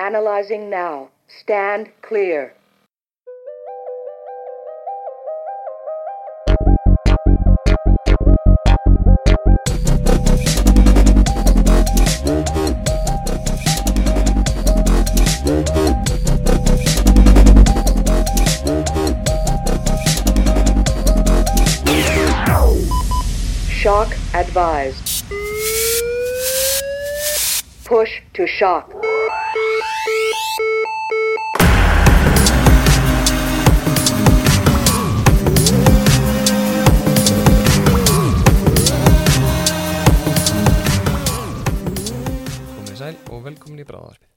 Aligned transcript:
Analyzing 0.00 0.70
now. 0.70 1.10
Stand 1.28 1.90
clear. 2.00 2.54
Shock 23.68 24.16
advised. 24.32 25.24
Push 27.84 28.22
to 28.32 28.46
shock. 28.46 28.94
Og 43.40 43.48
velkomin 43.48 43.80
í 43.80 43.88
bráðavarpið. 43.88 44.28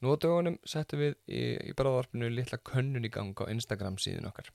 Nú 0.00 0.14
á 0.16 0.20
dögunum 0.20 0.56
settum 0.68 1.00
við 1.02 1.16
í, 1.28 1.42
í 1.70 1.74
bráðavarpinu 1.76 2.30
litla 2.32 2.60
könnun 2.64 3.04
í 3.04 3.10
gang 3.12 3.36
á 3.36 3.48
Instagram 3.52 3.98
síðun 4.00 4.28
okkar. 4.30 4.48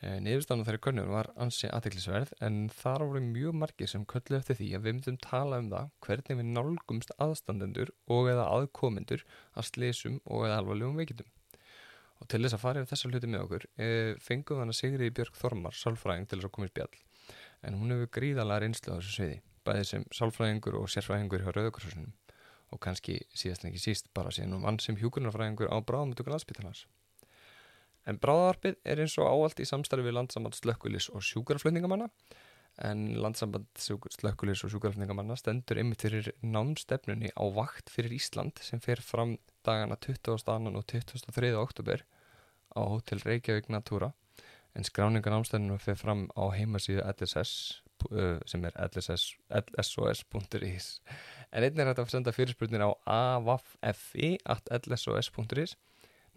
E, 0.00 0.16
Niðurstafn 0.22 0.62
á 0.62 0.66
þeirri 0.66 0.82
könnun 0.86 1.10
var 1.10 1.30
ansi 1.42 1.70
aðteklisverð 1.70 2.32
en 2.46 2.68
þar 2.74 3.04
voru 3.06 3.22
mjög 3.24 3.58
margir 3.62 3.90
sem 3.90 4.06
köllu 4.10 4.38
eftir 4.38 4.58
því 4.58 4.70
að 4.76 4.86
við 4.86 4.96
myndum 4.96 5.18
tala 5.22 5.58
um 5.62 5.68
það 5.72 5.90
hvernig 6.06 6.38
við 6.40 6.48
nálgumst 6.54 7.12
aðstandendur 7.26 7.92
og 8.14 8.30
eða 8.32 8.46
aðkomendur 8.54 9.26
að 9.54 9.68
slísum 9.70 10.16
og 10.24 10.46
eða 10.48 10.62
alvarlegum 10.62 11.02
veikindum. 11.02 11.28
Og 12.20 12.30
til 12.30 12.42
þess 12.44 12.56
að 12.56 12.64
fara 12.64 12.82
yfir 12.82 12.94
þessa 12.94 13.10
hluti 13.10 13.30
með 13.30 13.44
okkur 13.46 13.68
e, 13.74 13.90
fengum 14.22 14.64
að 14.64 14.74
Sigriði 14.78 15.14
Björg 15.18 15.38
Þormar, 15.40 15.76
sálfræðing 15.76 16.26
til 16.28 16.40
þess 16.40 16.50
að 16.50 16.56
koma 16.56 16.68
í 16.68 16.72
spjall. 16.72 17.04
En 17.66 17.78
hún 17.80 17.94
hefur 17.94 18.10
gríðalega 18.18 18.64
reynslu 18.64 18.92
á 18.92 18.98
þessu 18.98 19.14
sviði, 19.14 19.38
bæði 19.66 19.86
sem 19.88 20.04
sálfræðingur 20.16 20.78
og 20.80 20.90
sérfræðingur 20.92 21.44
hjá 21.44 21.54
Rauðakursunum 21.56 22.12
og 22.70 22.80
kannski 22.82 23.18
síðast 23.34 23.64
en 23.64 23.70
ekki 23.70 23.82
síst 23.82 24.10
bara 24.14 24.32
síðan 24.34 24.58
um 24.58 24.66
vann 24.66 24.78
sem 24.82 24.98
hjúkurnarfræðingur 24.98 25.70
á 25.70 25.76
bráðamötugur 25.82 26.34
landsbytalans. 26.34 26.86
En 28.08 28.18
bráðarpið 28.20 28.78
er 28.88 29.02
eins 29.02 29.16
og 29.20 29.28
áallt 29.28 29.60
í 29.60 29.66
samstarfi 29.68 30.06
við 30.06 30.16
landsamband 30.16 30.56
slökkulis 30.56 31.10
og 31.12 31.24
sjúkarflutningamanna 31.26 32.08
en 32.86 33.02
landsamband 33.20 33.66
slökkulis 33.76 34.62
og 34.64 34.72
sjúkarflutningamanna 34.72 35.36
stendur 35.36 35.80
ymmið 35.82 36.04
fyrir 36.04 36.30
námstefnunni 36.40 37.32
á 37.36 37.44
vakt 37.52 37.92
fyrir 37.92 38.14
Ísland 38.16 38.62
sem 38.64 38.80
fer 38.80 39.02
fram 39.04 39.36
dagana 39.66 39.98
20. 40.00 40.32
og 40.72 40.86
23. 40.86 41.52
oktober 41.58 42.06
á 42.72 42.80
Hotel 42.80 43.20
Reykjavík 43.26 43.68
Natúra 43.68 44.12
en 44.74 44.86
skráninga 44.86 45.32
námstefnunum 45.34 45.82
fer 45.82 45.98
fram 45.98 46.28
á 46.38 46.46
heimasíðu 46.54 47.02
LSS 47.04 47.82
uh, 48.08 48.38
sem 48.46 48.64
er 48.64 48.76
LSS, 48.86 49.34
lsos.is 49.50 50.88
en 51.50 51.62
einnig 51.66 51.82
er 51.82 51.88
hægt 51.90 52.02
að 52.04 52.12
senda 52.14 52.32
fyrirspurnir 52.34 52.82
á 52.86 52.90
avaffi.lsos.is 53.14 54.30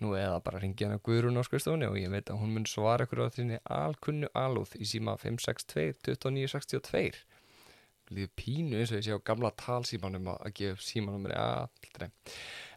nú 0.01 0.07
eða 0.17 0.39
bara 0.43 0.59
ringja 0.61 0.87
hann 0.87 0.97
að 0.97 1.05
Guðrún 1.07 1.39
á 1.39 1.43
skrifstofunni 1.45 1.87
og 1.87 1.97
ég 2.01 2.09
veit 2.11 2.27
að 2.31 2.39
hún 2.41 2.53
mun 2.55 2.67
svara 2.69 3.05
ykkur 3.05 3.23
á 3.29 3.35
þínni 3.35 3.57
alkunnu 3.63 4.27
alúð 4.33 4.71
í 4.81 4.85
síma 4.89 5.11
562 5.21 5.93
2962 6.09 7.21
líður 8.13 8.33
pínu 8.37 8.79
eins 8.79 8.91
og 8.91 8.99
ég 8.99 9.05
sé 9.07 9.15
á 9.15 9.25
gamla 9.25 9.53
talsímanum 9.59 10.27
að 10.33 10.53
gefa 10.57 10.75
upp 10.75 10.83
símanumri 10.83 11.35
aldrei. 11.39 12.09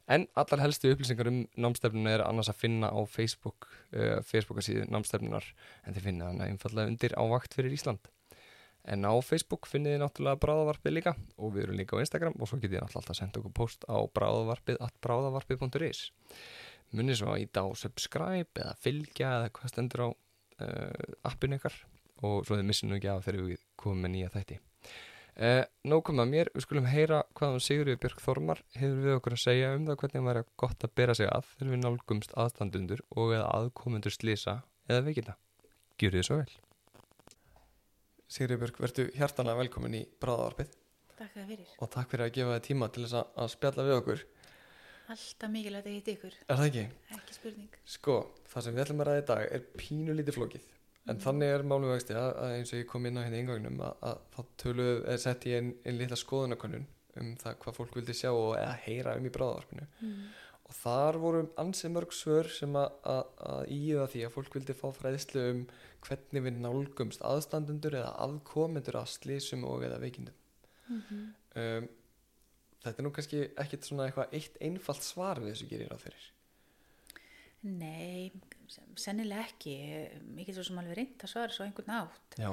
En 0.06 0.28
allar 0.38 0.62
helstu 0.62 0.92
upplýsingar 0.94 1.28
um 1.32 1.40
námstefnuna 1.58 2.12
er 2.14 2.22
annars 2.22 2.50
að 2.52 2.60
finna 2.60 2.92
á 2.94 3.00
Facebook 3.10 3.66
uh, 3.90 4.22
Facebookasíðu 4.22 4.86
námstefnunar 4.92 5.48
en 5.82 5.96
þið 5.96 6.04
finna 6.04 6.30
hana 6.30 6.46
einfallega 6.46 6.92
undir 6.92 7.16
ávakt 7.18 7.58
fyrir 7.58 7.74
Ísland 7.74 8.06
En 8.86 9.02
á 9.02 9.14
Facebook 9.26 9.66
finnið 9.66 9.96
þið 9.96 10.02
náttúrulega 10.04 10.40
bráðavarpið 10.44 10.94
líka 10.94 11.12
og 11.42 11.56
við 11.56 11.64
erum 11.66 11.80
líka 11.80 11.98
á 11.98 12.02
Instagram 12.04 12.36
og 12.38 12.46
svo 12.46 12.60
getið 12.60 12.76
þið 12.76 12.84
náttúrulega 12.84 13.00
alltaf 13.02 13.14
að 13.16 13.20
senda 13.20 13.40
okkur 13.40 13.54
post 13.58 13.86
á 13.90 13.96
bráðavarpið 14.18 14.78
at 14.86 14.94
bráðavarpið.is 15.02 16.02
Munið 16.94 17.18
svo 17.18 17.32
að 17.34 17.42
íta 17.42 17.66
á 17.66 17.68
subscribe 17.74 18.62
eða 18.62 18.76
fylgja 18.78 19.32
eða 19.40 19.50
hvað 19.58 19.72
stendur 19.72 20.04
á 20.06 20.08
uh, 20.08 21.12
appinu 21.26 21.58
ykkar 21.58 21.74
og 22.24 22.46
svo 22.46 22.56
þið 22.56 22.68
missum 22.68 22.90
nú 22.90 22.98
ekki 23.00 23.10
af 23.10 23.26
þegar 23.26 23.48
við 23.50 23.64
komum 23.80 24.04
með 24.06 24.12
nýja 24.14 24.32
þætti. 24.36 24.58
Uh, 25.36 25.64
Nó 25.84 25.98
komið 26.00 26.22
að 26.22 26.30
mér, 26.32 26.50
við 26.54 26.64
skulum 26.64 26.86
heyra 26.88 27.18
hvað 27.36 27.58
Sigurður 27.66 27.98
Björg 28.00 28.22
Þormar 28.24 28.62
hefur 28.78 29.02
við 29.02 29.16
okkur 29.18 29.36
að 29.36 29.42
segja 29.42 29.72
um 29.76 29.84
það 29.88 29.98
hvernig 30.02 30.22
það 30.22 30.28
væri 30.30 30.44
gott 30.62 30.86
að 30.86 30.94
bera 31.00 31.16
sig 31.18 31.28
að 31.28 31.50
þegar 31.56 31.72
við 31.74 31.82
nálgumst 31.82 32.38
aðstandundur 32.44 33.02
og 33.10 33.34
eða 33.36 33.50
aðkomundur 33.58 34.16
slisa 34.16 34.60
eða 34.88 35.04
veikina. 35.10 35.36
Gjur 36.00 36.16
þið 36.16 36.26
svo 36.30 36.38
vel. 36.40 36.54
Sigurður 38.26 38.60
Björg, 38.64 38.80
verðu 38.82 39.04
hjartanlega 39.14 39.60
velkomin 39.62 39.94
í 40.00 40.02
bráðavarpið 40.22 40.72
Takk 41.16 41.36
fyrir. 41.46 41.68
og 41.80 41.90
takk 41.94 42.10
fyrir 42.12 42.26
að 42.26 42.32
gefa 42.36 42.56
þið 42.56 42.64
tíma 42.66 42.88
til 42.92 43.04
þess 43.06 43.18
að, 43.20 43.28
að 43.44 43.52
spjalla 43.54 43.84
við 43.86 43.94
okkur. 44.00 44.24
Alltaf 45.06 45.52
mikilvægt 45.54 45.86
að 45.86 45.94
hitta 45.94 46.10
ykkur, 46.16 46.34
Er 46.50 46.58
það 46.58 46.66
ekki? 46.70 46.82
ekki 47.14 47.36
spurning. 47.36 47.76
Sko, 47.86 48.16
það 48.50 48.64
sem 48.66 48.74
við 48.74 48.82
ætlum 48.84 49.02
að 49.04 49.08
ræða 49.10 49.22
í 49.22 49.26
dag 49.30 49.44
er 49.58 49.62
pínu 49.78 50.16
lítið 50.18 50.38
flókið. 50.40 50.66
En 51.06 51.20
þannig 51.22 51.52
er 51.54 51.62
málum 51.62 51.92
vexti 51.92 52.16
að, 52.18 52.32
að 52.42 52.54
eins 52.56 52.72
og 52.74 52.80
ég 52.80 52.88
kom 52.90 53.06
inn 53.06 53.14
á 53.14 53.22
hérna 53.22 53.38
yngangnum 53.44 53.78
að, 53.86 53.92
að 54.10 54.16
þá 54.34 54.40
tölu 54.58 54.86
eða 55.06 55.18
sett 55.22 55.46
ég 55.46 55.60
einn 55.60 55.68
ein 55.86 56.00
litla 56.00 56.18
skoðunakönnun 56.18 56.86
um 57.22 57.28
það 57.40 57.54
hvað 57.62 57.76
fólk 57.78 57.94
vildi 57.96 58.16
sjá 58.18 58.32
og 58.34 58.56
eða 58.58 58.74
heyra 58.82 59.14
um 59.16 59.28
í 59.28 59.32
bráðavarpinu. 59.32 59.86
Mm. 60.02 60.24
Og 60.66 60.74
þar 60.74 61.18
voru 61.22 61.42
ansið 61.62 61.92
mörg 61.94 62.14
svör 62.14 62.48
sem 62.50 62.74
að, 62.74 63.28
íða 63.70 64.08
því 64.10 64.24
að 64.26 64.32
fólk 64.34 64.56
vildi 64.56 64.74
fá 64.74 64.88
fræðslu 64.94 65.44
um 65.52 65.60
hvernig 66.06 66.42
við 66.42 66.58
nálgumst 66.62 67.22
aðstandendur 67.26 67.94
eða 68.00 68.16
aðkomendur 68.24 68.98
að 68.98 69.12
slísum 69.14 69.66
og 69.68 69.86
eða 69.86 70.02
veikindum. 70.02 70.38
Mm 70.88 71.02
Um, 71.56 71.86
þetta 72.82 73.00
er 73.00 73.04
nú 73.06 73.10
kannski 73.16 73.38
ekkit 73.56 73.86
svona 73.86 74.06
eitthvað 74.06 74.34
eitt 74.36 74.58
einfalt 74.60 75.02
svar 75.02 75.38
við 75.40 75.54
þessu 75.54 75.68
gerir 75.70 75.94
á 75.96 75.96
fyrir. 75.96 76.26
Nei, 77.64 78.30
sennilega 79.00 79.46
ekki. 79.46 79.76
Mikið 80.36 80.58
svo 80.58 80.66
sem 80.68 80.78
alveg 80.82 80.98
reynd 80.98 81.24
að 81.24 81.32
svara 81.32 81.56
svo 81.56 81.64
einhvern 81.64 81.94
átt. 81.96 82.36
Já. 82.36 82.50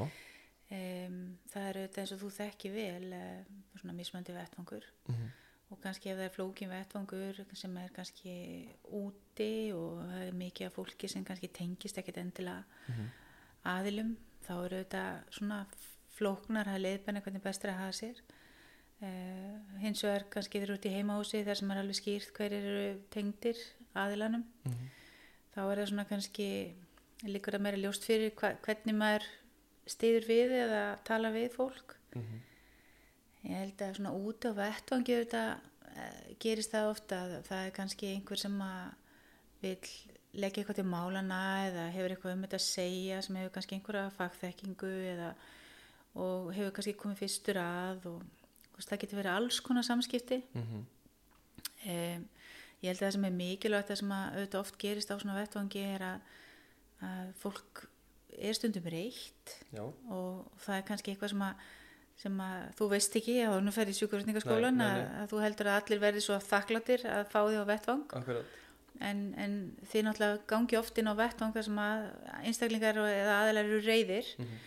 Um, 0.72 1.20
það 1.52 1.68
er 1.68 1.82
auðvitað 1.82 2.02
eins 2.06 2.16
og 2.16 2.22
þú 2.24 2.32
þekki 2.38 2.72
vel, 2.72 3.12
uh, 3.20 3.64
svona 3.76 3.98
mismöndi 4.00 4.34
vettvangur 4.40 4.88
Mm 5.12 5.32
og 5.74 5.80
kannski 5.82 6.12
ef 6.14 6.20
það 6.20 6.28
er 6.28 6.34
flókin 6.36 6.70
vettvangur 6.72 7.40
sem 7.58 7.78
er 7.82 7.90
kannski 7.96 8.34
úti 8.94 9.50
og 9.74 10.04
það 10.06 10.28
er 10.28 10.38
mikið 10.44 10.68
af 10.70 10.76
fólki 10.78 11.10
sem 11.10 11.26
kannski 11.26 11.50
tengist 11.50 11.98
ekkit 11.98 12.18
endilega 12.22 12.64
Mhm. 12.90 13.10
aðilum, 13.74 14.16
þá 14.46 14.52
eru 14.66 14.78
auðvitað 14.78 15.24
svona 15.40 15.60
flóknar 16.18 16.68
að 16.70 16.82
leiðbenna 16.86 17.22
hvernig 17.26 17.42
best 17.44 17.64
er 17.66 17.72
að 17.74 17.80
hafa 17.82 17.98
sér. 18.00 18.22
Uh, 19.04 19.60
hins 19.82 20.00
vegar 20.06 20.24
kannski 20.32 20.60
þeir 20.62 20.70
eru 20.70 20.76
út 20.78 20.86
í 20.88 20.92
heimahúsi 20.94 21.42
þar 21.44 21.58
sem 21.60 21.72
er 21.74 21.80
alveg 21.82 21.98
skýrt 21.98 22.30
hver 22.38 22.54
eru 22.56 23.00
tengdir 23.12 23.58
aðilanum 24.00 24.44
Mhm. 24.66 24.86
þá 25.56 25.60
er 25.72 25.78
það 25.82 25.90
svona 25.90 26.06
kannski 26.08 26.48
líkur 27.24 27.56
að 27.58 27.62
meira 27.66 27.78
ljóst 27.82 28.06
fyrir 28.08 28.32
hva, 28.32 28.54
hvernig 28.64 28.96
maður 28.96 29.26
stiður 29.88 30.28
við 30.30 30.52
eða 30.62 31.04
tala 31.04 31.32
við 31.32 31.50
fólk 31.52 31.96
Mhm. 32.16 32.40
Ég 33.44 33.56
held 33.60 33.82
að 33.86 33.96
svona 33.98 34.14
út 34.16 34.46
á 34.48 34.52
vettvangi 34.58 35.18
þetta 35.24 35.44
gerist 36.42 36.72
það 36.74 36.90
ofta 36.94 37.18
að 37.26 37.34
það 37.48 37.66
er 37.68 37.74
kannski 37.76 38.12
einhver 38.16 38.40
sem 38.42 38.56
vil 39.64 39.76
leggja 40.34 40.64
eitthvað 40.64 40.80
til 40.80 40.88
málana 40.90 41.42
eða 41.68 41.84
hefur 41.94 42.14
eitthvað 42.16 42.34
um 42.38 42.46
þetta 42.48 42.58
að 42.58 42.66
segja 42.66 43.20
sem 43.22 43.36
hefur 43.38 43.54
kannski 43.58 43.76
einhverja 43.78 44.08
fagþekkingu 44.18 44.94
eða 45.14 45.28
og 46.16 46.50
hefur 46.56 46.74
kannski 46.78 46.96
komið 46.98 47.22
fyrstur 47.22 47.60
að 47.62 48.08
og 48.10 48.24
veist, 48.78 48.90
það 48.90 49.02
getur 49.04 49.20
verið 49.22 49.36
alls 49.38 49.60
konar 49.66 49.86
samskipti 49.86 50.40
Mhm. 50.58 50.86
um, 51.86 52.26
ég 52.84 52.90
held 52.90 53.00
að 53.00 53.06
það 53.08 53.14
sem 53.16 53.26
er 53.30 53.36
mikilvægt 53.38 53.90
það 53.92 54.00
sem 54.02 54.12
að 54.18 54.34
auðvitað 54.38 54.60
oft 54.64 54.78
gerist 54.82 55.12
á 55.14 55.16
svona 55.20 55.38
vettvangi 55.40 55.84
er 55.94 56.02
að, 56.10 56.20
að 57.08 57.32
fólk 57.44 57.84
er 58.34 58.58
stundum 58.58 58.90
reykt 58.90 59.54
Já. 59.72 59.84
og 59.86 60.50
það 60.66 60.78
er 60.80 60.86
kannski 60.90 61.14
eitthvað 61.14 61.34
sem 61.36 61.46
að, 61.46 61.64
sem 62.24 62.38
að 62.46 62.60
þú 62.80 62.88
veist 62.94 63.16
ekki 63.20 63.38
að 63.44 63.56
þú 63.68 63.72
ferð 63.76 63.92
í 63.94 63.96
sjúkurutningaskólan 64.00 64.82
að, 64.86 65.00
að 65.22 65.32
þú 65.34 65.42
heldur 65.44 65.70
að 65.72 65.80
allir 65.82 66.00
verði 66.04 66.22
svo 66.24 66.38
þakklatir 66.40 67.06
að 67.10 67.24
fá 67.34 67.40
því 67.44 67.58
á 67.60 67.66
vettvang 67.72 68.04
en, 69.02 69.22
en 69.44 69.56
þið 69.92 70.06
náttúrulega 70.08 70.44
gangi 70.54 70.78
oft 70.80 70.98
inn 71.02 71.10
á 71.12 71.16
vettvang 71.20 71.54
þar 71.56 71.66
sem 71.68 71.82
að 71.84 72.06
einstaklingar 72.48 73.00
eða 73.04 73.36
aðeinar 73.42 73.66
eru 73.72 73.82
reyðir 73.88 74.30
Mhm. 74.38 74.58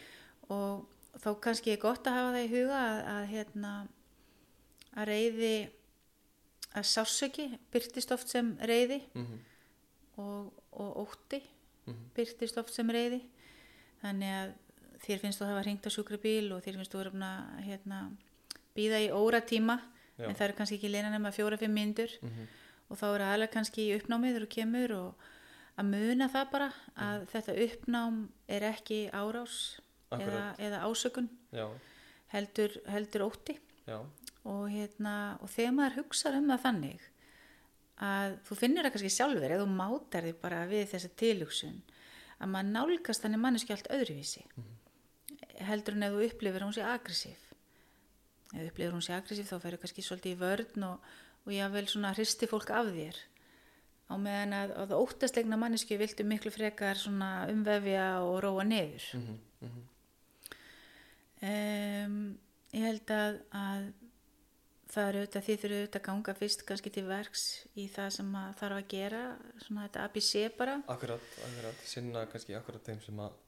og 0.53 0.87
þá 1.23 1.31
kannski 1.41 1.73
er 1.73 1.81
gott 1.81 2.05
að 2.07 2.17
hafa 2.19 2.33
það 2.37 2.45
í 2.45 2.51
huga 2.53 2.81
að, 2.83 2.99
að 3.15 3.27
hérna 3.33 3.73
að 4.97 5.09
reyði 5.11 5.55
að 6.77 6.85
sársöki 6.93 7.47
byrtist 7.73 8.13
oft 8.13 8.29
sem 8.29 8.51
reyði 8.61 9.01
Mhm. 9.15 9.39
og, 10.19 10.53
og 10.73 10.97
ótti 11.07 11.41
Mhm. 11.87 12.05
byrtist 12.17 12.59
oft 12.59 12.75
sem 12.75 12.91
reyði 12.91 13.23
þannig 14.03 14.33
að 14.43 14.53
þér 15.07 15.21
finnst 15.23 15.41
þú 15.41 15.45
að 15.47 15.53
hafa 15.55 15.63
hringt 15.67 15.87
á 15.87 15.91
sjúkrabíl 15.95 16.53
og 16.57 16.63
þér 16.65 16.79
finnst 16.81 16.93
þú 16.95 17.03
að 17.07 17.65
hérna, 17.67 18.01
býða 18.77 18.99
í 19.07 19.09
óra 19.15 19.41
tíma 19.41 19.81
Já. 20.19 20.27
en 20.29 20.35
það 20.35 20.45
eru 20.49 20.57
kannski 20.59 20.77
ekki 20.79 20.91
leina 20.91 21.11
nema 21.13 21.31
fjóra-fimm 21.33 21.73
myndur 21.75 22.11
Mhm. 22.23 22.47
og 22.91 22.97
þá 22.99 23.05
er 23.15 23.21
aðlega 23.27 23.53
kannski 23.53 23.87
í 23.89 23.97
uppnámið 24.01 24.35
þegar 24.37 24.47
þú 24.47 24.51
kemur 24.57 24.93
og 24.97 25.15
að 25.79 25.85
muna 25.91 26.29
það 26.29 26.51
bara 26.53 26.73
að 26.97 27.21
Mhm. 27.21 27.27
þetta 27.33 27.57
uppnám 27.67 28.29
er 28.49 28.63
ekki 28.73 29.11
árás 29.13 29.81
eða, 30.13 30.57
eða 30.59 30.83
ásökun 30.87 31.29
heldur, 32.33 32.71
heldur 32.89 33.21
ótti. 33.31 33.59
Og, 34.45 34.69
hérna, 34.71 35.39
og 35.43 35.49
þegar 35.51 35.73
maður 35.75 35.97
hugsa 36.05 36.31
um 36.37 36.47
það 36.49 36.63
þannig 36.63 37.01
að 37.99 38.39
þú 38.47 38.57
finnir 38.61 38.85
það 38.85 38.93
kannski 38.95 39.11
sjálfur 39.17 39.51
eða 39.51 39.65
þú 39.65 39.69
mátar 39.77 40.23
þig 40.29 40.41
bara 40.41 40.67
við 40.67 40.89
þessa 40.93 41.11
tilhugsun 41.17 41.83
að 42.41 42.51
maður 42.53 42.71
nálgast 42.77 43.23
þannig 43.25 43.41
manneski 43.41 43.73
allt 43.73 43.89
öðruvísi 43.91 44.43
heldur 45.69 45.97
en 45.97 46.07
ef 46.07 46.15
þú 46.15 46.27
upplifir 46.29 46.65
hún 46.67 46.75
sé 46.77 46.85
aggressív. 46.87 47.47
Ef 48.53 48.59
þú 48.59 48.69
upplifir 48.71 48.95
hún 48.95 49.05
sé 49.05 49.17
aggressív 49.17 49.49
þá 49.49 49.57
ferur 49.63 49.83
kannski 49.83 50.05
svolítið 50.05 50.35
í 50.35 50.41
vörn 50.43 50.87
og, 50.91 51.11
og 51.47 51.55
jável 51.55 51.87
svona 51.91 52.13
hristi 52.17 52.49
fólk 52.51 52.73
af 52.75 52.93
þér. 52.95 53.21
Á 54.07 54.15
meðan 54.23 54.55
að, 54.55 54.73
að 54.85 54.97
óttastlegna 55.01 55.59
manneski 55.59 55.99
viltu 55.99 56.27
miklu 56.27 56.53
frekar 56.55 57.01
umvefja 57.09 58.09
og 58.23 58.39
róa 58.45 58.67
niður. 58.67 59.07
Mhm, 59.19 59.39
mhm, 59.67 59.87
um, 61.51 62.19
ég 62.77 62.87
held 62.87 63.15
að, 63.17 63.41
að 63.51 63.89
það 64.93 65.09
eru 65.09 65.23
auðvitað, 65.23 65.47
þið 65.47 65.59
þurfum 65.63 65.81
auðvitað 65.81 66.01
að 66.01 66.07
ganga 66.07 66.35
fyrst 66.39 66.63
kannski 66.69 66.93
til 66.95 67.05
verks 67.09 67.47
í 67.75 67.89
það 67.93 68.13
sem 68.17 68.31
þarf 68.61 68.79
að 68.79 68.87
gera 68.93 69.25
svona 69.65 69.89
þetta 69.89 70.05
ABC 70.07 70.31
bara. 70.61 70.77
Akkurat, 70.95 71.35
akkurat, 71.49 71.83
sinna 71.91 72.25
kannski 72.31 72.57
akkurat 72.59 72.87
þeim 72.87 73.03
sem 73.05 73.21
að 73.27 73.43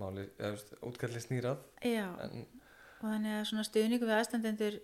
máli, 0.00 0.24
eða 0.38 0.54
veist, 0.54 0.74
útkalli 0.88 1.22
snýrað 1.22 1.62
já, 1.84 2.06
en, 2.24 2.44
og 2.98 3.06
þannig 3.06 3.36
að 3.36 3.46
svona 3.50 3.66
stuðningu 3.68 4.08
við 4.08 4.18
aðstandendur 4.18 4.78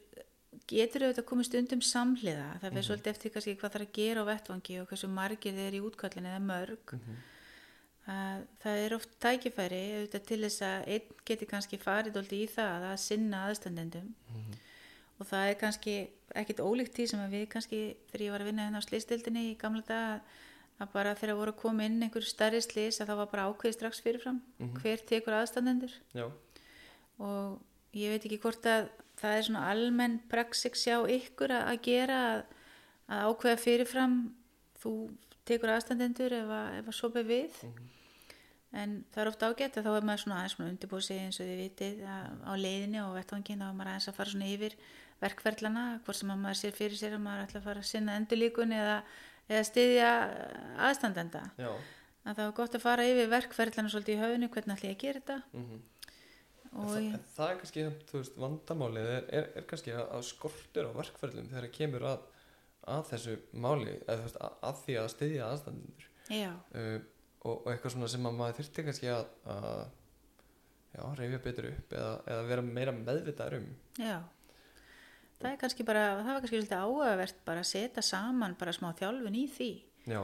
getur 0.71 1.05
auðvitað 1.05 1.29
komið 1.29 1.49
stundum 1.49 1.85
samhliða. 1.85 2.49
Það 2.63 2.75
fyrir 2.75 2.87
svolítið 2.89 3.13
eftir 3.13 3.33
kannski 3.35 3.55
hvað 3.61 3.75
þarf 3.75 3.87
að 3.87 3.95
gera 3.99 4.25
á 4.25 4.31
vettvangi 4.31 4.77
og 4.81 4.91
hversu 4.91 5.11
margir 5.11 5.57
þeir 5.57 5.67
eru 5.67 5.81
í 5.81 5.87
útkallin 5.89 6.29
eða 6.31 6.43
mörg. 6.45 6.95
Að 8.15 8.45
það 8.63 8.83
er 8.85 8.95
oft 8.99 9.15
tækifæri 9.25 9.81
auðvitað 9.97 10.27
til 10.29 10.41
þess 10.45 10.65
að 10.69 10.89
einn 10.95 11.21
geti 11.31 11.49
kannski 11.51 11.81
farið 11.81 12.35
í 12.37 12.43
það 12.53 12.89
að 12.91 12.97
sinna 13.03 13.45
aðstandendum. 13.49 14.11
Og 15.19 15.29
það 15.31 15.51
er 15.51 15.61
kannski 15.61 15.95
ekkit 16.35 16.65
ólíkt 16.65 16.97
því 16.97 17.07
sem 17.11 17.23
að 17.23 17.37
við 17.39 17.47
kannski 17.53 17.83
þegar 18.11 18.27
ég 18.27 18.35
var 18.35 18.45
að 18.45 18.51
vinna 18.51 18.67
hérna 18.67 18.83
á 18.83 18.87
slistildinni 18.89 19.45
í 19.53 19.59
gamla 19.59 19.85
dag 19.87 20.35
að 20.83 20.91
bara 20.95 21.15
þegar 21.19 21.39
voru 21.39 21.55
að 21.55 21.61
koma 21.61 21.87
inn 21.87 22.03
einhver 22.03 22.27
starri 22.27 22.61
slis 22.65 23.01
að 23.01 23.13
það 23.13 23.21
var 23.21 23.31
bara 23.33 23.47
ákveði 23.51 23.77
strax 23.77 24.03
fyrirfram 24.05 24.41
hver 24.81 25.05
tekur 25.07 25.37
aðstandendur. 25.39 25.95
Já, 26.17 26.27
og 27.23 27.61
ég 27.95 28.15
veit 28.15 28.27
ekki 28.27 28.41
hvort 28.43 28.67
að 28.67 28.89
það 29.21 29.37
er 29.39 29.47
svona 29.47 29.67
almenn 29.71 30.17
praxis 30.31 30.87
hjá 30.87 30.97
ykkur 31.15 31.55
að, 31.55 31.69
að 31.71 31.83
gera 31.87 32.21
að, 32.31 32.41
að 33.07 33.29
ákveða 33.31 33.63
fyrirfram 33.63 34.17
þú 34.83 34.95
tekur 35.49 35.75
aðstandendur 35.75 36.35
ef 36.41 36.55
að, 36.59 36.81
að 36.83 36.97
sopa 36.97 37.23
við. 37.27 37.61
En 38.75 38.97
það 39.15 39.21
er 39.23 39.31
ofta 39.31 39.49
ágætt 39.53 39.77
að 39.79 39.87
þá 39.87 39.93
er 39.95 40.07
maður 40.09 40.23
svona 40.25 40.39
aðeins 40.41 40.57
undirbúið 40.65 41.05
sig 41.07 41.21
eins 41.23 41.37
og 41.39 41.47
þið 41.47 41.61
vitið 41.63 42.01
á 42.11 42.53
leiðinni 42.59 43.01
og 43.05 43.13
vettvangin 43.15 43.63
þá 43.63 43.69
er 43.69 43.77
maður 43.79 43.91
aðeins 43.93 44.09
að 44.11 44.17
fara 44.19 44.33
svona 44.33 44.49
yfir 44.51 44.75
verkferlana 45.21 45.85
hvort 46.03 46.19
sem 46.19 46.33
að 46.35 46.41
maður 46.43 46.59
sér 46.59 46.75
fyrir 46.75 46.99
sér 46.99 47.15
að 47.15 47.23
maður 47.23 47.45
ætla 47.45 47.61
að 47.61 47.69
fara 47.69 47.85
að 47.85 47.91
sinna 47.93 48.17
endurlíkun 48.19 48.75
eða, 48.75 48.97
eða 49.49 49.65
styðja 49.69 50.11
aðstandenda. 50.89 51.43
Já, 51.61 51.71
að 52.25 52.39
það 52.39 52.45
er 52.47 52.55
gott 52.61 52.77
að 52.79 52.85
fara 52.85 53.09
yfir 53.09 53.33
verkferlana 53.33 53.93
svolítið 53.93 54.17
í 54.17 54.23
höfunu 54.23 54.51
hvernig 54.55 54.77
ætla 54.77 54.91
ég 54.91 54.97
að 54.97 55.03
gera 55.05 55.23
þetta? 55.23 55.41
Mhm. 55.53 55.83
Og 56.75 56.89
það, 56.91 57.03
ég, 57.05 57.27
það 57.37 57.51
er 57.51 57.59
kannski, 57.61 57.83
veist, 58.11 58.39
vandamálið 58.43 59.11
er, 59.13 59.27
er, 59.39 59.51
er 59.61 59.67
kannski 59.71 59.93
að, 59.95 60.15
skortur 60.27 60.89
á 60.91 60.93
verkferðlum 60.97 61.51
þegar 61.53 61.69
það 61.69 61.75
kemur 61.77 62.07
að, 62.11 62.25
að 62.97 63.05
þessu 63.13 63.35
máli, 63.63 63.95
eða 64.09 64.25
veist, 64.25 64.41
að, 64.43 64.57
að 64.71 64.81
því 64.81 64.97
að 64.99 65.11
styðja 65.13 65.51
aðstandendur. 65.53 66.09
Uh, 66.35 66.97
og, 67.45 67.53
og 67.53 67.69
eitthvað 67.71 67.95
svona 67.95 68.09
sem 68.11 68.27
að 68.27 68.39
maður 68.41 68.59
þyrfti 68.59 68.87
kannski 68.89 69.13
að, 69.13 69.29
að 69.55 71.19
reyfja 71.21 71.41
betur 71.45 71.71
upp 71.71 71.95
eða, 71.99 72.13
eða 72.33 72.49
vera 72.51 72.67
meira 72.67 72.97
meðvitaður 72.97 73.59
um. 73.61 73.71
Já, 74.01 74.17
það 75.45 75.53
er 75.53 75.61
kannski 75.61 75.87
bara, 75.87 76.05
það 76.21 76.31
var 76.31 76.41
kannski 76.41 76.57
svolítið 76.57 76.85
áhugavert 76.85 77.43
bara 77.45 77.65
að 77.65 77.71
setja 77.71 78.05
saman 78.05 78.57
bara 78.61 78.75
smá 78.77 78.89
þjálfun 78.97 79.37
í 79.37 79.45
því. 79.53 79.71
Já, 80.09 80.23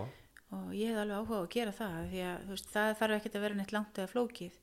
og 0.50 0.70
ég 0.74 0.90
hef 0.90 1.02
alveg 1.02 1.20
áhuga 1.20 1.42
að 1.42 1.50
gera 1.54 1.74
það 1.76 1.98
því 2.12 2.22
að 2.26 2.46
veist, 2.50 2.70
það 2.72 2.94
þarf 3.00 3.16
ekkert 3.18 3.36
að 3.36 3.44
vera 3.46 3.58
neitt 3.58 3.74
langt 3.76 4.00
eða 4.00 4.12
flókið. 4.14 4.56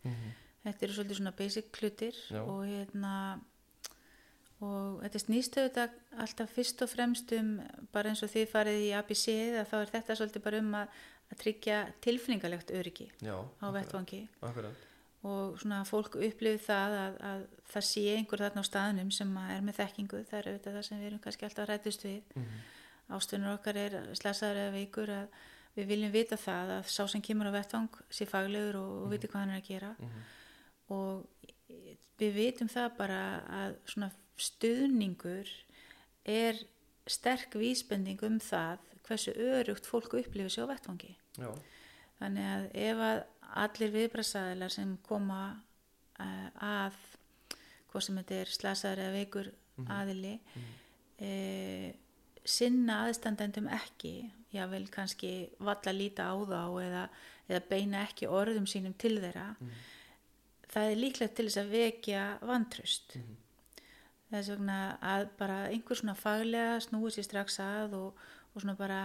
Þetta 0.68 0.84
eru 0.84 0.96
svolítið 0.98 1.20
svona 1.22 1.36
basic 1.38 1.80
hlutir 1.80 2.18
Já. 2.28 2.42
og 2.42 2.64
hérna 2.68 3.14
og 4.58 4.98
þetta 5.04 5.22
snýst 5.22 5.60
auðvitað 5.60 5.96
alltaf 6.26 6.56
fyrst 6.58 6.82
og 6.84 6.90
fremst 6.92 7.32
um 7.38 7.54
bara 7.94 8.12
eins 8.12 8.24
og 8.26 8.34
þið 8.34 8.50
farið 8.52 8.82
í 8.88 8.90
ABC 8.98 9.26
að 9.62 9.70
þá 9.70 9.78
er 9.80 9.94
þetta 9.94 10.18
svolítið 10.18 10.46
bara 10.50 10.62
um 10.64 10.76
að, 10.82 11.00
að 11.30 11.42
tryggja 11.44 11.80
tilfinningalegt 12.04 12.74
öryggi 12.74 13.08
já, 13.22 13.38
á 13.38 13.68
vettvangi. 13.78 14.26
Akkurat 14.42 14.87
og 15.28 15.60
svona 15.62 15.82
fólk 15.88 16.16
upplifið 16.16 16.64
það 16.66 16.96
að, 17.02 17.20
að 17.30 17.44
það 17.74 17.86
sé 17.90 18.04
einhver 18.16 18.44
þarna 18.46 18.64
á 18.64 18.70
staðnum 18.70 19.12
sem 19.16 19.36
að 19.42 19.52
er 19.56 19.66
með 19.68 19.78
þekkingu, 19.82 20.24
það 20.30 20.40
er 20.40 20.50
auðvitað 20.52 20.78
það 20.78 20.88
sem 20.88 21.02
við 21.02 21.10
erum 21.10 21.22
kannski 21.26 21.48
alltaf 21.48 21.70
rættist 21.72 22.08
við. 22.08 22.34
Mhm. 22.36 22.66
ástunur 23.18 23.54
okkar 23.56 23.78
er 23.80 23.94
slasaður 24.20 24.58
eða 24.66 24.72
veikur 24.74 25.10
að 25.16 25.36
við 25.78 25.86
viljum 25.88 26.12
vita 26.12 26.38
það 26.42 26.72
að 26.78 26.90
sá 26.92 27.04
sem 27.08 27.22
kemur 27.24 27.48
á 27.48 27.56
vettvang 27.56 28.00
sé 28.12 28.26
faglegur 28.28 28.80
og, 28.82 28.90
og 29.06 29.12
viti 29.14 29.30
hvað 29.32 29.44
hann 29.46 29.54
er 29.56 29.62
að 29.62 29.70
gera. 29.70 29.92
Mhm. 30.00 30.26
og 30.88 31.28
við 32.18 32.34
vitum 32.34 32.70
það 32.72 32.90
bara 32.98 33.22
að 33.62 33.78
svona 33.86 34.12
stuðningur 34.38 35.50
er 36.28 36.60
sterk 37.08 37.56
vísbending 37.56 38.22
um 38.28 38.40
það 38.44 38.84
hversu 39.08 39.34
örugt 39.40 39.88
fólk 39.88 40.18
upplifir 40.20 40.52
sig 40.52 40.64
á 40.68 40.72
vettvangi. 40.72 41.16
Já, 41.40 41.52
Þannig 42.18 42.48
að 42.50 42.64
ef 42.82 43.02
að 43.06 43.20
allir 43.64 43.94
viðbrasaðilar 43.94 44.74
sem 44.74 44.96
koma 45.06 45.42
uh, 45.54 46.50
að 46.64 46.98
hvað 47.92 48.06
sem 48.06 48.20
þetta 48.22 48.42
er 48.42 48.54
slasaður 48.54 49.04
eða 49.06 49.16
veikur 49.16 49.52
aðili 49.94 50.34
uh, 50.38 51.90
sinna 52.48 53.02
aðstandendum 53.06 53.68
ekki 53.78 54.16
jável 54.56 54.86
kannski 54.92 55.50
valla 55.60 55.94
líta 55.94 56.30
á 56.32 56.36
þá 56.38 56.62
eða, 56.84 57.04
eða 57.50 57.66
beina 57.70 58.06
ekki 58.08 58.30
orðum 58.32 58.68
sínum 58.70 58.94
til 58.96 59.18
þeirra. 59.20 59.50
Það 60.72 60.92
er 60.92 61.02
líklegt 61.02 61.36
til 61.36 61.48
þess 61.50 61.62
að 61.62 61.74
vekja 61.76 62.24
vantröst 62.48 63.18
þess 64.32 64.52
vegna 64.52 64.78
að 65.04 65.30
bara 65.40 65.58
einhver 65.72 66.00
svona 66.00 66.16
faglega 66.18 66.80
snúi 66.84 67.12
sér 67.16 67.28
strax 67.28 67.60
að 67.64 67.96
og, 68.00 68.24
og 68.54 68.64
svona 68.64 68.78
bara 68.80 69.02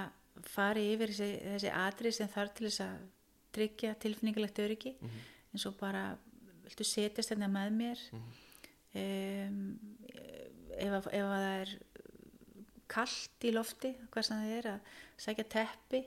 fari 0.49 0.88
yfir 0.95 1.12
þessi, 1.12 1.28
þessi 1.52 1.75
atrið 1.83 2.16
sem 2.16 2.31
þarf 2.33 2.55
til 2.57 2.69
þess 2.69 2.85
að 2.87 3.05
tryggja 3.54 3.94
tilfinningalegt 4.02 4.61
öryggi. 4.62 4.94
Eins 5.52 5.66
og 5.68 5.76
bara 5.80 6.12
viltu 6.64 6.87
setjast 6.87 7.35
hérna 7.35 7.50
með 7.52 7.75
mér? 7.78 8.04
Um, 8.92 9.59
ef, 10.76 10.92
að, 10.92 11.09
ef 11.12 11.26
að 11.26 11.32
það 11.32 11.49
er 11.50 11.75
kallt 12.92 13.47
í 13.49 13.52
lofti 13.54 13.92
sem 14.21 14.37
það 14.37 14.56
er 14.59 14.71
að 14.75 14.97
sækja 15.25 15.49
teppi. 15.56 16.02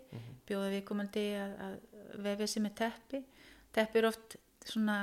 Bjóða 0.45 0.73
viðkomandi 0.75 1.27
að, 1.41 1.55
að 1.67 2.19
vefja 2.25 2.49
sig 2.51 2.65
með 2.65 2.75
teppi. 2.81 3.23
Teppi 3.75 4.01
er 4.01 4.09
oft 4.11 4.37
svona 4.65 4.99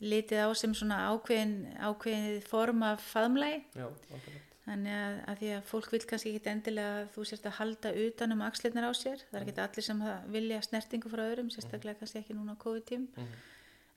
litið 0.00 0.46
á 0.46 0.48
sem 0.56 0.74
svona 0.76 1.02
ákveðin 1.12 1.56
ákveðin 1.76 2.40
form 2.48 2.84
af 2.88 3.02
faðmlægi 3.04 3.60
já, 3.76 3.86
akkurat 3.86 4.49
Þannig 4.70 4.94
að, 4.94 5.14
að 5.26 5.38
því 5.40 5.48
að 5.56 5.62
fólk 5.66 5.86
vil 5.90 6.02
kannski 6.06 6.30
ekki 6.30 6.50
endilega 6.52 6.98
að 7.00 7.08
þú 7.16 7.22
sérst 7.26 7.46
að 7.48 7.56
halda 7.56 7.90
utan 8.04 8.34
um 8.36 8.42
axlirnar 8.46 8.84
á 8.86 8.92
sér. 8.94 9.22
Það 9.30 9.38
er 9.40 9.46
ekki 9.48 9.62
allir 9.64 9.86
sem 9.86 10.02
vilja 10.30 10.60
snertingu 10.62 11.10
frá 11.10 11.22
öðrum, 11.24 11.48
sérstaklega 11.50 11.98
kannski 11.98 12.20
ekki 12.20 12.36
núna 12.38 12.54
á 12.54 12.62
COVID-tím. 12.62 13.08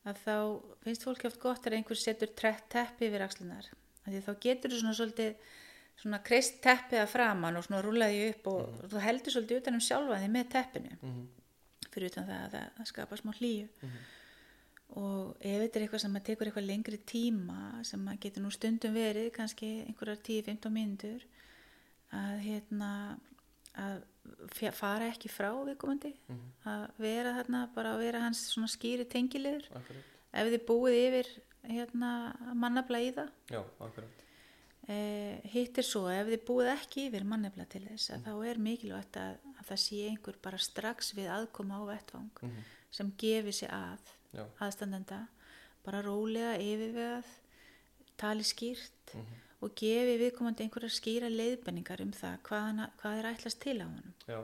Að 0.09 0.23
þá 0.23 0.37
finnst 0.83 1.05
fólki 1.05 1.29
oft 1.29 1.39
gott 1.43 1.67
að 1.69 1.77
einhver 1.77 1.99
setur 1.99 2.31
teppi 2.33 3.05
yfir 3.05 3.25
axlirnar. 3.27 3.69
Því 4.07 4.23
þá 4.25 4.33
getur 4.47 4.73
þú 4.73 4.79
svona 4.81 4.97
svolítið 4.97 5.51
svona 6.01 6.19
kreist 6.25 6.57
teppið 6.65 7.03
að 7.03 7.11
framann 7.13 7.59
og 7.59 7.67
svona 7.67 7.83
rúlaði 7.85 8.25
upp 8.31 8.49
og 8.49 8.81
þú 8.89 9.03
heldur 9.05 9.35
svolítið 9.35 9.61
utan 9.61 9.77
um 9.77 9.83
sjálfa 9.85 10.17
því 10.23 10.31
með 10.33 10.49
teppinu. 10.55 10.97
Fyrir 11.93 12.09
utan 12.09 12.27
það 12.31 12.41
að 12.47 12.51
það, 12.57 12.67
það 12.79 12.89
skapa 12.89 13.21
smá 13.21 13.31
hlýju. 13.37 13.67
Og 14.93 15.33
ef 15.39 15.61
þetta 15.63 15.79
er 15.79 15.85
eitthvað 15.85 16.03
sem 16.03 16.17
tekur 16.27 16.49
eitthvað 16.49 16.67
lengri 16.69 16.99
tíma 17.09 17.59
sem 17.87 18.03
getur 18.21 18.43
nú 18.43 18.51
stundum 18.53 18.93
verið 18.93 19.31
kannski 19.33 19.69
einhverjar 19.87 20.19
10-15 20.21 20.75
mínútur 20.75 21.23
að 22.13 22.43
hérna 22.43 22.91
að 23.73 24.03
fara 24.77 25.09
ekki 25.09 25.31
frá 25.31 25.49
viðkomandi 25.65 26.13
að 26.69 26.83
vera 27.01 27.33
þarna 27.39 27.63
bara 27.73 27.95
að 27.95 28.03
vera 28.05 28.21
hans 28.21 28.43
svona 28.51 28.69
skýri 28.69 29.07
akkurat, 29.07 30.03
ef 30.31 30.51
þið 30.53 30.65
búið 30.67 30.99
yfir 30.99 31.31
hérna 31.63 32.11
mannabla 32.53 32.99
í 33.01 33.11
það. 33.15 33.31
Já, 33.49 33.61
akkurat. 33.79 34.23
Eh, 34.91 35.39
hitt 35.53 35.77
er 35.79 35.85
svo 35.87 36.09
ef 36.11 36.27
þið 36.27 36.41
búið 36.47 36.69
ekki 36.73 37.05
yfir 37.07 37.23
mannabla 37.23 37.65
til 37.71 37.85
þess 37.87 38.11
að 38.11 38.25
þá 38.27 38.33
er 38.51 38.57
mikilvægt 38.59 39.19
að, 39.21 39.37
að 39.55 39.69
það 39.69 39.79
sé 39.85 39.99
einhver 40.09 40.39
bara 40.43 40.59
strax 40.59 41.13
við 41.15 41.29
aðkoma 41.31 41.79
á 41.79 41.83
vettvang 41.87 42.49
sem 42.91 43.13
gefi 43.17 43.53
sig 43.63 43.71
að. 43.71 44.11
Aðstandenda. 44.33 45.27
Bara 45.83 46.01
rólega 46.05 46.55
yfirvegað 46.63 47.31
tali 48.19 48.45
skýrt 48.47 49.15
og 49.63 49.71
gefi 49.79 50.17
viðkomandi 50.21 50.65
einhverjar 50.65 50.93
skýra 50.93 51.29
leiðbenningar 51.31 52.03
um 52.03 52.11
það 52.15 52.35
hvað, 52.47 52.83
hvað 53.01 53.19
er 53.19 53.29
ætlast 53.33 53.61
til 53.63 53.79
á 53.83 53.87
já, 54.27 54.39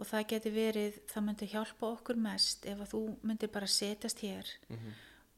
og 0.00 0.08
það 0.08 0.26
geti 0.32 0.52
verið, 0.54 1.00
það 1.10 1.24
myndi 1.26 1.48
hjálpa 1.52 1.88
okkur 1.94 2.20
mest 2.20 2.66
ef 2.68 2.78
að 2.80 2.92
þú 2.94 3.00
myndir 3.28 3.52
bara 3.52 3.68
setjast 3.68 4.22
hér 4.24 4.52
mhm, 4.68 4.94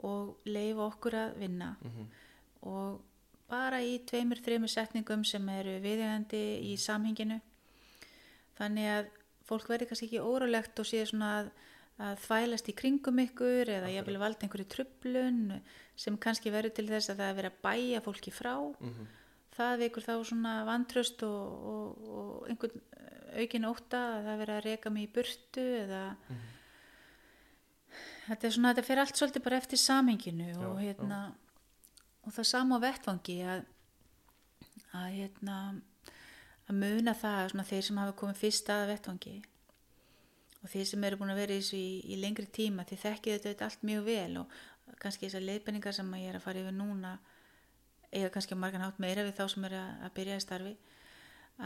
og 0.06 0.36
leifa 0.46 0.86
okkur 0.86 1.16
að 1.18 1.34
vinna. 1.38 1.72
Mhm, 1.82 2.06
og 2.70 3.00
bara 3.50 3.82
í 3.84 3.98
tveimur, 4.08 4.40
þreimur 4.42 4.70
setningum 4.70 5.24
sem 5.28 5.48
eru 5.52 5.76
viðegandi 5.82 6.42
í 6.70 6.76
samhenginu. 6.80 7.40
Þannig 8.58 8.88
að 8.92 9.10
fólk 9.48 9.68
verði 9.70 9.88
kannski 9.90 10.08
ekki 10.08 10.22
órulegt 10.22 10.78
og 10.78 10.88
sé 10.88 11.02
svona 11.08 11.32
að, 11.40 11.50
að 12.00 12.20
þvælast 12.24 12.70
í 12.72 12.74
kringum 12.76 13.20
ykkur 13.26 13.68
eða 13.76 13.90
ég 13.92 14.06
vil 14.06 14.18
valda 14.20 14.46
einhverju 14.46 14.68
trublun 14.72 15.42
sem 15.98 16.16
kannski 16.18 16.52
verður 16.54 16.76
til 16.78 16.86
þess 16.88 17.12
að 17.12 17.20
það 17.20 17.28
er 17.28 17.36
verið 17.40 17.52
að 17.52 17.60
bæja 17.66 18.00
fólki 18.04 18.32
frá. 18.34 18.54
Mhm, 18.80 19.10
það 19.52 19.84
vekur 19.84 20.06
þá 20.06 20.14
svona 20.24 20.54
vantröst 20.68 21.22
og, 21.28 21.68
og, 21.72 22.08
og 22.08 22.48
einhvern 22.48 22.80
aukin 23.32 23.68
ótta 23.68 24.00
að 24.16 24.24
það 24.24 24.32
er 24.32 24.40
verið 24.42 24.56
að 24.56 24.66
reka 24.66 24.90
mig 24.92 25.06
í 25.06 25.12
burtu 25.12 25.66
eða 25.82 26.02
þetta 28.26 28.48
er 28.48 28.54
svona, 28.56 28.72
þetta 28.72 28.86
fer 28.88 29.02
allt 29.02 29.20
svolítið 29.20 29.44
bara 29.44 29.60
eftir 29.60 29.80
samhenginu 29.80 30.48
og 30.56 30.80
Já, 30.80 30.88
hérna 30.88 31.20
og 32.22 32.34
það 32.36 32.48
sama 32.52 32.78
á 32.78 32.84
vettvangi 32.84 33.38
að 33.44 33.64
að 34.92 35.08
hérna 35.16 35.56
að 36.68 36.76
muna 36.76 37.14
það 37.16 37.50
svona 37.52 37.68
þeir 37.68 37.86
sem 37.86 38.00
hafa 38.02 38.16
komið 38.20 38.42
fyrst 38.42 38.70
að 38.72 38.90
vettvangi 38.92 39.34
og 40.62 40.70
þeir 40.70 40.88
sem 40.88 41.04
eru 41.04 41.18
búin 41.20 41.32
að 41.34 41.40
vera 41.42 41.56
í 41.56 41.62
þessu 41.62 41.78
í, 41.78 41.92
í 42.14 42.18
lengri 42.22 42.46
tíma 42.46 42.86
því 42.86 42.98
þekkið 43.02 43.46
þetta 43.46 43.68
allt 43.68 43.86
mjög 43.86 44.04
vel 44.06 44.42
og 44.42 44.56
kannski 45.02 45.26
þessar 45.26 45.46
leiðbenningar 45.46 45.96
sem 45.96 46.14
ég 46.20 46.30
er 46.30 46.38
að 46.38 46.44
fara 46.46 46.62
yfir 46.62 46.76
núna 46.76 47.16
eiga 48.12 48.30
kannski 48.32 48.58
margan 48.58 48.84
hátt 48.84 49.00
meira 49.02 49.24
við 49.26 49.38
þá 49.38 49.44
sem 49.50 49.66
eru 49.68 49.80
að, 49.80 49.92
að 50.06 50.14
byrja 50.18 50.38
í 50.38 50.44
starfi 50.44 50.72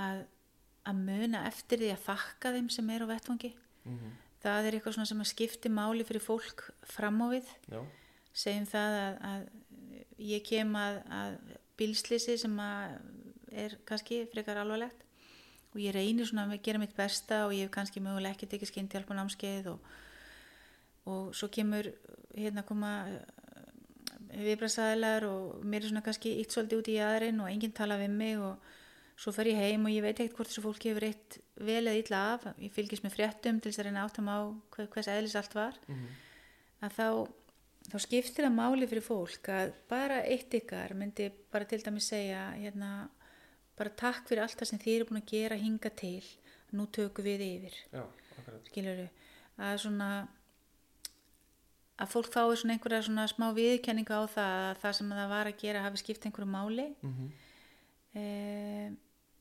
að, 0.06 0.22
að 0.86 1.02
muna 1.08 1.44
eftir 1.50 1.82
því 1.82 1.92
að 1.94 2.04
þakka 2.06 2.54
þeim 2.56 2.72
sem 2.72 2.90
eru 2.94 3.08
á 3.08 3.12
vettvangi. 3.12 3.52
Mhm, 3.86 4.16
það 4.44 4.68
er 4.68 4.78
eitthvað 4.78 4.98
sem 5.10 5.22
að 5.24 5.30
skipti 5.32 5.72
máli 5.72 6.06
fyrir 6.06 6.24
fólk 6.24 6.68
fram 6.86 7.22
á 7.24 7.26
við. 7.34 7.50
Já, 7.72 7.80
segjum 8.36 8.68
það 8.70 8.98
að, 9.00 9.18
að 9.30 10.20
ég 10.30 10.44
kem 10.46 10.76
að, 10.78 11.00
bílslýsi 11.76 12.38
sem 12.40 12.54
er 12.62 13.76
kannski 13.88 14.22
frekar 14.32 14.62
alvarlegt 14.62 15.05
og 15.76 15.82
ég 15.84 15.92
reynir 15.94 16.26
svona 16.26 16.48
að 16.48 16.62
gera 16.64 16.80
mitt 16.80 16.96
besta 16.96 17.44
og 17.46 17.52
ég 17.54 17.66
hef 17.68 17.74
kannski 17.76 18.00
mögulega 18.00 18.32
ekki 18.34 18.48
tekið 18.54 18.70
skyndhjálp 18.72 19.12
á 19.12 19.18
námskeið 19.20 19.68
og, 19.74 19.90
og 21.12 21.34
svo 21.36 21.48
kemur 21.52 21.90
hérna 22.34 22.64
koma 22.66 22.94
viðbrasaðilar 24.36 25.24
og 25.28 25.62
mér 25.64 25.84
er 25.84 25.90
svona 25.90 26.02
kannski 26.04 26.32
ítt 26.40 26.54
svolítið 26.54 26.80
út 26.82 26.90
í 26.92 26.96
aðrin 27.04 27.40
og 27.44 27.50
enginn 27.52 27.74
tala 27.76 27.96
við 28.00 28.12
mig 28.16 28.40
og 28.42 28.58
svo 29.16 29.32
fer 29.32 29.48
ég 29.52 29.60
heim 29.60 29.86
og 29.88 29.94
ég 29.94 30.04
veit 30.04 30.18
ekkert 30.20 30.36
hvort 30.36 30.50
þessu 30.50 30.64
fólki 30.64 30.90
hefur 30.92 31.06
eitt 31.08 31.38
vel 31.56 31.86
eða 31.88 31.96
illa 32.02 32.18
af. 32.34 32.46
Ég 32.60 32.72
fylgist 32.74 33.04
með 33.06 33.14
fréttum 33.16 33.60
til 33.62 33.70
þess 33.72 33.80
að 33.80 33.88
reyna 33.88 34.02
áttum 34.04 34.28
á 34.28 34.38
hver- 34.76 34.90
hvers 34.92 35.08
eðlis 35.08 35.36
allt 35.40 35.54
var. 35.56 35.78
Mhm, 35.88 36.08
að 36.84 36.96
þá, 36.98 37.06
þá 37.92 37.96
skiptir 38.04 38.44
það 38.44 38.56
máli 38.58 38.88
fyrir 38.90 39.06
fólk 39.06 39.48
að 39.48 39.72
bara 39.88 40.18
eitt 40.28 40.52
ykkar 40.58 40.92
myndi 40.94 41.30
bara 41.52 41.64
til 41.64 41.80
dæmis 41.80 42.10
segja 42.12 42.50
hérna, 42.60 43.08
bara 43.76 43.94
takk 44.02 44.28
fyrir 44.28 44.44
allt 44.44 44.58
það 44.58 44.70
sem 44.70 44.82
þið 44.82 44.94
eru 44.94 45.08
búin 45.10 45.22
að 45.22 45.32
gera 45.32 45.60
hinga 45.60 45.92
til. 46.02 46.24
Nú 46.76 46.88
tökum 46.92 47.24
við 47.24 47.44
yfir. 47.46 47.76
Já, 47.92 48.04
skilur 48.68 49.06
að 49.56 49.78
svona 49.84 50.10
að 51.96 52.12
fólk 52.12 52.28
fái 52.28 52.56
svona 52.60 52.76
einhverja 52.76 53.04
svona 53.06 53.26
smá 53.30 53.46
viðkenninga 53.56 54.20
á 54.20 54.24
það 54.28 54.54
að 54.66 54.80
það 54.82 54.96
sem 54.98 55.12
það 55.16 55.30
var 55.32 55.50
að 55.50 55.60
gera 55.62 55.84
hafi 55.84 56.02
skipt 56.02 56.26
einhverju 56.28 56.48
máli. 56.50 56.86
Mhm, 57.00 57.30
eh, 58.20 58.88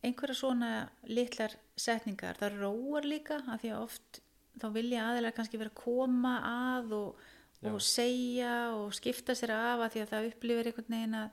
einhverja 0.05 0.35
svona 0.39 0.71
litlar 1.03 1.55
setningar, 1.75 2.37
það 2.39 2.59
róar 2.61 3.03
líka 3.03 3.41
af 3.49 3.61
því 3.61 3.73
að 3.73 3.81
oft 3.81 4.21
þá 4.59 4.67
vilja 4.71 5.03
aðeinslega 5.09 5.35
kannski 5.35 5.59
vera 5.59 5.73
að 5.73 5.81
koma 5.81 6.35
að 6.47 6.93
og, 6.95 7.23
og 7.65 7.81
segja 7.81 8.53
og 8.75 8.93
skipta 8.95 9.35
sér 9.35 9.51
af 9.55 9.83
að 9.83 9.95
því 9.95 10.03
að 10.03 10.11
það 10.13 10.29
upplifir 10.29 10.69
einhvern 10.69 10.95
veginn 10.95 11.19
að 11.19 11.29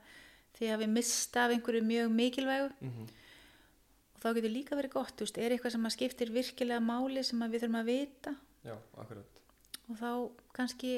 því 0.57 0.71
að 0.73 0.83
við 0.83 0.93
mista 0.97 1.45
af 1.45 1.55
einhverju 1.55 1.83
mjög 1.87 2.13
mikilvægu 2.19 2.69
mhm, 2.79 3.09
og 4.13 4.23
þá 4.23 4.29
getur 4.37 4.53
líka 4.53 4.77
verið 4.79 4.95
gott, 4.95 5.15
þú 5.17 5.27
veist, 5.27 5.41
er 5.41 5.55
eitthvað 5.55 5.75
sem 5.75 5.89
að 5.89 5.95
skiptir 5.97 6.33
virkilega 6.33 6.83
máli 6.83 7.25
sem 7.25 7.43
við 7.47 7.65
þurfum 7.65 7.81
að 7.81 7.91
vita 7.91 8.35
já, 8.63 8.77
og 9.89 9.99
þá 9.99 10.09
kannski 10.55 10.93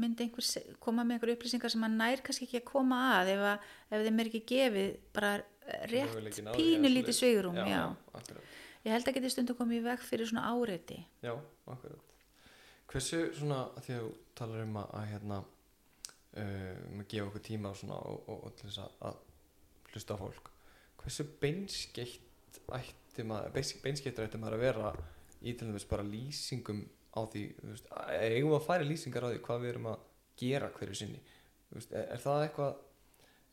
myndi 0.00 0.26
einhver 0.26 0.76
koma 0.82 1.04
með 1.04 1.16
einhver 1.18 1.32
upplýsingar 1.34 1.72
sem 1.72 1.84
að 1.86 1.96
nær 1.98 2.22
kannski 2.24 2.46
ekki 2.46 2.60
að 2.60 2.68
koma 2.70 3.00
að 3.18 3.32
ef, 3.34 3.46
að, 3.52 3.72
ef 3.90 4.04
þeim 4.06 4.20
er 4.22 4.30
ekki 4.30 4.42
gefið 4.52 4.92
bara 5.16 5.32
rétt 5.90 6.12
Möguleikinn 6.14 6.50
á 6.50 6.52
því, 6.52 6.60
pínu 6.60 6.86
eða 6.86 6.94
lítið 6.94 7.16
svoleiðis. 7.16 7.20
svigurum 7.20 7.58
já, 7.58 7.66
já. 7.70 8.38
ég 8.86 8.94
held 8.94 9.10
að 9.10 9.16
geti 9.18 9.32
stundum 9.34 9.58
komið 9.58 9.80
í 9.80 9.84
veg 9.88 10.04
fyrir 10.06 10.30
svona 10.30 10.46
áreiti 10.50 11.00
Já, 11.24 11.34
akkurat. 11.74 12.06
Hversu 12.90 13.20
svona, 13.38 13.64
því 13.84 13.96
að 13.96 14.04
þú 14.04 14.12
talar 14.40 14.64
um 14.64 14.78
að, 14.80 14.94
hérna, 15.12 15.40
um 16.38 17.00
að 17.02 17.08
gefa 17.10 17.26
okkur 17.26 17.42
tíma 17.42 17.72
og 17.72 17.80
og, 17.90 18.28
og, 18.30 18.44
og 18.46 18.56
til 18.58 18.68
þess 18.68 18.82
að, 18.84 18.92
að 19.08 19.16
hlusta 19.90 20.14
á 20.14 20.22
fólk, 20.22 20.50
hversu 21.00 21.26
beinskeitt 21.42 22.60
ætti 22.76 23.24
maður, 23.26 23.50
beins- 23.56 23.78
beinskeyttur 23.82 24.28
ætti 24.28 24.38
maður 24.38 24.58
að 24.58 24.64
vera 24.66 24.92
í 25.40 25.54
til 25.56 25.66
dæmis 25.70 25.88
bara 25.90 26.04
lýsingum 26.06 26.84
á 27.16 27.20
því, 27.26 27.42
veist, 27.66 27.88
eigum 28.20 28.54
að 28.54 28.66
færa 28.68 28.86
lýsingar 28.86 29.26
á 29.26 29.30
því 29.32 29.40
hvað 29.46 29.64
við 29.64 29.72
erum 29.72 29.88
að 29.90 30.04
gera 30.38 30.70
hverju 30.76 30.98
sinni, 31.00 31.20
veist, 31.72 31.90
er, 31.92 32.06
er 32.14 32.22
það 32.22 32.44
eitthvað, 32.44 32.76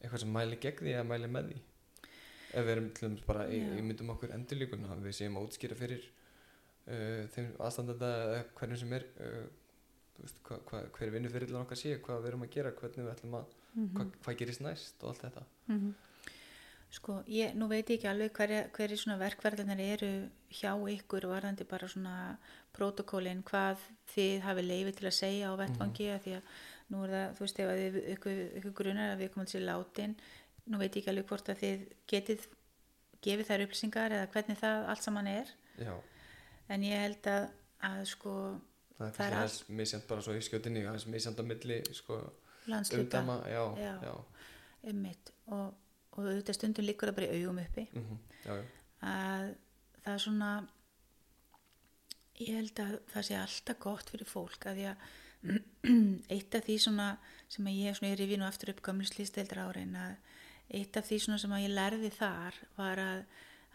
eitthvað 0.01 0.23
sem 0.23 0.35
mæli 0.37 0.59
gegn 0.61 0.83
því 0.85 0.93
eða 0.93 1.07
mæli 1.09 1.31
með 1.33 1.49
því? 1.51 1.61
Ef 2.47 2.63
við 2.67 2.73
erum 2.75 2.89
til 2.95 3.07
dæmis 3.07 3.25
bara, 3.27 3.47
í, 3.49 3.57
Já. 3.63 3.71
í 3.79 3.85
myndum 3.87 4.13
okkur 4.13 4.35
endurlíkun, 4.37 4.85
við 5.03 5.17
séum 5.17 5.39
að 5.39 5.47
útskýra 5.49 5.77
fyrir 5.79 6.05
uh, 6.05 7.23
þeim 7.33 7.49
aðstandanda 7.57 8.11
hvernig 8.59 8.81
sem 8.83 8.93
er 8.99 9.07
uh, 9.25 9.47
veist, 10.23 10.41
hva, 10.47 10.59
hva, 10.69 10.81
hver 10.97 11.13
vinnufyrirlan 11.13 11.63
okkar 11.65 11.79
sé 11.79 11.95
hvað 12.03 12.21
við 12.23 12.31
erum 12.31 12.45
að 12.47 12.53
gera, 12.57 12.73
hvernig 12.81 13.05
við 13.05 13.13
ætlum 13.13 13.39
að 13.39 13.55
hva, 13.95 14.05
hvað 14.25 14.37
gerist 14.41 14.63
næst 14.65 15.03
og 15.03 15.11
allt 15.13 15.25
þetta. 15.27 15.43
Sko, 16.97 17.17
ég, 17.27 17.51
nú 17.59 17.67
veit 17.67 17.89
ég 17.91 17.97
ekki 17.97 18.07
alveg 18.07 18.31
hverja, 18.37 18.61
hverju 18.75 18.97
svona 19.01 19.19
verkverðarnir 19.19 19.81
eru 19.83 20.11
hjá 20.55 20.71
ykkur 20.93 21.27
varðandi 21.27 21.67
bara 21.67 21.89
svona 21.91 22.15
protokólin, 22.77 23.43
hvað 23.47 23.83
þið 24.13 24.45
hafi 24.45 24.63
leiði 24.63 24.93
til 24.95 25.09
að 25.09 25.17
segja 25.17 25.51
á 25.51 25.59
vettvangi 25.59 26.07
mm 26.13 26.23
því 26.23 26.35
að 26.37 26.51
nú 26.87 27.01
er 27.03 27.11
það, 27.11 27.31
þú 27.35 27.43
veist, 27.43 27.59
ef 27.59 27.69
að 27.69 27.79
þið, 27.81 27.97
ykkur, 28.13 28.37
ykkur 28.61 28.75
grunar 28.79 29.09
að 29.11 29.21
við 29.21 29.31
komum 29.33 29.49
til 29.51 29.63
látin 29.67 30.13
nú 30.67 30.79
veit 30.79 30.95
ég 30.95 31.01
ekki 31.01 31.11
alveg 31.11 31.27
hvort 31.27 31.51
að 31.51 31.61
þið 31.63 31.83
getið 32.11 32.45
gefið 33.25 33.49
þær 33.49 33.63
upplýsingar 33.65 34.15
eða 34.15 34.29
hvernig 34.33 34.59
það 34.59 34.89
allt 34.93 35.05
saman 35.05 35.29
er. 35.31 35.51
Já, 35.81 35.93
en 36.73 36.85
ég 36.85 37.03
held 37.03 37.29
að, 37.31 37.47
að 37.89 38.01
sko 38.11 38.33
það 38.97 39.07
er 39.07 39.15
Það 39.17 39.27
er 39.27 39.37
aðeins 39.39 39.59
misjant 39.81 40.07
bara 40.09 40.25
svo 40.25 40.35
í 40.37 40.43
skjötinni 40.45 40.85
aðeins 40.85 41.07
misjant 41.13 41.41
á 41.41 41.43
milli 41.47 41.81
sko, 41.97 42.17
já, 44.07 44.15
einmitt. 44.91 45.31
Og, 45.47 45.67
og 46.17 46.23
auðvitað 46.25 46.57
stundum 46.57 46.87
líkur 46.87 47.11
það 47.11 47.19
bara 47.19 47.29
í 47.29 47.41
augum 47.43 47.61
uppi. 47.63 47.87
Mhm, 47.93 48.19
já, 48.45 48.51
já, 48.57 48.65
að 49.11 49.53
það 50.03 50.13
er 50.13 50.25
svona 50.25 50.51
ég 52.37 52.53
held 52.59 52.81
að 52.83 52.97
það 53.13 53.25
sé 53.27 53.37
alltaf 53.39 53.79
gott 53.81 54.11
fyrir 54.13 54.29
fólk 54.29 54.67
að 54.69 54.79
því 54.79 54.85
að 54.91 55.07
eitt 56.33 56.57
af 56.57 56.65
því 56.65 56.77
svona 56.81 57.07
sem 57.47 57.67
að 57.69 57.79
ég 57.81 57.97
svona 57.97 58.11
ég 58.13 58.19
rifi 58.19 58.39
nú 58.39 58.47
aftur 58.47 58.73
upp 58.73 58.81
gömlu 58.85 59.07
slýsteldra 59.07 59.67
árin 59.69 59.95
að 59.97 60.15
eitt 60.77 60.97
af 60.99 61.07
því 61.07 61.19
svona 61.23 61.39
sem 61.41 61.53
að 61.55 61.63
ég 61.65 61.75
lærði 61.77 62.09
þar 62.17 62.57
var 62.77 63.01
að, 63.01 63.21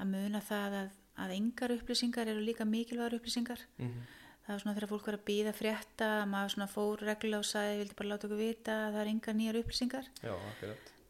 að 0.02 0.10
muna 0.12 0.42
það 0.44 0.76
að, 0.82 0.90
að 1.24 1.34
engar 1.38 1.74
upplýsingar 1.78 2.30
eru 2.32 2.42
líka 2.44 2.66
mikilvægar 2.68 3.16
upplýsingar. 3.18 3.62
Mhm, 3.78 4.02
það 4.42 4.52
var 4.52 4.62
svona 4.62 4.74
þegar 4.76 4.90
fólk 4.90 5.08
var 5.08 5.16
að 5.18 5.26
býða 5.28 5.52
frétta 5.54 6.08
að 6.20 6.30
maður 6.32 6.54
svona 6.54 6.70
fór 6.72 7.04
reglulega 7.06 7.42
og 7.42 7.48
sagði 7.48 7.76
vildi 7.80 7.98
bara 7.98 8.10
láta 8.12 8.28
okkur 8.28 8.40
vita 8.40 8.78
að 8.86 8.96
það 8.96 9.02
er 9.02 9.10
engar 9.12 9.38
nýjar 9.38 9.58
upplýsingar? 9.62 10.08
Já, 10.22 10.34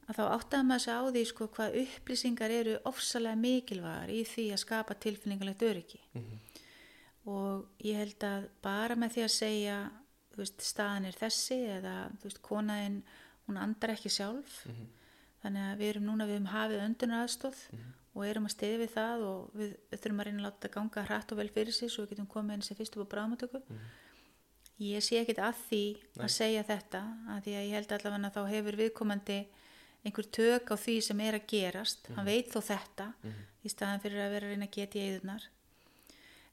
að 0.08 0.18
þá 0.18 0.22
áttaði 0.26 0.68
maður 0.68 0.84
sig 0.84 0.92
á 0.92 1.02
því 1.08 1.24
sko 1.30 1.48
hvað 1.56 1.78
upplýsingar 1.82 2.54
eru 2.58 2.76
ofsalega 2.90 3.40
mikilvægar 3.40 4.12
í 4.12 4.20
því 4.28 4.46
að 4.52 4.62
skapa 4.64 4.98
tilfinningalegt 5.06 5.66
öryggi. 5.68 6.00
Mhm, 6.12 6.38
og 7.32 7.66
ég 7.86 8.00
held 8.02 8.28
að 8.28 8.48
bara 8.62 8.98
með 8.98 9.16
því 9.16 9.24
að 9.24 9.36
segja 9.36 9.78
veist, 10.36 10.60
staðan 10.64 11.06
er 11.06 11.16
þessi 11.16 11.58
eða 11.78 11.96
veist, 12.22 12.42
konaðin 12.42 13.02
hún 13.46 13.60
andar 13.60 13.94
ekki 13.94 14.10
sjálf. 14.12 14.66
Mhm, 14.66 14.86
þannig 15.42 15.66
að 15.70 15.78
við 15.80 15.88
erum 15.92 16.06
núna, 16.06 16.26
við 16.28 16.38
höfum 16.38 16.52
hafið 16.52 16.84
öndunar 16.86 17.24
aðstóð 17.26 17.58
og 18.12 18.26
erum 18.28 18.46
að 18.48 18.54
stiði 18.56 18.78
við 18.82 18.92
það 18.92 19.24
og 19.28 19.56
við, 19.56 19.74
þurfum 19.96 20.22
að 20.22 20.28
reyna 20.28 20.40
að 20.42 20.46
láta 20.46 20.58
þetta 20.58 20.74
ganga 20.76 21.04
hratt 21.08 21.32
og 21.32 21.40
vel 21.40 21.48
fyrir 21.52 21.76
sig 21.76 21.92
svo 21.92 22.04
við 22.04 22.14
getum 22.14 22.30
komið 22.34 22.56
henni 22.56 22.68
sem 22.68 22.78
fyrst 22.78 22.96
upp 22.96 23.08
á 23.08 23.12
bráðmatöku 23.14 23.62
ég 24.82 25.04
sé 25.04 25.20
ekkit 25.20 25.40
að 25.42 25.58
því 25.68 25.82
Nei. 25.94 26.24
að 26.26 26.32
segja 26.36 26.64
þetta 26.68 27.02
að 27.32 27.42
því 27.46 27.56
að 27.56 27.66
ég 27.66 27.76
held 27.78 27.94
allavega 27.96 28.28
að 28.28 28.36
þá 28.36 28.42
hefur 28.52 28.78
viðkomandi 28.82 29.38
einhver 30.02 30.28
tök 30.34 30.72
á 30.74 30.76
því 30.76 30.96
sem 31.06 31.20
er 31.22 31.38
að 31.38 31.48
gerast. 31.52 32.08
Hann 32.16 32.26
veit 32.26 32.50
þó 32.50 32.60
þetta 32.66 33.08
í 33.62 33.70
staðan 33.70 34.02
fyrir 34.02 34.24
að 34.24 34.32
vera 34.34 34.48
að 34.48 34.54
reyna 34.56 34.66
að 34.66 34.76
geta 34.76 34.98
í 34.98 35.04
eðunar 35.06 35.44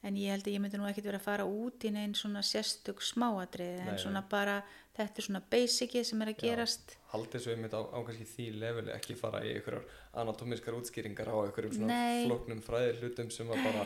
en 0.05 0.19
ég 0.19 0.31
held 0.31 0.47
að 0.47 0.53
ég 0.55 0.61
myndi 0.63 0.79
nú 0.79 0.87
ekkit 0.87 1.09
vera 1.09 1.19
að 1.19 1.25
fara 1.25 1.47
út 1.47 1.83
í 1.83 1.91
neinn 1.91 2.13
svona 2.15 2.43
sérstök 2.45 3.01
smáadrið 3.03 3.81
en 3.83 3.97
svona 3.99 4.21
bara 4.31 4.61
þetta 4.95 5.21
er 5.21 5.27
svona 5.27 5.41
basicið 5.51 6.05
sem 6.07 6.23
er 6.23 6.31
að 6.31 6.39
gerast 6.43 6.95
haldið 7.11 7.43
svo 7.43 7.55
einmitt 7.55 7.75
á, 7.75 7.81
á 7.83 7.99
kannski 8.07 8.27
því 8.29 8.47
leveli 8.61 8.93
ekki 8.95 9.17
fara 9.19 9.41
í 9.43 9.51
einhverjar 9.57 9.83
anatómiskar 10.23 10.77
útskýringar 10.79 11.31
á 11.31 11.35
einhverjum 11.41 11.75
svona 11.75 11.99
Nei. 11.99 12.23
flóknum 12.27 12.63
fræðir 12.63 13.03
hlutum 13.03 13.33
sem 13.33 13.51
að 13.51 13.65
bara 13.67 13.83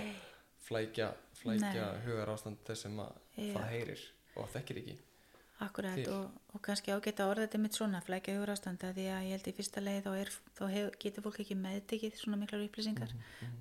flækja, 0.64 1.10
flækja 1.42 1.90
hugar 2.06 2.34
ástand 2.36 2.62
þess 2.68 2.88
sem 2.88 3.02
að 3.04 3.18
Já. 3.38 3.50
það 3.58 3.68
heyrir 3.74 4.06
og 4.38 4.54
þekkir 4.54 4.84
ekki 4.84 5.00
Akkurat 5.64 6.00
til. 6.00 6.08
og, 6.14 6.32
og 6.54 6.62
kannski 6.66 6.94
ágætt 6.94 7.22
að 7.24 7.32
orða 7.32 7.46
þetta 7.48 7.62
mitt 7.64 7.78
svona 7.78 8.02
flækja 8.04 8.36
hugur 8.38 8.52
ástanda 8.54 8.92
því 8.96 9.08
að 9.14 9.28
ég 9.28 9.36
held 9.38 9.50
í 9.50 9.56
fyrsta 9.58 9.84
leið 9.84 10.02
þá, 10.06 10.12
er, 10.22 10.32
þá 10.58 10.64
hef, 10.74 10.90
getur 11.04 11.26
fólk 11.28 11.40
ekki 11.44 11.58
meðtekið 11.60 12.18
svona 12.20 12.40
miklar 12.42 12.66
upplýsingar 12.66 13.14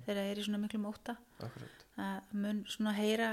þegar 0.05 0.19
það 0.19 0.31
er 0.31 0.41
í 0.41 0.45
svona 0.47 0.61
miklum 0.63 0.89
óta 0.89 1.17
akkurat, 1.39 1.85
að 1.97 2.33
mun 2.45 2.63
svona 2.67 2.95
heyra 2.97 3.29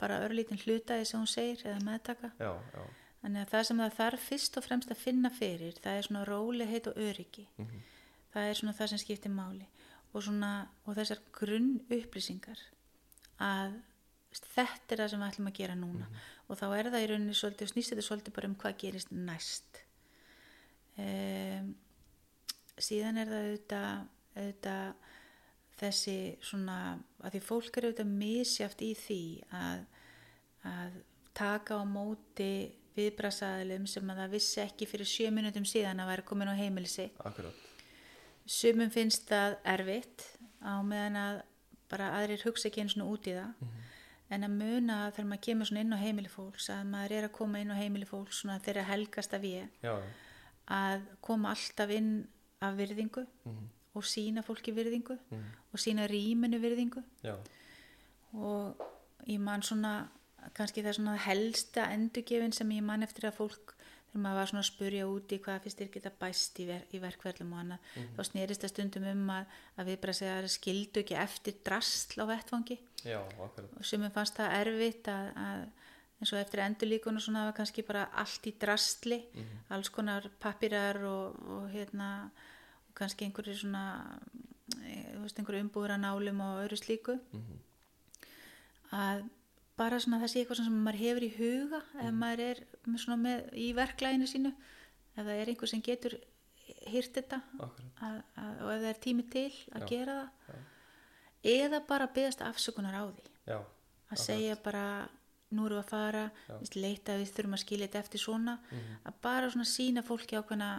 bara 0.00 0.22
örlítinn 0.24 0.60
hluta 0.64 0.96
því 0.98 1.06
sem 1.08 1.20
hún 1.20 1.30
segir 1.30 1.62
eða 1.66 1.84
meðtaka. 1.84 2.32
Já, 2.40 2.52
já. 2.74 2.82
Þannig 3.20 3.42
að 3.42 3.50
það 3.52 3.64
sem 3.68 3.80
það 3.82 3.96
þarf 3.98 4.26
fyrst 4.30 4.56
og 4.56 4.64
fremst 4.64 4.92
að 4.94 5.00
finna 5.02 5.30
fyrir 5.34 5.80
það 5.84 5.98
er 5.98 6.06
svona 6.06 6.22
rólegheit 6.28 6.88
og 6.88 7.00
öryggi. 7.08 7.46
Mhm. 7.58 7.82
það 8.32 8.48
er 8.48 8.54
svona 8.54 8.72
það 8.78 8.90
sem 8.92 9.00
skiptir 9.02 9.32
máli. 9.34 9.66
Og 10.14 10.22
svona 10.22 10.68
og 10.86 10.96
þessar 10.96 11.18
grunn 11.34 11.80
upplýsingar 11.90 12.60
að 13.42 13.74
þetta 14.54 14.94
er 14.94 15.02
það 15.02 15.10
sem 15.10 15.20
við 15.20 15.32
ætlum 15.32 15.50
að 15.50 15.58
gera 15.58 15.74
núna 15.74 16.06
og 16.50 16.58
þá 16.58 16.66
er 16.74 16.90
það 16.90 17.04
í 17.04 17.08
rauninni 17.12 17.36
svolítið 17.38 17.68
og 17.68 17.72
snýst 17.74 17.94
þetta 17.94 18.06
svolítið 18.06 18.36
bara 18.36 18.50
um 18.50 18.56
hvað 18.58 18.80
gerist 18.82 19.12
næst. 19.14 19.84
Um, 21.00 21.70
síðan 22.80 23.20
er 23.22 23.30
það 23.30 23.46
auðvitað, 23.46 24.02
auðvitað 24.34 25.06
þessi 25.80 26.16
svona 26.44 26.80
að 27.22 27.36
því 27.36 27.42
fólk 27.46 27.78
er 27.78 27.88
auðvitað 27.88 28.12
misjáft 28.18 28.84
í 28.84 28.90
því 28.98 29.22
að, 29.56 29.86
að 30.68 30.98
taka 31.36 31.80
á 31.80 31.82
móti 31.88 32.52
viðbrasaðilum 32.98 33.86
sem 33.88 34.10
að 34.12 34.22
það 34.24 34.34
vissi 34.34 34.62
ekki 34.64 34.88
fyrir 34.90 35.08
sjö 35.08 35.30
minutum 35.34 35.66
síðan 35.68 36.02
að 36.02 36.10
væri 36.10 36.26
komin 36.28 36.50
á 36.50 36.58
heimilisi 36.58 37.06
akkurat, 37.22 37.62
sumum 38.44 38.90
finnst 38.92 39.28
það 39.30 39.56
erfitt 39.72 40.26
á 40.60 40.82
meðan 40.84 41.20
að 41.20 41.38
bara 41.90 42.10
aðrir 42.18 42.44
hugsa 42.44 42.68
ekki 42.68 42.82
einu 42.82 42.92
svona 42.92 43.08
út 43.14 43.30
í 43.30 43.36
það 43.38 43.70
en 44.30 44.44
að 44.46 44.50
muna 44.54 44.96
þegar 45.10 45.28
maður 45.30 45.44
kemur 45.46 45.72
inn 45.80 45.92
á 45.92 45.98
heimili 45.98 46.28
fólks 46.30 46.68
að 46.70 46.84
maður 46.92 47.12
er 47.18 47.24
að 47.28 47.32
koma 47.32 47.60
inn 47.60 47.70
á 47.74 47.80
heimili 47.80 48.06
fólks 48.06 48.42
þeirra 48.64 48.84
helgast 48.86 49.34
af 49.34 49.42
ég 49.42 49.68
já, 49.82 49.94
að 50.70 51.00
koma 51.20 51.50
alltaf 51.50 51.90
inn 51.90 52.28
af 52.62 52.76
virðingu 52.76 53.26
Mhm. 53.44 53.68
og 53.94 54.02
sína 54.04 54.42
fólki 54.46 54.72
virðingu 54.72 55.18
Mhm. 55.30 55.44
og 55.72 55.78
sína 55.78 56.06
rýminu 56.08 56.60
virðingu 56.60 57.02
já, 57.24 57.34
og 58.34 58.76
ég 59.26 59.38
man 59.40 59.62
svona 59.62 60.08
kannski 60.54 60.82
það 60.82 60.88
er 60.88 60.92
svona 60.98 61.16
helsta 61.18 61.88
endurgefin 61.92 62.52
sem 62.52 62.68
ég 62.70 62.82
man 62.82 63.02
eftir 63.02 63.28
að 63.28 63.34
fólk 63.40 63.74
þegar 64.10 64.22
maður 64.24 64.40
var 64.40 64.50
svona 64.50 64.62
að 64.64 64.68
spurja 64.68 65.08
úti 65.10 65.38
hvað 65.42 65.64
fyrst 65.64 65.80
þér 65.80 65.90
geta 65.94 66.12
bæst 66.20 66.60
í, 66.60 66.66
ver, 66.68 66.86
í 66.90 67.00
verkverðlum 67.02 67.52
og 67.54 67.62
annað 67.62 67.90
þá 68.16 68.22
snerist 68.26 68.64
það 68.64 68.72
stundum 68.74 69.08
um 69.12 69.34
að, 69.36 69.58
að 69.76 69.90
við 69.90 70.00
bara 70.04 70.16
segja 70.20 70.38
að 70.40 70.50
skildu 70.54 71.04
ekki 71.04 71.18
eftir 71.20 71.60
drastl 71.66 72.22
á 72.22 72.24
vettfangi 72.30 72.78
já, 73.06 73.20
og 73.40 73.84
sem 73.86 74.06
fannst 74.14 74.40
það 74.40 74.56
erfitt 74.60 75.12
að, 75.12 75.30
að 75.46 75.66
eins 76.20 76.34
og 76.34 76.42
eftir 76.42 76.64
endurlíkun 76.66 77.16
og 77.16 77.24
svona 77.24 77.46
var 77.48 77.56
kannski 77.56 77.86
bara 77.86 78.08
allt 78.20 78.46
í 78.50 78.54
drastli 78.60 79.22
alls 79.72 79.88
konar 79.94 80.28
pappirar 80.42 81.00
og, 81.08 81.38
og 81.48 81.70
hérna 81.72 82.10
og 82.90 82.94
kannski 82.98 83.24
einhverju 83.24 83.56
svona 83.62 83.84
veist, 84.76 85.38
einhverju 85.38 85.64
umbúður 85.64 85.96
að 85.96 86.04
nálum 86.04 86.42
og 86.44 86.64
öðru 86.64 86.78
slíku. 86.80 87.18
Mhm. 87.32 87.58
að 88.90 89.24
bara 89.80 90.00
svona 90.02 90.28
sé 90.28 90.42
eitthvað 90.42 90.60
sem 90.62 90.80
maður 90.84 91.00
hefur 91.00 91.26
í 91.26 91.30
huga 91.38 91.80
ef 92.04 92.12
maður 92.16 92.42
er 92.48 92.64
svona 93.00 93.18
með, 93.20 93.46
í 93.56 93.70
verklæginu 93.76 94.28
sínu 94.28 94.52
ef 94.52 95.22
það 95.22 95.36
er 95.36 95.52
einhver 95.52 95.70
sem 95.72 95.84
getur 95.84 96.16
hýrt 96.90 97.16
þetta 97.16 97.40
akkurat, 97.58 98.02
að, 98.06 98.18
að, 98.42 98.60
og 98.64 98.72
ef 98.74 98.82
það 98.82 98.90
er 98.90 99.00
tími 99.06 99.24
til 99.32 99.46
að 99.74 99.84
Já, 99.84 99.88
gera 99.90 100.18
það. 100.46 100.68
Eða 101.50 101.80
bara 101.88 102.10
beðast 102.12 102.42
afsökunar 102.44 102.98
á 103.00 103.04
því. 103.08 103.24
Já, 103.48 103.58
að 104.12 104.20
segja 104.20 104.58
bara 104.60 104.84
nú 105.50 105.64
erum 105.66 105.80
við 105.80 105.82
að 105.82 105.90
fara 105.90 106.24
Já. 106.46 106.54
leita 106.76 107.16
við 107.18 107.32
þurfum 107.34 107.56
að 107.56 107.62
skilja 107.64 107.88
þetta 107.88 108.02
eftir 108.04 108.22
svona. 108.22 108.58
Mhm. 108.70 109.00
að 109.08 109.18
bara 109.24 109.50
svona 109.50 109.68
sína 109.72 110.04
fólki 110.06 110.38
ákveðna 110.38 110.70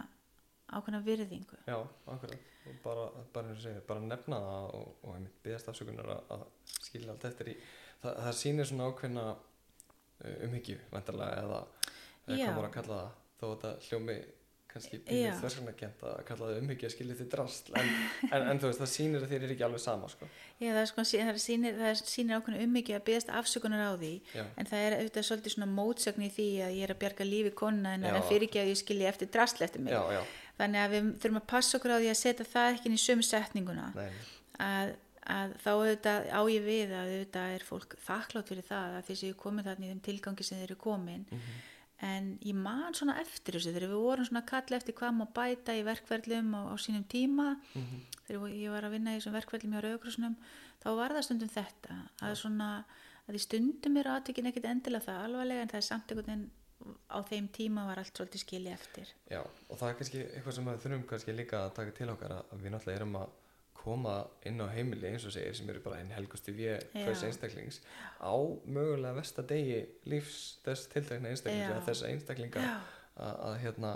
ákveðna 0.72 1.02
virðingu. 1.04 1.58
Já, 1.66 1.78
akkurat. 2.06 2.48
Bara, 2.84 3.08
bara, 3.34 3.54
bara 3.88 4.00
nefna 4.06 4.38
það 4.38 4.74
og, 4.78 4.90
og 5.02 5.30
byggast 5.42 5.68
afsökunar 5.68 6.12
að 6.30 6.44
skilja 6.78 7.10
allt 7.10 7.24
eftir 7.26 7.50
í 7.50 7.56
það, 8.02 8.20
það 8.26 8.38
sýnir 8.42 8.70
svona 8.70 8.90
ákveðna 8.90 9.26
uh, 9.32 10.36
umhyggju, 10.48 10.78
vantarlega 10.92 11.42
eða, 11.46 11.64
eða 12.28 12.38
hvað 12.44 12.60
voru 12.60 12.70
að 12.70 12.78
kalla 12.78 13.00
það 13.02 13.18
þó 13.42 13.44
þetta 13.52 13.74
hljómi 13.88 14.20
kannski 14.72 14.98
Já. 14.98 15.02
pílið 15.04 15.40
þverskanagent 15.42 16.04
að 16.08 16.20
kalla 16.28 16.48
það 16.48 16.58
umhyggju 16.62 16.88
að 16.88 16.92
skilja 16.94 17.16
þið 17.18 17.28
drasl 17.34 17.74
en, 17.76 17.90
en, 18.30 18.44
en 18.52 18.60
þú 18.62 18.68
veist, 18.70 18.80
það 18.80 18.90
sýnir 18.92 19.26
að 19.26 19.32
þér 19.32 19.44
er 19.44 19.52
ekki 19.54 19.66
alveg 19.66 19.82
sama 19.82 20.08
sko. 20.08 20.28
Já, 20.62 20.70
það, 20.70 20.86
sko, 20.88 21.04
það, 21.12 21.40
sýnir, 21.44 21.76
það 21.80 22.02
sýnir 22.12 22.38
ákveðna 22.38 22.62
ummyggju 22.66 22.96
að 22.96 23.04
beðast 23.08 23.32
afsökunar 23.40 23.84
á 23.84 23.92
því 24.00 24.12
Já. 24.32 24.44
en 24.56 24.70
það 24.70 24.86
er 24.86 24.96
auðvitað 24.96 25.28
svolítið 25.28 25.56
svona 25.56 25.70
mótsögn 25.76 26.24
í 26.24 26.30
því 26.32 26.48
að 26.64 26.74
ég 26.78 26.86
er 26.86 26.94
að 26.94 27.00
bjarga 27.04 27.28
lífi 27.28 27.54
konuna 27.60 27.94
en 27.98 28.08
Já. 28.08 28.14
að 28.16 28.28
fyrir 28.30 28.48
ekki 28.48 28.62
að 28.62 28.72
ég 28.72 28.80
skilji 28.80 29.08
eftir 29.12 29.32
drasl 29.36 29.66
eftir 29.68 29.84
mig 29.84 29.92
já, 29.92 30.02
já, 30.16 30.22
þannig 30.60 30.84
að 30.86 30.96
við 30.96 31.12
þurfum 31.24 31.42
að 31.42 31.48
passa 31.52 31.78
okkur 31.78 31.92
á 31.92 31.98
því 32.00 32.12
að 32.14 32.20
setja 32.22 32.50
það 32.54 32.78
ekki 32.78 32.88
inn 32.88 32.96
í 32.96 33.02
sömu 33.02 33.28
setninguna 33.28 33.90
að, 33.92 34.94
að 35.30 35.52
þá 35.62 35.68
auðvitað 35.72 36.30
á 36.34 36.40
ég 36.50 36.64
við 36.66 36.94
að 36.96 37.10
auðvitað 37.12 37.56
er 37.56 37.66
fólk 37.66 37.94
þakklátt 38.02 38.48
fyrir 38.50 38.66
það 38.66 38.96
að 38.96 39.04
því 39.06 39.18
sem 39.18 39.30
ég 39.30 39.42
komið 39.42 39.68
þarna 39.68 39.86
í 39.86 39.92
þeim 39.92 40.02
tilgangi 40.08 40.46
sem 40.46 40.58
þeir 40.58 40.70
eru 40.70 40.78
komin. 40.82 41.28
En 42.02 42.32
ég 42.42 42.56
man 42.58 42.96
svona 42.98 43.20
eftir 43.20 43.54
þessu 43.54 43.70
þegar 43.70 43.92
við 43.92 44.02
vorum 44.02 44.26
svona 44.26 44.42
að 44.42 44.48
kalla 44.50 44.78
eftir 44.80 44.96
hvað 44.98 45.12
má 45.20 45.26
bæta 45.36 45.76
í 45.78 45.84
verkverðlum 45.86 46.48
á, 46.58 46.60
á 46.72 46.76
sínum 46.82 47.04
tíma. 47.06 47.52
Þegar 48.26 48.56
ég 48.58 48.74
var 48.74 48.88
að 48.88 48.96
vinna 48.96 49.14
í 49.14 49.20
þessum 49.20 49.36
verkverðlum 49.38 49.76
hjá 49.76 49.84
Rauðkrossunum 49.86 50.34
þá 50.82 50.88
var 50.98 51.14
það 51.14 51.26
stundum 51.28 51.52
þetta 51.52 52.00
að 52.26 52.34
svona 52.40 52.72
að 53.28 53.38
í 53.38 53.42
stundum 53.44 54.00
er 54.00 54.10
aðtökin 54.16 54.50
ekkit 54.50 54.66
endilega 54.66 55.06
það 55.06 55.22
alvarlega 55.28 55.62
en 55.62 55.70
það 55.70 55.78
er 55.78 55.86
samt 55.86 56.10
einhvern 56.10 56.32
veginn 56.32 56.50
á 57.06 57.18
þeim 57.28 57.46
tíma 57.54 57.84
var 57.86 58.00
allt 58.02 58.16
svolítið 58.18 58.42
skilja 58.42 58.74
eftir. 58.74 59.12
Já 59.30 59.38
og 59.42 59.78
það 59.78 59.88
er 59.88 59.98
kannski 60.00 60.22
eitthvað 60.24 60.56
sem 60.56 60.66
við 60.66 60.80
þurfum 60.82 61.04
kannski 61.12 61.36
líka 61.36 61.60
að 61.62 61.74
taka 61.78 61.94
til 61.98 62.10
okkar 62.10 62.34
að 62.34 62.42
að 62.50 62.64
við 62.64 62.74
náttúrulega 62.74 62.98
erum 62.98 63.18
að 63.20 63.36
koma 63.82 64.14
inn 64.48 64.62
á 64.62 64.66
heimili 64.70 65.10
eins 65.10 65.26
og 65.26 65.34
segir 65.34 65.56
sem 65.58 65.68
eru 65.72 65.82
bara 65.84 65.98
einn 66.00 66.14
helgusti 66.14 66.54
við 66.56 66.86
hvers 66.94 67.24
einstaklings 67.26 67.80
á 68.22 68.34
mögulega 68.64 69.16
vestadegi 69.18 69.82
lífs 70.10 70.38
þess 70.66 70.88
Já. 71.64 71.68
eða 71.72 71.84
þessa 71.90 72.10
einstaklinga 72.12 72.66
að, 73.16 73.56
hérna 73.64 73.92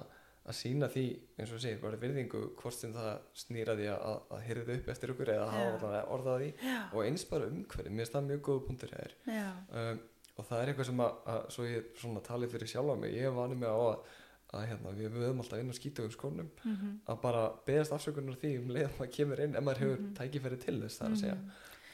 að 0.46 0.58
sína 0.60 0.88
því 0.90 1.04
eins 1.40 1.52
og 1.54 1.62
segir 1.62 1.80
bara 1.82 1.98
virðingu 2.00 2.42
hvort 2.60 2.76
sem 2.76 2.92
það 2.94 3.14
snýra 3.34 3.74
því 3.78 3.86
að, 3.94 4.18
að 4.36 4.44
hyrðu 4.46 4.76
upp 4.76 4.90
eftir 4.92 5.12
okkur 5.14 5.32
eða 5.34 5.46
hafa 5.54 6.02
orðað 6.14 6.42
því. 6.44 6.50
Já. 6.68 6.76
og 6.92 7.00
eins 7.06 7.24
bara 7.30 7.48
umhverfið, 7.50 7.88
mér 7.90 8.04
finnst 8.04 8.14
það 8.18 8.28
mjög 8.28 8.44
góða 8.50 8.66
punktur 8.68 8.94
hér 8.94 9.16
um, 9.32 10.04
og 10.36 10.46
það 10.50 10.60
er 10.60 10.70
eitthvað 10.70 10.90
sem 10.90 11.02
að, 11.06 11.18
að 11.32 11.42
svo 11.56 11.66
ég 11.66 11.90
svona 11.96 12.22
tali 12.26 12.50
fyrir 12.52 12.70
sjálfa 12.70 12.96
mig, 13.00 13.16
ég 13.16 13.26
hef 13.26 13.36
vanið 13.40 13.62
mig 13.62 13.72
á 13.72 13.78
að, 13.80 14.14
að 14.54 14.66
hérna, 14.70 14.92
við 14.94 15.10
höfum 15.16 15.40
alltaf 15.42 15.58
inn 15.60 15.70
á 15.70 15.74
skítugum 15.78 16.12
skónum 16.14 16.50
Mhm. 16.64 17.00
að 17.08 17.20
bara 17.22 17.52
beðast 17.66 17.92
afsökunar 17.92 18.36
því 18.38 18.58
um 18.62 18.68
leið 18.68 18.86
að 18.88 18.98
maður 18.98 19.12
kemur 19.16 19.40
inn 19.40 19.56
ef 19.56 19.62
maður 19.64 19.78
hefur 19.78 19.98
Mhm. 20.00 20.14
tækifæri 20.16 20.60
til 20.60 20.80
þess 20.82 20.98
það 21.00 21.06
er 21.06 21.12
að 21.12 21.20
segja. 21.20 21.38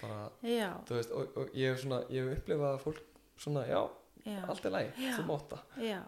Bara, 0.02 0.30
já, 0.42 0.70
þú 0.84 0.94
veist, 0.98 1.10
og, 1.12 1.36
og 1.36 1.48
ég 1.54 1.72
hef 1.72 2.38
upplifað 2.38 2.74
að 2.74 2.80
fólk 2.82 3.00
svona, 3.38 3.66
já, 3.68 3.90
já, 4.26 4.48
allt 4.48 4.64
er 4.66 4.70
læg, 4.70 4.92
þú 4.94 5.26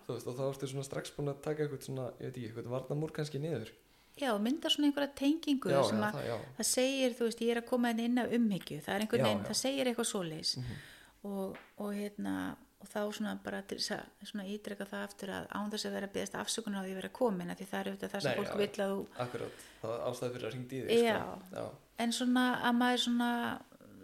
þú 0.07 0.12
veist, 0.14 0.26
og 0.26 0.35
þá 0.37 0.42
ertu 0.52 0.66
svona 0.68 0.85
strax 0.85 1.11
búin 1.16 1.28
að 1.33 1.40
taka 1.42 1.62
eitthvað 1.62 1.83
svona, 1.83 2.11
ég 2.20 2.26
veit 2.26 2.37
ekki, 2.37 2.48
eitthvað 2.52 2.68
varnamúr 2.74 3.11
kannski 3.12 3.38
niður. 3.40 3.70
Já, 4.16 4.30
og 4.35 4.40
mynda 4.42 4.68
svona 4.70 4.87
einhverja 4.92 5.14
tengingu 5.14 5.70
já, 5.70 5.83
sem 5.88 5.98
já, 5.98 6.04
að 6.11 6.14
það, 6.14 6.40
það 6.59 6.66
segir, 6.66 7.11
þú 7.14 7.24
veist, 7.26 7.40
ég 7.40 7.50
er 7.57 7.61
að 7.62 7.66
koma 7.66 7.90
inn 7.90 8.00
inn 8.00 8.18
af 8.18 8.30
umhyggju, 8.30 8.80
það 8.83 8.94
er 8.94 9.00
einhvern 9.00 9.22
veginn, 9.24 9.44
það 9.44 9.57
segir 9.62 9.87
eitthvað 9.87 10.11
svoleiðis. 10.12 10.57
Mhm. 10.59 10.76
og, 11.24 11.57
og 11.78 11.94
hérna 11.94 12.57
og 12.85 12.90
þá 12.90 13.01
svona 13.16 13.35
bara 13.44 13.61
til 13.68 13.79
þess 13.81 14.35
að 14.37 14.51
ítreka 14.53 14.87
það 14.90 15.05
aftur 15.09 15.33
að 15.35 15.47
án 15.57 15.70
þess 15.73 15.88
að 15.88 15.94
vera 15.97 16.09
að 16.09 16.16
beðast 16.16 16.37
afsökunar 16.40 16.81
á 16.81 16.85
því 16.85 16.92
að 16.92 16.99
vera 17.01 17.12
komin 17.18 17.53
að 17.53 17.61
því 17.61 17.68
það 17.70 17.81
er 17.81 17.90
auðvitað 17.90 18.14
það 18.14 18.25
sem 18.27 18.38
fólk 18.38 18.51
já, 18.51 18.59
vill 18.61 18.85
að 18.85 18.92
þú 18.92 18.99
akkurat. 19.25 19.62
Það 19.81 19.94
er 19.94 20.05
ástæði 20.11 20.35
fyrir 20.35 20.49
að 20.49 20.55
ringdi 20.55 20.77
í 20.77 20.85
þig 20.88 21.05
Já. 21.05 21.16
sko. 21.16 21.59
já, 21.59 21.64
en 22.05 22.14
svona 22.18 22.44
að 22.61 22.77
maður 22.81 23.03
svona 23.05 23.31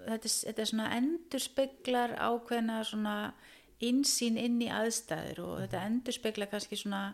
þetta, 0.07 0.33
þetta 0.33 0.65
er 0.65 0.71
svona 0.73 0.89
endurspeglar 0.97 2.17
ákveðna 2.17 2.81
svona 2.89 3.17
insýn 3.91 4.41
inn 4.41 4.59
í 4.65 4.73
aðstæður 4.73 5.45
og 5.45 5.55
þetta 5.65 5.85
endurspeglar 5.89 6.51
kannski 6.53 6.81
svona 6.81 7.05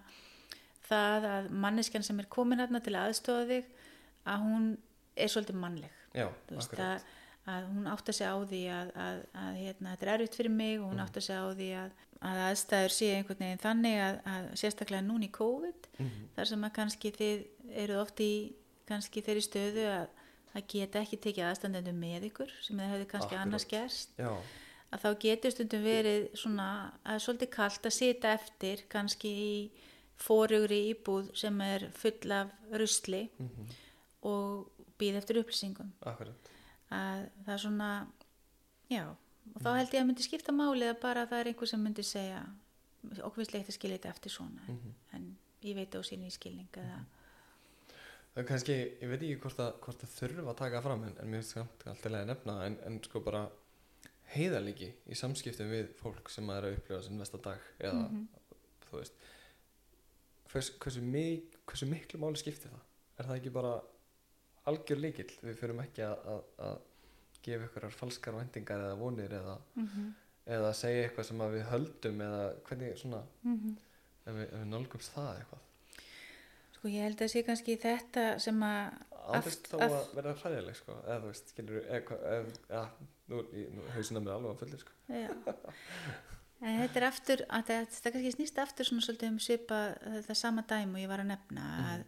það 0.87 1.29
að 1.33 1.53
manneskjan 1.67 2.07
sem 2.07 2.23
er 2.23 2.31
komin 2.31 2.63
hérna 2.63 2.83
til 2.83 2.95
að 2.95 3.11
aðstofa 3.11 3.47
þig 3.51 3.71
að 4.27 4.43
hún 4.47 4.73
er 5.17 5.31
svolítið 5.33 5.63
mannleg. 5.63 6.03
Já, 6.17 6.29
akkurat 6.55 7.15
að, 7.47 7.67
hún 7.75 7.87
átt 7.87 8.09
að 8.11 8.17
segja 8.19 8.33
á 8.35 8.39
því 8.51 8.61
að, 8.75 8.91
að, 9.07 9.19
að 9.45 9.55
hérna, 9.63 9.93
þetta 9.95 10.07
er 10.07 10.13
erfitt 10.17 10.35
fyrir 10.41 10.51
mig 10.57 10.81
og 10.81 10.91
hún 10.91 11.03
átt 11.05 11.17
að 11.21 11.27
segja 11.29 11.45
á 11.47 11.49
því 11.55 11.69
að, 11.83 11.91
að 12.27 12.43
aðstæður 12.49 12.95
sé 12.97 13.09
einhvern 13.17 13.43
veginn 13.45 13.63
þannig 13.63 13.97
að, 14.03 14.47
sérstaklega 14.63 15.07
núna 15.07 15.29
í 15.29 15.33
COVID 15.37 15.91
Mhm. 15.97 16.29
þar 16.37 16.47
sem 16.51 16.65
að 16.69 16.73
kannski 16.77 17.11
þið 17.17 17.47
eruð 17.85 18.01
oft 18.03 18.21
í 18.21 18.33
kannski 18.87 19.23
þeirri 19.25 19.43
stöðu 19.47 19.85
að, 19.89 20.07
að 20.57 20.67
geta 20.69 21.01
ekki 21.01 21.17
tekið 21.25 21.47
aðstandendum 21.51 21.97
með 22.01 22.27
ykkur 22.31 22.51
sem 22.63 22.77
það 22.79 22.91
hefði 22.93 23.07
kannski 23.13 23.35
Akkurat. 23.35 23.47
annars 23.47 23.65
gerst 23.71 24.11
Já, 24.21 24.31
að 24.93 25.01
þá 25.05 25.09
getur 25.25 25.51
stundum 25.55 25.83
verið 25.87 26.27
svona 26.39 26.67
að 27.05 27.23
svolítið 27.25 27.51
kalt 27.57 27.89
að 27.89 27.97
sita 27.97 28.33
eftir 28.37 28.85
kannski 28.93 29.33
í 29.47 29.71
fórugri 30.17 30.79
íbúð 30.95 31.33
sem 31.37 31.61
er 31.61 31.89
full 31.93 32.33
af 32.33 32.53
rusli 32.73 33.29
Mhm. 33.39 33.67
og 34.23 34.71
býð 34.99 35.17
eftir 35.21 35.41
upplýsingum 35.43 35.91
akkurat. 36.03 36.53
Að 36.95 37.25
það 37.45 37.53
er 37.55 37.63
svona 37.65 37.91
já, 38.91 39.03
og 39.55 39.63
þá 39.63 39.71
held 39.79 39.95
ég 39.95 40.01
að 40.03 40.07
myndi 40.11 40.27
skipta 40.27 40.53
máli 40.55 40.87
að 40.91 41.01
bara 41.03 41.27
það 41.27 41.41
er 41.43 41.51
einhver 41.53 41.71
sem 41.71 41.83
myndi 41.83 42.03
segja 42.07 42.45
leitt 43.07 43.69
að 43.71 43.77
skilja 43.77 43.99
þetta 43.99 44.15
eftir 44.15 44.31
svona 44.35 44.63
Mhm. 44.69 44.95
en 45.13 45.37
ég 45.63 45.75
veit 45.77 45.95
á 45.95 46.01
sín 46.03 46.25
í 46.27 46.31
skilning 46.31 46.69
eða 46.73 47.05
Það 48.37 48.43
er 48.43 48.49
kannski, 48.51 48.75
ég 49.01 49.09
veit 49.09 49.23
ekki 49.23 49.37
hvort 49.41 49.61
að, 49.65 49.73
hvort 49.81 50.03
að 50.05 50.11
þurfa 50.13 50.51
að 50.51 50.57
taka 50.57 50.81
fram 50.85 51.05
en, 51.05 51.15
en 51.23 51.31
mér 51.31 51.41
finnst 51.41 51.57
alltaf 51.57 52.05
lega 52.13 52.23
að 52.23 52.27
nefna 52.27 52.57
en, 52.67 52.75
en 52.85 52.99
sko 53.03 53.21
bara 53.25 53.47
heiðalíki 54.35 54.91
í 55.09 55.15
samskiptum 55.17 55.71
við 55.71 55.87
fólk 55.97 56.29
sem 56.29 56.45
maður 56.45 56.67
er 56.67 56.75
að 56.75 56.77
upplifa 56.81 57.03
sem 57.07 57.17
næsta 57.17 57.39
dag 57.41 57.63
eða 57.81 58.03
þú 58.91 58.99
veist 59.01 59.15
hvers, 60.53 60.71
hversu, 60.83 61.01
mik, 61.01 61.57
hversu 61.65 61.89
miklu 61.89 62.21
máli 62.21 62.37
skiptir 62.43 62.71
það? 62.75 62.83
Er 63.19 63.25
það 63.31 63.37
ekki 63.41 63.53
bara 63.57 63.73
algjör 64.71 65.03
líkill? 65.03 65.31
Við 65.43 65.59
fyrum 65.61 65.83
ekki 65.85 66.05
að, 66.07 66.29
að, 66.33 66.45
að 66.69 66.79
gefa 67.47 67.69
ykkur 67.69 67.89
falskar 67.95 68.37
vendingar 68.37 68.85
eða 68.89 69.01
vonir 69.01 69.37
eða, 69.39 69.57
eða 70.59 70.73
segja 70.77 71.07
eitthvað 71.07 71.29
sem 71.31 71.45
við 71.55 71.67
höldum 71.71 72.25
eða 72.27 72.43
hvernig 72.69 73.01
svona 73.01 73.23
ef 73.47 74.33
við, 74.35 74.47
ef 74.47 74.57
við 74.59 74.69
nálgumst 74.73 75.15
það 75.15 75.33
eitthvað. 75.41 75.65
Sko 76.77 76.93
ég 76.93 77.07
held 77.07 77.23
að 77.25 77.33
sé 77.33 77.43
kannski 77.47 77.79
þetta 77.81 78.25
sem 78.43 78.65
að 78.67 79.05
Ándist 79.27 79.67
þá 79.73 79.81
að 79.83 79.95
vera 80.15 80.33
hræðileg 80.39 80.77
sko. 80.79 80.97
Eða 81.03 81.17
þú 81.23 81.31
veist, 81.33 81.49
skilur 81.51 81.87
ef, 81.97 82.11
ja, 82.71 82.83
nú, 83.33 83.41
nú 83.75 83.87
hausina 83.97 84.23
mér 84.23 84.37
alveg 84.37 84.53
að 84.53 84.61
fullir 84.63 84.85
sko. 84.85 84.95
En 86.67 86.79
þetta 86.81 87.01
er 87.01 87.07
aftur, 87.09 87.43
þetta, 87.51 87.79
þetta 87.97 88.13
kannski 88.15 88.35
snýst 88.37 88.61
aftur 88.63 88.89
svona 88.89 89.05
svolítið 89.05 89.33
um 89.33 89.41
svipa 89.43 89.81
þetta 90.05 90.37
sama 90.39 90.65
dæmi 90.71 90.95
og 90.97 91.03
ég 91.03 91.11
var 91.11 91.25
að 91.25 91.33
nefna 91.33 91.67
að 91.83 92.05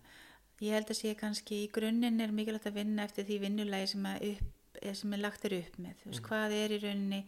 ég 0.64 0.74
held 0.74 0.90
að 0.90 0.98
sé 1.00 1.12
kannski 1.18 1.64
í 1.64 1.68
grunninn 1.74 2.22
er 2.22 2.32
mikilvægt 2.34 2.70
að 2.70 2.80
vinna 2.80 3.04
eftir 3.06 3.26
því 3.28 3.42
vinnulegi 3.44 3.92
sem, 3.92 4.08
upp, 4.30 4.80
sem 5.00 5.14
er 5.14 5.22
lagt 5.22 5.46
er 5.46 5.58
upp 5.58 5.78
með, 5.82 6.00
veist, 6.06 6.24
hvað 6.26 6.56
er 6.56 6.74
í 6.74 6.80
rauninni 6.82 7.20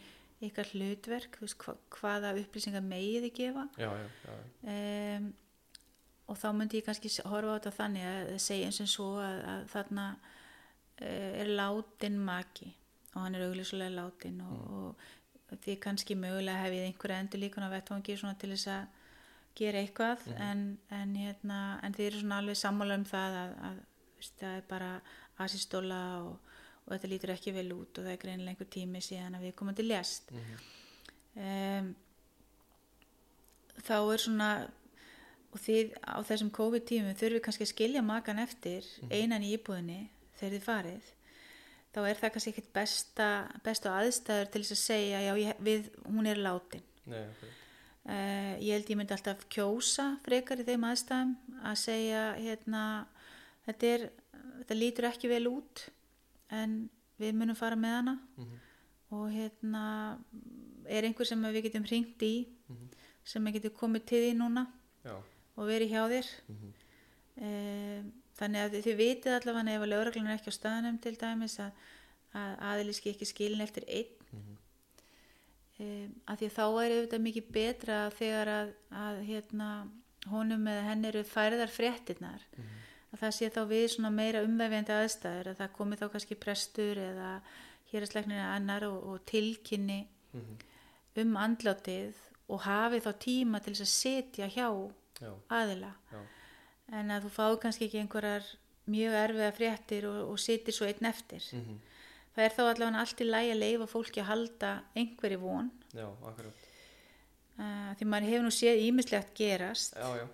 ykkar 0.49 0.73
hlutverk, 0.73 1.39
veist, 1.43 1.61
hva, 1.61 1.77
hvaða 1.99 2.35
upplýsingar 2.41 2.85
megið 2.87 3.29
þið 3.29 3.37
gefa? 3.39 3.69
Já, 3.79 3.91
já, 4.01 4.11
já, 4.25 4.35
um, 4.75 5.31
og 6.31 6.39
þá 6.39 6.51
myndi 6.57 6.81
ég 6.81 6.87
kannski 6.87 7.11
horfa 7.27 7.55
á 7.55 7.57
þetta 7.59 7.77
þannig 7.79 8.11
að 8.11 8.35
segja 8.43 8.69
eins 8.71 8.83
og 8.85 8.91
svo 8.91 9.09
að, 9.23 9.41
að 9.53 9.65
þarna 9.75 10.05
uh, 10.17 11.33
er 11.43 11.55
látin 11.59 12.21
maki 12.27 12.71
og 13.15 13.25
hann 13.25 13.37
er 13.37 13.49
auglýsulega 13.49 13.95
látin 13.97 14.39
og, 14.47 14.95
og 15.51 15.61
því 15.65 15.77
kannski 15.83 16.17
mögulega 16.19 16.65
hef 16.65 16.77
ég 16.77 16.89
einhverja 16.89 17.23
endur 17.25 17.43
líkun 17.43 17.67
á 17.67 17.75
vettvangi 17.75 18.17
til 18.17 18.53
þess 18.55 18.71
að 18.71 19.00
gera 19.61 19.83
eitthvað 19.85 20.27
en, 20.37 20.65
en, 20.97 21.15
hérna, 21.21 21.61
en 21.85 21.97
þið 21.97 22.09
eru 22.09 22.23
svona 22.23 22.41
alveg 22.43 22.61
sammála 22.61 22.99
um 23.01 23.07
það 23.09 23.39
að, 23.45 23.57
að 23.71 23.81
veist, 24.19 24.37
það 24.41 24.59
er 24.59 24.67
bara 24.71 24.91
asistóla 25.45 26.03
og, 26.25 26.59
og 26.85 26.93
þetta 26.95 27.13
lítur 27.15 27.35
ekki 27.37 27.57
vel 27.57 27.69
út 27.77 28.01
og 28.01 28.07
það 28.07 28.13
er 28.15 28.23
greinilega 28.25 28.55
einhver 28.55 28.71
tími 28.77 29.03
síðan 29.05 29.39
að 29.39 29.49
við 29.49 29.57
komum 29.61 29.79
til 29.79 29.89
lest 29.89 30.35
um, 30.35 31.95
þá 33.81 33.97
er 34.01 34.25
svona 34.27 34.51
og 35.51 35.63
þið 35.65 35.95
á 36.07 36.19
þessum 36.27 36.51
COVID-tímum 36.55 37.17
þurfið 37.19 37.43
kannski 37.45 37.67
að 37.67 37.73
skilja 37.73 38.03
makan 38.07 38.43
eftir 38.43 38.87
einan 39.11 39.43
í 39.43 39.55
íbúðinni 39.57 40.03
þegar 40.39 40.55
þið 40.55 40.67
farið. 40.67 41.09
Þá 41.91 42.01
er 42.05 42.21
það 42.21 42.33
kannski 42.35 42.53
ekkit 42.53 42.69
besta, 42.75 43.31
bestu 43.65 43.91
aðstæður 43.91 44.53
til 44.53 44.63
þess 44.63 44.77
að 44.77 44.83
segja 44.85 45.23
já, 45.25 45.33
ég, 45.43 45.65
við, 45.67 45.89
hún 46.07 46.31
er 46.31 46.39
látin. 46.39 46.85
Nei, 47.11 47.25
akkurat. 47.25 47.57
Uh, 48.09 48.55
ég 48.61 48.73
held 48.75 48.93
ég 48.93 48.99
myndi 48.99 49.17
alltaf 49.17 49.45
kjósa 49.53 50.13
frekar 50.25 50.63
í 50.63 50.67
þeim 50.69 50.87
aðstæðum 50.89 51.35
að 51.61 51.79
segja 51.83 52.25
hérna 52.39 52.83
þetta, 53.67 53.93
er, 53.95 54.07
þetta 54.61 54.79
lítur 54.79 55.09
ekki 55.11 55.31
vel 55.31 55.45
út 55.51 55.87
en 56.55 56.83
við 57.21 57.37
munum 57.37 57.59
fara 57.59 57.79
með 57.79 57.97
hana. 57.99 58.17
Og 59.11 59.27
hérna 59.35 59.85
er 60.91 61.07
einhver 61.07 61.27
sem 61.27 61.43
við 61.51 61.67
getum 61.67 61.87
hringt 61.87 62.23
í 62.23 62.35
sem 63.27 63.51
getur 63.55 63.75
komið 63.77 64.07
til 64.09 64.23
því 64.25 64.31
núna 64.39 64.65
já, 65.05 65.17
og 65.57 65.69
verið 65.69 65.93
hjá 65.93 66.03
þér. 66.11 66.31
Um, 67.41 68.09
þannig 68.37 68.65
að 68.65 68.77
þið 68.87 68.97
vitið 68.99 69.37
allavega 69.37 69.75
ef 69.75 69.85
að 69.85 69.93
lögreglan 69.93 70.31
er 70.31 70.39
ekki 70.39 70.53
á 70.53 70.57
staðnum 70.57 70.99
til 71.03 71.13
dæmis 71.21 71.59
að, 71.63 71.85
að 72.37 72.57
aðiliski 72.71 73.13
ekki 73.13 73.29
skilin 73.29 73.65
eftir 73.65 73.87
einn 73.89 74.20
um, 75.81 76.13
að 76.27 76.43
því 76.43 76.51
þá 76.57 76.63
er 76.67 76.95
auðvitað 76.97 77.25
mikið 77.27 77.51
betra 77.57 77.99
þegar 78.19 78.53
að, 78.55 78.71
að 79.05 79.19
hérna, 79.29 79.71
honum 80.31 80.69
eða 80.69 80.87
henni 80.91 81.09
eru 81.09 81.25
færðar 81.25 81.73
fréttinnar 81.73 82.47
að 83.11 83.19
það 83.23 83.37
sé 83.37 83.51
þá 83.51 83.61
við 83.71 83.87
svona 83.95 84.11
meira 84.15 84.43
umvefjandi 84.47 84.93
aðstæður 84.95 85.49
að 85.51 85.61
það 85.63 85.71
komi 85.79 85.97
þá 85.97 86.07
kannski 86.13 86.37
prestur 86.39 87.01
eða 87.01 87.31
hérarsleiknir 87.91 88.43
annar 88.45 88.85
og, 88.87 88.99
og 89.11 89.25
tilkynni 89.27 90.07
um 91.21 91.37
andlátið 91.41 92.19
og 92.51 92.61
hafi 92.67 93.01
þá 93.03 93.11
tíma 93.23 93.61
til 93.63 93.75
þess 93.75 93.87
að 93.87 93.95
setja 93.95 94.47
hjá 94.47 94.69
já, 95.21 95.33
aðila. 95.49 95.93
Já, 96.13 96.21
en 96.99 97.11
að 97.11 97.27
þú 97.27 97.31
fáið 97.35 97.59
kannski 97.65 97.87
ekki 97.89 98.01
einhverjar 98.03 98.47
mjög 98.91 99.17
erfiða 99.25 99.51
fréttir 99.55 100.07
og, 100.11 100.21
og 100.33 100.39
sitir 100.39 100.75
svo 100.75 100.87
einn 100.87 101.11
eftir. 101.11 101.43
Mhm. 101.55 101.81
Það 102.35 102.45
er 102.45 102.55
þá 102.57 102.63
allavega 102.65 103.01
allt 103.05 103.21
í 103.21 103.27
lægi 103.29 103.53
að 103.55 103.61
leifa 103.65 103.87
fólki 103.91 104.21
að 104.23 104.29
halda 104.31 104.71
einhverju 104.97 105.39
von. 105.43 105.71
Já, 105.95 106.07
akkurat. 106.31 106.67
Uh, 107.61 107.91
því 107.99 108.07
maður 108.09 108.29
hefur 108.31 108.45
nú 108.47 108.53
séð 108.57 108.79
ímislegt 108.87 109.35
gerast. 109.37 109.97
Já, 109.99 110.09
já, 110.17 110.27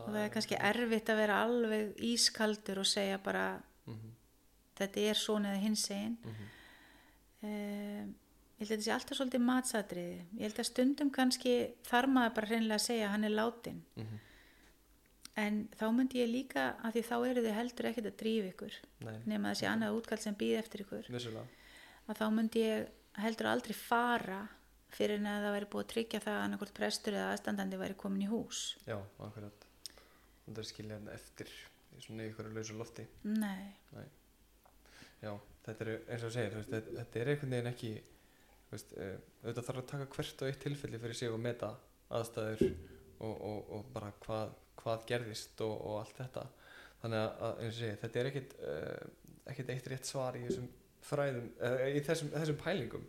og 0.00 0.08
það 0.10 0.20
er 0.24 0.32
kannski 0.34 0.56
erfitt 0.58 1.10
að 1.12 1.20
vera 1.22 1.42
alveg 1.44 1.92
ískaldur 2.02 2.78
og 2.82 2.86
segja 2.90 3.18
bara 3.22 3.62
Mhm. 3.86 4.10
þetta 4.80 5.00
er 5.10 5.14
svona 5.14 5.52
eða 5.54 5.60
hins 5.62 5.90
einn 5.90 6.16
um, 7.42 8.14
ég 8.58 8.58
held 8.58 8.70
að 8.70 8.72
þetta 8.72 8.86
sé 8.86 8.92
alltaf 8.94 9.18
svolítið 9.18 9.42
matsatriði. 9.44 10.20
Ég 10.38 10.42
held 10.48 10.58
að 10.62 10.68
stundum 10.70 11.10
kannski 11.14 11.54
þarf 11.86 12.08
maður 12.14 12.34
bara 12.34 12.46
hreinlega 12.50 12.78
að 12.80 12.86
segja 12.88 13.08
hann 13.12 13.24
er 13.24 13.30
látin 13.34 13.82
Mhm. 13.96 14.18
En 15.40 15.60
þá 15.74 15.86
myndi 15.96 16.20
ég 16.20 16.30
líka 16.30 16.66
að 16.84 16.96
því 16.96 17.04
þá 17.08 17.14
eru 17.18 17.44
þið 17.44 17.56
heldur 17.58 17.88
ekkert 17.90 18.10
að 18.10 18.18
drífa 18.22 18.50
ykkur 18.52 18.76
Nei. 19.06 19.16
nema 19.30 19.52
þessi 19.52 19.68
annað 19.70 19.98
útkall 19.98 20.20
sem 20.22 20.36
býð 20.38 20.58
eftir 20.60 20.84
ykkur. 20.84 21.10
Vissulega. 21.14 21.46
Að 22.04 22.20
þá 22.20 22.26
myndi 22.36 22.64
ég 22.64 23.22
heldur 23.24 23.50
aldrei 23.50 23.76
fara 23.78 24.40
fyrir 24.94 25.18
en 25.18 25.30
að 25.30 25.46
það 25.46 25.56
væri 25.56 25.70
búið 25.72 25.84
að 25.84 25.92
tryggja 25.92 26.22
það 26.22 26.36
að 26.38 26.44
annarkvort 26.46 26.76
prestur 26.76 27.16
eða 27.18 27.30
aðstandandi 27.34 27.80
væri 27.80 27.96
komin 27.98 28.26
í 28.26 28.30
hús. 28.30 28.64
Já, 28.86 28.98
akkurat. 29.26 29.66
Það 30.44 30.60
er 30.60 30.68
skilja 30.68 30.98
hérna 30.98 31.14
eftir 31.16 31.50
í 31.94 32.02
svona 32.04 32.28
ykkur 32.28 32.50
lausu 32.54 32.76
lofti. 32.78 33.06
Nei, 33.26 33.72
Nei. 33.94 34.06
Já, 35.24 35.32
þetta 35.64 35.86
er 35.86 35.92
eins 36.12 36.26
og 36.26 36.34
segir, 36.34 36.52
þú 36.52 36.60
veist, 36.60 36.90
þetta, 36.90 37.20
er 37.20 37.30
einhvern 37.32 37.54
veginn 37.54 37.70
ekki, 37.70 37.92
veist, 38.72 38.92
uh, 38.98 39.14
auðvitað 39.44 39.68
þarf 39.68 39.80
að 39.80 39.88
taka 39.92 40.08
hvert 40.16 40.42
og 40.42 40.50
eitt 40.50 40.60
tilfelli 40.64 41.00
fyrir 41.00 41.18
sig 41.18 41.32
og 41.32 41.40
meta 41.40 41.70
aðstæður 42.14 42.64
og, 42.68 43.32
og, 43.32 43.72
og 43.78 43.86
bara 43.94 44.10
hvað, 44.24 44.52
hvað 44.80 45.06
gerðist 45.10 45.60
og, 45.64 45.74
og 45.74 46.00
allt 46.02 46.20
þetta. 46.20 46.46
Þannig 47.02 47.24
að, 47.48 47.62
segir, 47.76 47.98
þetta 48.02 48.20
er 48.20 48.30
ekkit, 48.30 48.54
uh, 48.64 49.32
ekkit 49.52 49.72
eitt 49.74 49.90
rétt 49.92 50.08
svar 50.08 50.38
í 50.38 50.44
þessum 50.46 50.68
fræðum, 51.04 51.50
uh, 51.60 51.82
í 51.90 52.04
þessum, 52.04 52.30
þessum 52.34 52.60
pælingum. 52.62 53.08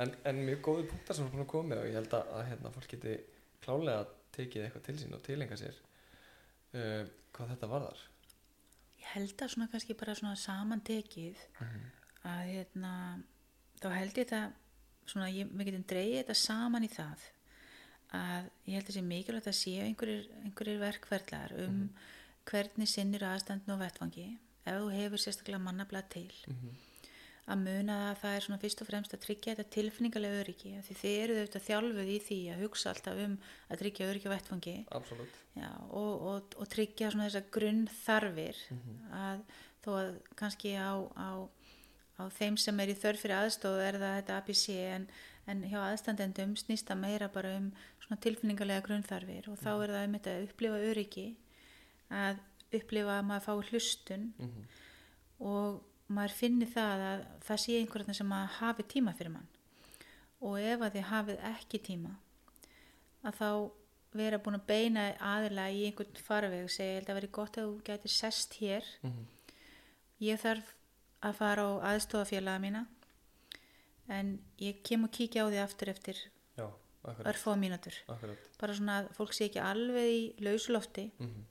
En, 0.00 0.14
en 0.26 0.40
mjög 0.46 0.62
góði 0.66 0.88
punktar 0.90 1.18
sem 1.18 1.26
er 1.26 1.34
búin 1.34 1.44
að 1.44 1.52
koma 1.52 1.78
og 1.82 1.88
ég 1.90 1.98
held 1.98 2.14
að, 2.16 2.32
að 2.38 2.44
hérna, 2.48 2.72
fólk 2.74 2.92
geti 2.94 3.16
klálega 3.64 4.06
tekið 4.34 4.66
eitthvað 4.66 4.86
til 4.86 4.96
sín 5.00 5.16
og 5.16 5.22
tilenga 5.26 5.58
sér 5.58 5.76
uh, 6.78 7.02
hvað 7.34 7.52
þetta 7.54 7.70
varðar. 7.70 8.04
ég 9.00 9.10
held 9.14 9.42
að 9.42 9.52
svona 9.54 9.68
kannski 9.72 9.96
bara 9.98 10.14
svona 10.18 10.38
samantekið 10.38 11.42
að 12.28 12.40
hérna 12.50 12.94
þá 13.80 13.88
held 13.96 14.18
ég 14.20 14.28
þetta 14.28 14.42
svona 15.10 15.28
ég, 15.32 15.50
við 15.50 15.70
getum 15.70 15.86
dreigið 15.92 16.18
þetta 16.22 16.38
saman 16.38 16.86
í 16.86 16.90
það 16.92 17.26
að 18.16 18.50
ég 18.66 18.76
held 18.78 18.90
að 18.90 18.96
sé 18.96 19.02
mikilvægt 19.06 19.50
að 19.50 19.58
séu 19.60 19.82
einhverjir, 19.86 20.28
einhverjir 20.44 20.80
verkverðlar 20.82 21.56
um 21.66 21.82
hvernig 22.50 22.90
sinnir 22.90 23.26
aðstandin 23.28 23.74
og 23.74 23.82
vettvangi. 23.82 24.28
Ef 24.66 24.78
þú 24.80 24.88
hefur 24.94 25.22
sérstaklega 25.22 25.62
mannablað 25.62 26.08
til 26.16 26.26
að 27.50 27.62
muna 27.64 27.96
að 28.10 28.18
það 28.20 28.34
er 28.36 28.44
svona 28.44 28.60
fyrst 28.62 28.82
og 28.82 28.88
fremst 28.88 29.14
að 29.16 29.22
tryggja 29.24 29.54
þetta 29.56 29.74
tilfinningalega 29.74 30.42
öryggi 30.44 30.72
því 30.86 30.96
þið 31.00 31.14
eru 31.22 31.36
auðvitað 31.38 31.64
þjálfuð 31.66 32.10
í 32.12 32.18
því 32.26 32.38
að 32.52 32.60
hugsa 32.64 32.92
alltaf 32.92 33.22
um 33.24 33.36
að 33.66 33.80
tryggja 33.82 34.10
öryggi 34.10 34.30
á 34.30 34.34
vettvangi. 34.34 34.74
Já, 35.58 35.70
og, 35.88 36.12
og, 36.30 36.54
og 36.60 36.70
tryggja 36.70 37.10
svona 37.10 37.26
þessar 37.26 37.48
grunn 37.56 37.82
þarfir 38.04 38.60
að 39.18 39.42
þó 39.82 39.90
að 39.96 40.12
kannski 40.38 40.76
á, 40.78 40.92
á, 41.16 41.28
á 42.20 42.22
þeim 42.38 42.60
sem 42.60 42.84
er 42.84 42.92
í 42.92 42.98
þörf 43.00 43.24
fyrir 43.24 43.38
aðstofu 43.40 43.82
er 43.82 43.98
það 43.98 44.16
þetta 44.20 44.38
ABC 44.38 44.64
en, 44.94 45.08
en 45.50 45.64
hjá 45.72 45.80
aðstandendum 45.88 46.54
snýst 46.60 46.86
það 46.86 47.02
meira 47.02 47.30
bara 47.32 47.56
um 47.58 47.72
tilfinningarlega 48.18 48.80
grunnþarfir 48.86 49.48
og 49.48 49.58
þá 49.58 49.70
er 49.84 49.92
það 49.94 50.04
um 50.06 50.14
þetta 50.18 50.30
að 50.30 50.44
upplifa 50.48 50.80
öryggi 50.90 51.26
að 52.10 52.36
upplifa 52.72 53.18
að 53.18 53.24
maður 53.24 53.44
fái 53.46 53.70
hlustun 53.70 54.32
og 55.40 55.80
maður 56.08 56.30
finni 56.34 56.66
það 56.66 57.04
að 57.06 57.24
það 57.46 57.56
sé 57.64 57.78
einhverjum 57.78 58.14
sem 58.14 58.32
að 58.32 58.46
hafi 58.58 58.82
tíma 58.82 59.14
fyrir 59.14 59.30
mann. 59.30 59.48
Og 60.40 60.58
ef 60.58 60.80
að 60.80 60.92
þið 60.96 61.02
hafið 61.10 61.38
ekki 61.54 61.78
tíma 61.78 62.16
að 63.22 63.34
þá 63.38 63.70
vera 64.12 64.38
búin 64.38 64.58
að 64.58 64.66
beina 64.66 65.14
aðila 65.20 65.70
í 65.70 65.84
einhvern 65.86 66.16
farveg 66.16 66.70
segja, 66.70 66.90
ég 66.90 66.98
held 66.98 67.10
að 67.10 67.14
veri 67.20 67.28
gott 67.28 67.58
að 67.58 67.68
þú 67.68 67.82
gætir 67.86 68.10
sest 68.10 68.54
hér. 68.54 68.84
Mhm. 69.02 69.26
ég 70.20 70.36
þarf 70.40 70.74
að 71.22 71.34
fara 71.34 71.62
á 71.62 71.70
aðstofafélaga 71.94 72.60
mína 72.60 72.86
en 74.08 74.38
ég 74.58 74.82
kem 74.82 75.04
og 75.04 75.10
kíkja 75.10 75.46
á 75.46 75.50
því 75.50 75.60
aftur 75.62 75.88
eftir 75.88 76.16
Já, 76.58 76.66
mínútur. 77.56 77.96
Akkurat. 78.08 78.50
bara 78.60 78.74
svona 78.76 78.98
að 79.00 79.14
fólk 79.16 79.32
sé 79.32 79.48
ekki 79.48 79.62
alveg 79.64 80.12
í 80.12 80.20
lausulofti 80.44 81.10
Mm 81.18 81.46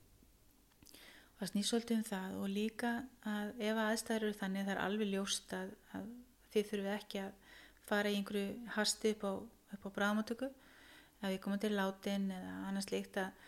og 1.39 1.45
það 1.45 1.51
snýst 1.53 1.71
svolítið 1.71 1.95
um 1.95 2.03
það 2.03 2.31
og 2.35 2.49
líka 2.51 2.89
að 3.31 3.61
ef 3.63 3.77
aðstæður 3.79 4.23
eru 4.27 4.37
þannig 4.41 4.65
það 4.65 4.73
er 4.73 4.79
alveg 4.83 5.07
ljóst 5.13 5.53
að, 5.55 5.69
að 5.95 6.09
þið 6.51 6.65
þurfið 6.71 6.89
ekki 6.95 7.21
að 7.23 7.53
fara 7.87 8.11
í 8.11 8.17
einhverju 8.19 8.73
hasti 8.75 9.13
upp 9.15 9.23
á, 9.23 9.31
á 9.71 9.87
bráðmáttöku 9.95 10.49
ef 10.49 11.23
þið 11.23 11.39
komið 11.45 11.61
til 11.63 11.71
látin 11.77 12.25
eða 12.35 12.57
annars 12.67 12.89
líkt 12.91 13.21
að, 13.23 13.47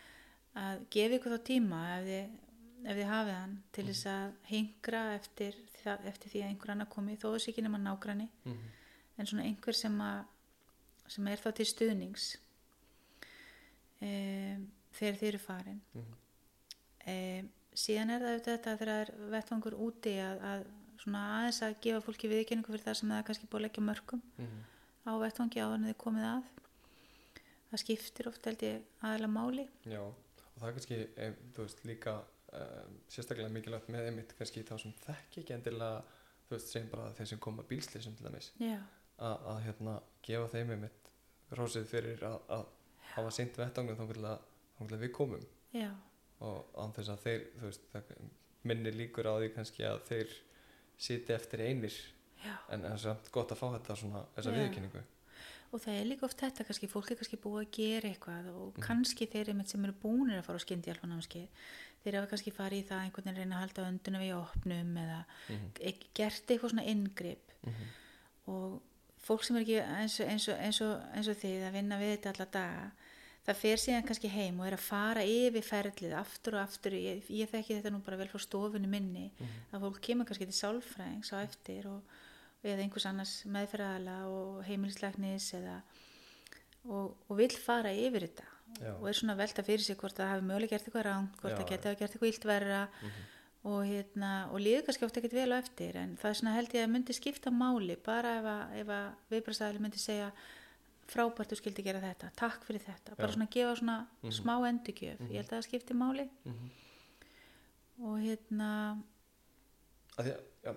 að 0.62 0.86
gefa 0.96 1.18
ykkur 1.18 1.36
þá 1.36 1.44
tíma 1.52 1.82
ef 1.98 2.08
þið, 2.08 2.32
ef 2.86 3.02
þið 3.02 3.12
hafið 3.12 3.38
hann 3.42 3.58
til 3.76 3.86
þess 3.90 4.08
að 4.14 4.40
hingra 4.54 5.04
eftir, 5.18 5.60
eftir 5.84 6.32
því 6.32 6.46
að 6.46 6.48
einhver 6.54 6.74
annar 6.76 6.92
komi 6.96 7.18
þó 7.20 7.28
þess 7.34 7.52
ekki 7.52 7.66
nema 7.68 7.82
nágranni. 7.82 8.30
-hmm. 8.46 8.72
en 9.18 9.32
svona 9.34 9.50
einhver 9.50 9.76
sem, 9.76 10.00
að, 10.00 10.24
sem 11.12 11.28
er 11.28 11.41
þá 11.43 11.50
til 11.60 11.67
stuðnings 11.69 12.28
um, 14.02 14.67
þegar 14.97 15.17
þið 15.21 15.28
eru 15.32 15.41
farin. 15.45 15.82
Mhm. 15.95 16.13
um, 17.13 17.50
síðan 17.82 18.10
er 18.12 18.24
það 18.26 18.34
auðvitað 18.36 18.63
þegar 18.65 18.89
það 18.91 19.02
er 19.06 19.12
vettvangur 19.36 19.76
úti 19.88 20.15
að, 20.19 20.41
að 20.52 20.63
svona 21.02 21.21
aðeins 21.38 21.62
að 21.65 21.78
gefa 21.86 22.02
fólki 22.06 22.30
viðkynningu 22.30 22.74
fyrir 22.74 22.84
það 22.86 22.97
sem 23.00 23.10
það 23.13 23.21
er 23.21 23.28
kannski 23.30 23.47
búið 23.50 23.60
að 23.62 23.65
leggja 23.67 23.84
mörgum 23.88 24.24
Mhm. 24.38 24.60
á 25.08 25.12
vettvangi 25.24 25.62
áður 25.63 25.78
en 25.80 25.88
þið 25.89 25.95
komið 26.04 26.26
að. 26.32 26.50
Það 27.71 27.80
skiptir 27.86 28.28
oft 28.28 28.45
held 28.45 28.62
ég 28.67 28.82
aðalega 29.02 29.32
máli. 29.32 29.63
Já, 29.88 30.02
og 30.04 30.58
það 30.60 30.67
er 30.67 30.74
kannski, 30.76 30.97
ef, 31.26 31.36
þú 31.56 31.63
veist, 31.65 31.84
líka 31.88 32.13
uh, 32.19 32.88
sérstaklega 33.10 33.50
mikilvægt 33.56 33.88
með 33.89 34.10
einmitt 34.10 34.36
kannski 34.38 34.63
þá 34.67 34.74
sem 34.84 34.93
þekki 35.06 35.41
ekki 35.45 35.56
endilega, 35.56 36.02
þú 36.50 36.58
veist, 36.58 36.67
segjum 36.74 36.89
bara 36.91 37.13
þeir 37.15 37.30
sem 37.32 37.39
koma 37.39 37.63
bílslýsum 37.63 38.17
til 38.19 38.28
dæmis, 38.28 38.52
að, 38.60 39.38
að 39.54 39.62
hérna, 39.69 39.95
gefa 40.28 40.52
þeim 40.52 40.74
einmitt 40.76 41.01
rósið 41.58 41.86
fyrir 41.92 42.24
að, 42.28 42.38
að 42.50 42.66
hafa 43.16 43.32
sint 43.36 43.58
vettangu 43.60 43.96
þá 43.98 44.06
við 45.06 45.12
komum. 45.16 45.46
Já, 45.76 45.90
og 46.42 46.66
án 46.80 46.94
þess 46.96 47.10
að 47.14 47.24
þeir, 47.26 47.44
veist, 47.62 47.82
minni 48.64 48.92
líkur 48.96 49.28
á 49.30 49.34
því 49.40 49.50
kannski 49.56 49.84
að 49.88 50.00
þeir 50.10 50.36
siti 51.02 51.34
eftir 51.34 51.64
einir. 51.66 51.96
Já. 52.42 52.56
En 52.74 52.82
það 52.82 52.94
er 52.96 53.02
samt 53.06 53.32
gott 53.32 53.52
að 53.54 53.60
fá 53.62 53.68
þetta 53.78 53.96
svona, 53.96 54.26
þessa 54.36 54.54
viðkynningu. 54.58 55.02
og 55.72 55.80
það 55.80 55.94
er 56.02 56.06
líka 56.10 56.26
oft 56.28 56.42
þetta 56.42 56.64
kannski, 56.68 56.88
fólk 56.92 57.12
er 57.12 57.16
kannski 57.16 57.38
búið 57.40 57.62
að 57.62 57.72
gera 57.78 58.10
eitthvað 58.10 58.48
og 58.52 58.74
Mhm. 58.76 58.82
kannski 58.84 59.28
þeir 59.32 59.68
sem 59.68 59.86
eru 59.86 59.94
búinir 59.94 60.40
að 60.40 60.44
fara 60.44 60.60
á 60.60 60.66
skyndihjálfanámskeið 60.66 61.48
þeir 62.04 62.16
hafa 62.18 62.28
kannski 62.32 62.52
farið 62.52 62.82
í 62.82 62.88
það 62.90 63.04
einhvern 63.06 63.24
veginn 63.26 63.38
reyna 63.38 63.56
að 63.56 63.64
halda 63.64 63.86
öndunum 63.92 64.22
við 64.26 64.36
opnum 64.36 64.98
eða 64.98 65.26
Mm 65.50 65.72
e- 65.80 66.10
gert 66.14 66.48
eitthvað 66.48 66.70
svona 66.74 66.84
inngrip. 66.86 67.52
-hmm. 67.64 67.88
og 68.48 68.82
fólk 69.26 69.46
sem 69.46 69.58
er 69.58 69.66
ekki 69.66 69.80
eins 69.82 70.18
og, 70.20 70.28
eins 70.32 70.48
og, 70.50 70.58
eins 70.66 70.82
og, 70.86 70.94
eins 71.16 71.30
og 71.32 71.40
þið 71.42 71.68
að 71.68 71.78
vinna 71.78 72.00
við 72.02 72.14
þetta 72.16 72.34
alla 72.34 72.48
daga 72.56 72.90
það 73.46 73.58
fer 73.58 73.82
síðan 73.82 74.06
kannski 74.06 74.30
heim 74.30 74.60
og 74.62 74.68
er 74.68 74.76
að 74.78 74.84
fara 74.86 75.24
yfir 75.26 75.66
ferlið 75.66 76.14
aftur 76.20 76.58
og 76.58 76.62
aftur 76.62 76.94
ég, 76.98 77.24
ég 77.34 77.50
þekki 77.50 77.80
þetta 77.80 77.94
nú 77.94 78.02
bara 78.06 78.20
vel 78.20 78.30
frá 78.30 78.42
stofunni 78.44 78.90
minni 78.90 79.32
að 79.74 79.88
fólk 79.88 80.02
kemur 80.06 80.30
kannski 80.30 80.46
til 80.50 80.58
sálfræðings 80.60 81.34
á 81.34 81.38
eftir 81.42 81.90
og, 81.90 82.20
eða 82.62 82.84
einhvers 82.84 83.08
annars 83.10 83.34
meðferðala 83.50 84.20
og 84.30 84.62
heimilislegnis 84.68 85.50
eða 85.58 85.80
og, 86.86 87.18
vill 87.38 87.54
fara 87.58 87.94
yfir 87.94 88.28
þetta 88.28 88.48
Já. 88.80 88.94
og 88.94 89.08
er 89.10 89.18
svona 89.18 89.36
velta 89.36 89.66
fyrir 89.66 89.84
sig 89.84 89.98
hvort 90.00 90.16
það 90.16 90.30
hafi 90.32 90.46
mögulega 90.48 90.78
gert 90.78 90.86
eitthvað 90.88 91.08
rám 91.10 91.26
hvort 91.42 91.52
Já, 91.52 91.58
það 91.58 91.70
geti 91.72 91.82
já. 91.82 91.90
hafa 91.90 92.00
gert 92.00 92.14
eitthvað 92.16 92.32
illt 92.32 92.46
verra 92.48 92.82
og, 93.63 93.84
hérna, 93.86 94.50
og 94.52 94.58
líður 94.63 94.88
kannski 94.88 95.06
oft 95.06 95.17
ekkert 95.19 95.36
vel 95.38 95.52
á 95.54 95.58
eftir 95.62 95.97
en 96.02 96.15
það 96.17 96.30
er 96.32 96.38
svona 96.39 96.54
held 96.56 96.71
ég 96.74 96.84
að 96.88 96.91
myndi 96.95 97.13
skipta 97.13 97.52
máli 97.54 97.95
bara 98.06 98.32
ef 98.39 98.47
að, 98.50 98.80
að 98.82 99.34
viðbrastæðali 99.36 99.84
myndi 99.84 100.02
segja 100.02 100.32
frábært 101.12 101.52
þú 101.52 101.58
skildi 101.60 101.84
gera 101.86 102.00
þetta, 102.02 102.30
takk 102.39 102.63
fyrir 102.65 102.82
þetta 102.86 103.15
bara 103.19 103.28
Já. 103.30 103.34
svona 103.36 103.50
gefa 103.52 103.76
svona 103.82 103.97
Mhm. 104.24 104.32
smá 104.32 104.56
endurgjöf 104.69 105.19
ég 105.28 105.36
held 105.41 105.52
að 105.52 105.58
það 105.58 105.67
skipti 105.67 105.93
máli 105.93 106.30
Mhm. 106.45 106.69
og 108.08 108.17
hérna 108.24 108.69
að 110.17 110.26
því 110.26 110.34
já, 110.63 110.74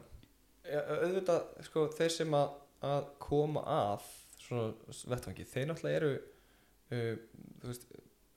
auðvitað, 1.05 1.42
sko, 1.68 1.87
þeir 1.99 2.11
sem 2.11 2.31
að, 2.37 2.53
að 2.83 3.09
koma 3.18 3.62
að 3.64 4.07
svona 4.44 4.75
vettvangi, 5.09 5.44
þeir 5.49 5.66
náttúrulega 5.70 5.97
eru 6.01 6.12
uh, 6.14 7.16
þú 7.62 7.70
veist, 7.70 7.87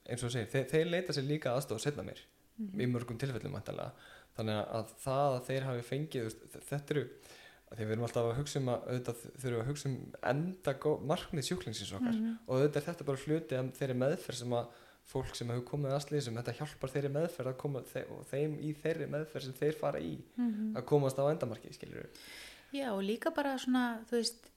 eins 0.07 0.23
og 0.23 0.31
segir, 0.31 0.47
þeir, 0.53 0.65
þeir 0.71 0.91
leita 0.91 1.13
sér 1.15 1.27
líka 1.27 1.51
aðstofa 1.55 1.83
setna 1.83 2.03
mér 2.07 2.21
í 2.57 2.87
mörgum 2.89 3.19
tilfellum 3.19 3.51
mæntalega 3.53 3.91
þannig 4.37 4.61
að 4.79 4.95
það 5.03 5.35
að 5.35 5.45
þeir 5.49 5.67
hafi 5.67 5.85
fengið 5.87 6.33
þetta 6.69 6.95
eru, 6.95 7.05
að 7.67 7.77
því 7.77 7.83
að 7.83 7.87
við 7.87 7.95
erum 7.95 8.07
alltaf 8.07 8.27
að 8.31 8.39
hugsa 8.39 8.59
um 8.61 8.73
að 8.73 8.89
auðvitað 8.89 9.23
þurfum 9.27 9.53
við 9.53 9.61
að 9.61 9.71
hugsa 9.71 9.89
um 9.89 9.95
enda 10.31 10.75
markmið 11.11 11.47
sjúklingsins 11.49 11.95
okkar 11.97 12.19
og 12.47 12.51
auðvitað 12.55 12.89
þetta 12.89 13.07
bara 13.09 13.23
hluti 13.25 13.57
af 13.59 13.71
þeirri 13.79 13.97
meðferð 14.03 14.41
sem 14.41 14.59
að 14.59 14.83
fólk 15.07 15.37
sem 15.39 15.51
hefur 15.51 15.63
komið 15.69 15.95
að 15.95 16.03
slýsum 16.03 16.37
þetta 16.39 16.57
hjálpar 16.57 16.91
þeirri 16.91 17.11
meðferð 17.15 17.51
að 17.53 17.59
koma 17.61 17.81
þe 17.87 18.01
þeim 18.27 18.57
í 18.59 18.73
þeirri 18.81 19.07
meðferð 19.13 19.45
sem 19.47 19.55
þeir 19.55 19.77
fara 19.79 20.01
í 20.03 20.17
að 20.75 20.87
komast 20.89 21.19
á 21.19 21.23
endamarki 21.31 21.71
skilur 21.75 22.09
Já, 22.75 22.91
og 22.91 23.03
líka 23.07 23.31
bara 23.31 23.55
svona, 23.57 24.01
þú 24.09 24.19
veist, 24.19 24.49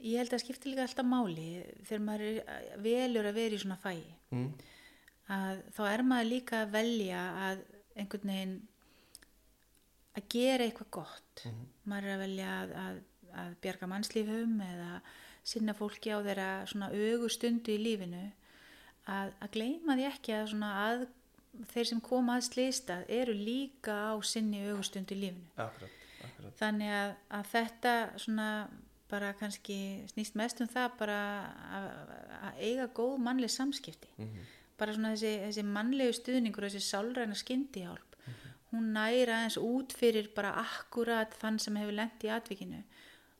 ég 0.00 0.22
held 0.22 0.32
að 0.32 0.42
skipti 0.44 0.72
líka 0.72 0.86
alltaf 0.86 1.04
máli 1.04 1.48
þegar 1.84 2.04
maður 2.06 2.38
velur 2.84 3.28
að 3.28 3.36
vera 3.36 3.58
í 3.58 3.60
svona 3.60 3.80
fæi. 3.82 4.00
mm. 4.32 4.48
Að 5.28 5.58
þá 5.76 5.82
er 5.90 6.02
maður 6.08 6.30
líka 6.30 6.62
að 6.62 6.70
velja 6.72 7.24
að 7.44 7.58
einhvern 7.98 8.30
veginn 8.32 8.54
að 10.18 10.28
gera 10.34 10.66
eitthvað 10.66 10.90
gott. 11.00 11.44
Mhm. 11.44 11.68
Maður 11.88 12.08
er 12.08 12.14
að 12.14 12.24
velja 12.24 12.50
að, 12.58 12.74
að, 12.84 12.98
að 13.44 13.54
bjarga 13.64 13.90
mannslífum 13.92 14.58
eða 14.66 14.90
sinna 15.48 15.74
fólki 15.76 16.12
á 16.12 16.18
þeirra 16.20 16.50
svona 16.68 16.90
augustundu 16.92 17.72
í 17.72 17.82
lífinu. 17.82 18.24
Að, 19.08 19.32
að 19.40 19.54
gleyma 19.54 19.96
því 19.96 20.08
ekki 20.10 20.34
að 20.36 20.50
svona 20.52 20.72
að 20.82 21.06
þeir 21.72 21.88
sem 21.90 22.02
koma 22.04 22.36
að 22.38 22.48
slýsta 22.50 22.98
eru 23.10 23.32
líka 23.34 23.94
á 24.12 24.14
sinni 24.26 24.60
augustundu 24.68 25.16
í 25.16 25.22
lífinu 25.22 25.48
akkurat, 25.56 25.94
akkurat 26.26 26.60
þannig 26.60 26.92
að, 26.92 27.14
þetta 27.52 27.94
svona 28.20 28.48
bara 29.08 29.32
kannski 29.38 29.78
snýst 30.12 30.36
mest 30.38 30.60
um 30.60 30.68
það 30.68 30.90
bara 31.00 31.18
að, 31.78 31.88
eiga 32.60 32.88
góð 32.94 33.16
mannleg 33.24 33.52
samskipti 33.54 34.12
mm 34.18 34.46
bara 34.78 34.94
svona 34.94 35.14
þessi, 35.14 35.32
þessi 35.42 35.62
mannlegu 35.66 36.14
stuðningur 36.14 36.68
þessi 36.68 36.84
sálræna 36.86 37.34
skyndihjálp 37.38 38.07
hún 38.72 38.92
næra 38.92 39.38
aðeins 39.38 39.58
út 39.60 39.94
fyrir 39.96 40.30
bara 40.36 40.52
akkurat 40.60 41.32
þann 41.40 41.58
sem 41.62 41.78
hefur 41.80 41.96
lent 41.96 42.24
í 42.26 42.32
atvikinu. 42.32 42.82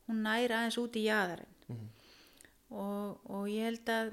Hún 0.08 0.24
næra 0.24 0.62
aðeins 0.62 0.80
út 0.80 0.96
í 0.96 1.04
jaðarinn. 1.08 1.54
Mhm. 1.68 1.88
og, 2.70 3.20
og 3.32 3.44
ég 3.48 3.64
held 3.64 3.90
að 3.92 4.10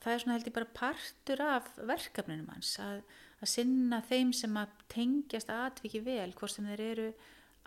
það 0.00 0.12
er 0.12 0.22
svona 0.22 0.36
held 0.36 0.48
ég 0.48 0.56
bara 0.56 0.74
partur 0.76 1.42
af 1.44 1.66
verkefnunum 1.76 2.48
hans 2.52 2.72
að, 2.80 3.02
að 3.40 3.52
sinna 3.54 4.00
þeim 4.08 4.32
sem 4.36 4.56
að 4.60 4.72
tengjast 4.92 5.52
atviki 5.52 6.02
vel 6.04 6.30
hvort 6.38 6.54
sem 6.54 6.68
þeir 6.70 6.84
eru 6.86 7.08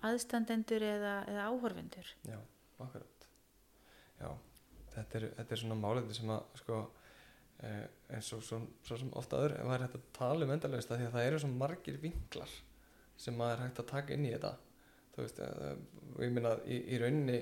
aðstandendur 0.03 0.83
eða, 0.83 1.13
eða 1.31 1.45
áhorfendur. 1.49 2.09
Já, 2.27 2.39
akkurat. 2.83 3.27
Já, 4.19 4.29
þetta 4.95 5.19
er, 5.19 5.27
þetta 5.37 5.55
er 5.55 5.61
svona 5.63 5.79
málefni 5.79 6.17
sem 6.17 6.33
að 6.33 6.59
sko 6.61 6.79
eins 7.63 8.29
og 8.35 8.43
svo, 8.43 8.59
sem 8.87 9.11
ofta 9.17 9.39
öðru 9.39 9.57
ef 9.57 9.67
það 9.67 9.75
er 9.75 9.83
hægt 9.85 9.97
að 9.99 10.07
tala 10.17 10.45
um 10.45 10.53
endalaust 10.55 10.91
af 10.91 10.99
því 10.99 11.07
að 11.07 11.17
það 11.17 11.27
eru 11.27 11.41
svo 11.43 11.51
margir 11.53 11.99
vinklar 12.01 12.55
sem 13.23 13.37
maður 13.37 13.59
er 13.59 13.67
hægt 13.67 13.83
að 13.83 13.91
taka 13.91 14.15
inn 14.15 14.25
í 14.27 14.33
þetta. 14.33 14.55
Þú 15.13 15.21
veist, 15.21 15.43
eh, 15.45 15.75
og 16.15 16.23
ég 16.25 16.33
minna 16.33 16.55
í, 16.65 16.79
í 16.89 16.99
rauninni 17.01 17.37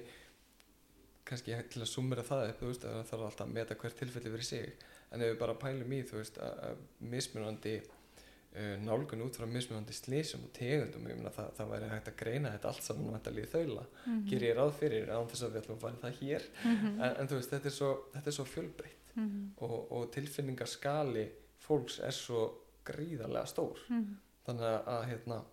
kannski 1.28 1.56
til 1.72 1.82
að 1.82 1.90
sumera 1.90 2.26
það 2.28 2.50
upp, 2.50 2.60
þú 2.60 2.70
veist, 2.70 2.86
að 2.86 2.98
það 2.98 3.10
þarf 3.12 3.26
alltaf 3.30 3.48
að 3.48 3.56
meta 3.56 3.80
hvert 3.82 3.98
tilfelli 4.02 4.36
fyrir 4.36 4.48
sig. 4.50 4.86
En 5.12 5.24
ef 5.24 5.34
við 5.34 5.42
bara 5.42 5.58
pælum 5.60 5.96
í, 5.96 6.04
þú 6.08 6.20
veist, 6.20 6.40
að, 6.44 6.86
mismunandi 7.14 7.76
uh, 7.82 8.76
nálgun 8.84 9.24
út 9.26 9.40
frá 9.40 9.48
mismunandi 9.48 9.96
slísum 9.96 10.46
og 10.48 10.54
tegundum, 10.56 11.08
ég 11.08 11.20
meina 11.20 11.34
það, 11.36 11.54
það 11.60 11.74
væri 11.74 11.92
hægt 11.94 12.12
að 12.12 12.18
greina 12.22 12.54
þetta 12.56 12.72
allt 12.72 12.88
saman 12.88 13.14
vantarlega 13.16 13.48
í 13.48 13.54
þaula. 13.56 13.86
Mhm. 14.06 14.24
ger 14.30 14.48
ég 14.50 14.58
ráð 14.60 14.74
fyrir 14.82 15.14
án 15.16 15.30
þess 15.32 15.48
að 15.48 15.54
við 15.54 15.62
ætlum 15.64 15.80
að 15.80 15.86
fara 15.86 16.02
það 16.04 16.20
hér. 16.22 16.50
En, 16.66 17.14
en 17.14 17.32
þú 17.32 17.40
veist, 17.40 17.56
þetta 17.56 17.72
er 17.72 17.78
svo, 17.80 17.94
þetta 18.18 18.36
svo 18.40 18.50
fjölbreytt 18.52 19.01
Mhm. 19.16 19.54
og, 19.62 19.92
og 19.92 20.12
tilfinningaskali 20.12 21.26
fólks 21.60 22.00
er 22.04 22.12
svo 22.12 22.46
gríðarlega 22.86 23.46
stór 23.48 23.78
Mhm. 23.90 24.16
þannig 24.46 24.88
að, 24.88 25.06
hérna 25.10 25.44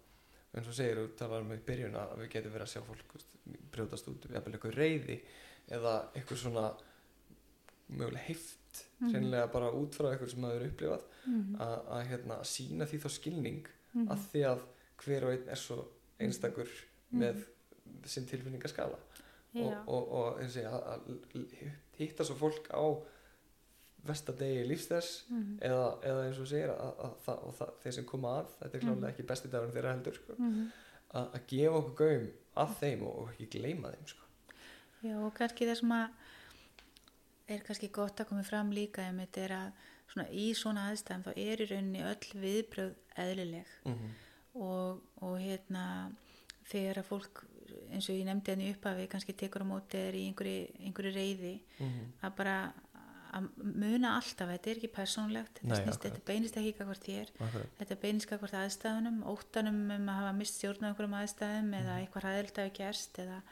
eins 0.55 0.67
og 0.69 0.75
segir, 0.75 0.97
þú 0.97 1.17
talar 1.17 1.41
um 1.45 1.53
í 1.53 1.59
byrjun 1.59 1.95
að 1.95 2.17
við 2.19 2.29
getum 2.31 2.53
verið 2.53 2.63
að 2.63 2.73
sjá 2.73 2.83
fólk 2.83 3.19
brjótast 3.73 4.09
út 4.09 4.25
jafnvel 4.33 4.55
eitthvað 4.55 4.75
reyði 4.79 5.21
eða 5.71 5.95
eitthvað 6.15 6.37
svona 6.43 6.75
mögulega 7.91 8.25
heift 8.29 8.85
Mhm. 9.01 9.11
hreinlega 9.13 9.53
bara 9.53 9.71
út 9.73 9.95
frá 9.97 10.11
eitthvað 10.13 10.31
sem 10.31 10.41
maður 10.41 10.63
hefur 10.63 10.73
upplifað 10.73 11.03
Mhm. 11.27 11.57
að, 11.57 11.87
að 11.89 12.07
hérna, 12.09 12.41
sína 12.45 12.85
því 12.87 12.99
þá 13.01 13.09
skilning 13.11 13.67
Mhm. 13.95 14.09
að 14.09 14.19
því 14.33 14.43
að 14.45 14.61
hver 14.99 15.25
og 15.25 15.31
einn 15.33 15.49
er 15.49 15.57
svo 15.57 15.85
einstakur 16.21 16.69
með 17.15 17.45
sinn 18.05 18.27
tilfinningaskala 18.27 18.99
og, 19.55 19.89
og, 19.89 20.09
og 20.13 20.41
segja, 20.51 20.71
að, 20.71 21.01
að 21.35 21.73
hitta 21.99 22.25
svo 22.25 22.35
fólk 22.37 22.69
á 22.71 22.85
vestadegi 24.07 24.65
lífsþess 24.69 25.25
Mhm. 25.31 25.59
eða, 25.61 25.99
eða 26.03 26.27
eins 26.29 26.39
og 26.39 26.47
segir 26.47 26.71
að, 26.71 26.93
að, 27.05 27.17
að, 27.29 27.53
það, 27.59 27.73
þeir 27.83 27.93
sem 27.95 28.05
koma 28.05 28.29
að, 28.41 28.47
þetta 28.61 28.77
er 28.79 28.81
klálega 28.85 29.09
ekki 29.13 29.27
besti 29.27 29.49
dagur 29.53 29.73
þeirra 29.75 29.93
heldur 29.97 30.15
sko, 30.15 30.33
Mhm. 30.39 30.71
að, 31.15 31.27
að 31.35 31.47
gefa 31.47 31.77
okkur 31.83 31.97
gaum 31.97 32.31
að 32.57 32.75
þeim 32.81 33.03
og, 33.03 33.19
og 33.19 33.29
ekki 33.33 33.49
gleyma 33.59 33.91
þeim 33.93 34.07
sko. 34.07 34.25
Já, 35.03 35.17
og 35.27 35.35
kannski 35.35 35.67
það 35.67 35.77
sem 35.81 35.93
að 35.93 36.09
er 37.49 37.61
kannski 37.67 37.89
gott 37.93 38.21
að 38.21 38.29
koma 38.29 38.43
fram 38.45 38.71
líka 38.71 39.03
ef 39.09 39.15
þetta 39.17 39.41
er 39.45 39.53
að 39.57 39.73
svona, 40.13 40.29
í 40.31 40.47
svona 40.55 40.89
aðstæðum 40.91 41.23
þá 41.25 41.31
er 41.37 41.63
í 41.63 41.69
rauninni 41.71 42.03
öll 42.03 42.41
viðbröð 42.43 42.95
eðlileg 43.17 43.67
mm 43.85 44.09
og, 44.59 45.03
og 45.23 45.37
hérna 45.39 46.11
þegar 46.67 46.99
að 46.99 47.05
fólk 47.07 47.45
eins 47.93 48.09
og 48.11 48.17
ég 48.17 48.25
nefndi 48.27 48.51
henni 48.51 48.71
upphafi 48.73 49.05
kannski 49.13 49.33
tekur 49.39 49.63
á 49.63 49.67
móti 49.71 49.95
er 50.01 50.17
í 50.19 50.25
einhverju, 50.27 50.65
einhverju 50.83 51.13
reyði 51.15 51.61
-hmm. 51.79 52.09
að 52.23 52.35
bara 52.37 52.73
að 53.35 53.49
muna 53.63 54.15
alltaf, 54.17 54.49
þetta 54.49 54.71
er 54.71 54.77
ekki 54.81 54.91
persónlegt 54.95 55.61
Nei, 55.63 55.71
þetta, 55.71 55.83
snýst, 55.83 55.99
akkurat. 55.99 56.13
þetta 56.15 56.27
beinist 56.33 56.57
ekki 56.57 56.73
hvort 56.79 57.05
þér 57.05 57.29
Akkurat. 57.47 57.71
þetta 57.81 57.97
beinist 58.03 58.29
hvort 58.29 58.55
aðstæðunum 58.61 59.19
óttanum 59.33 59.81
um 59.97 60.09
að 60.09 60.19
hafa 60.21 60.33
mist 60.39 60.55
stjórn 60.61 60.85
á 60.85 60.89
einhverjum 60.93 61.19
aðstæðum 61.21 61.71
eða 61.81 61.93
Mhm. 61.95 62.01
eitthvað 62.07 62.25
ræðilt 62.29 62.57
hafi 62.63 62.73
gerst 62.79 63.19
eða 63.19 63.43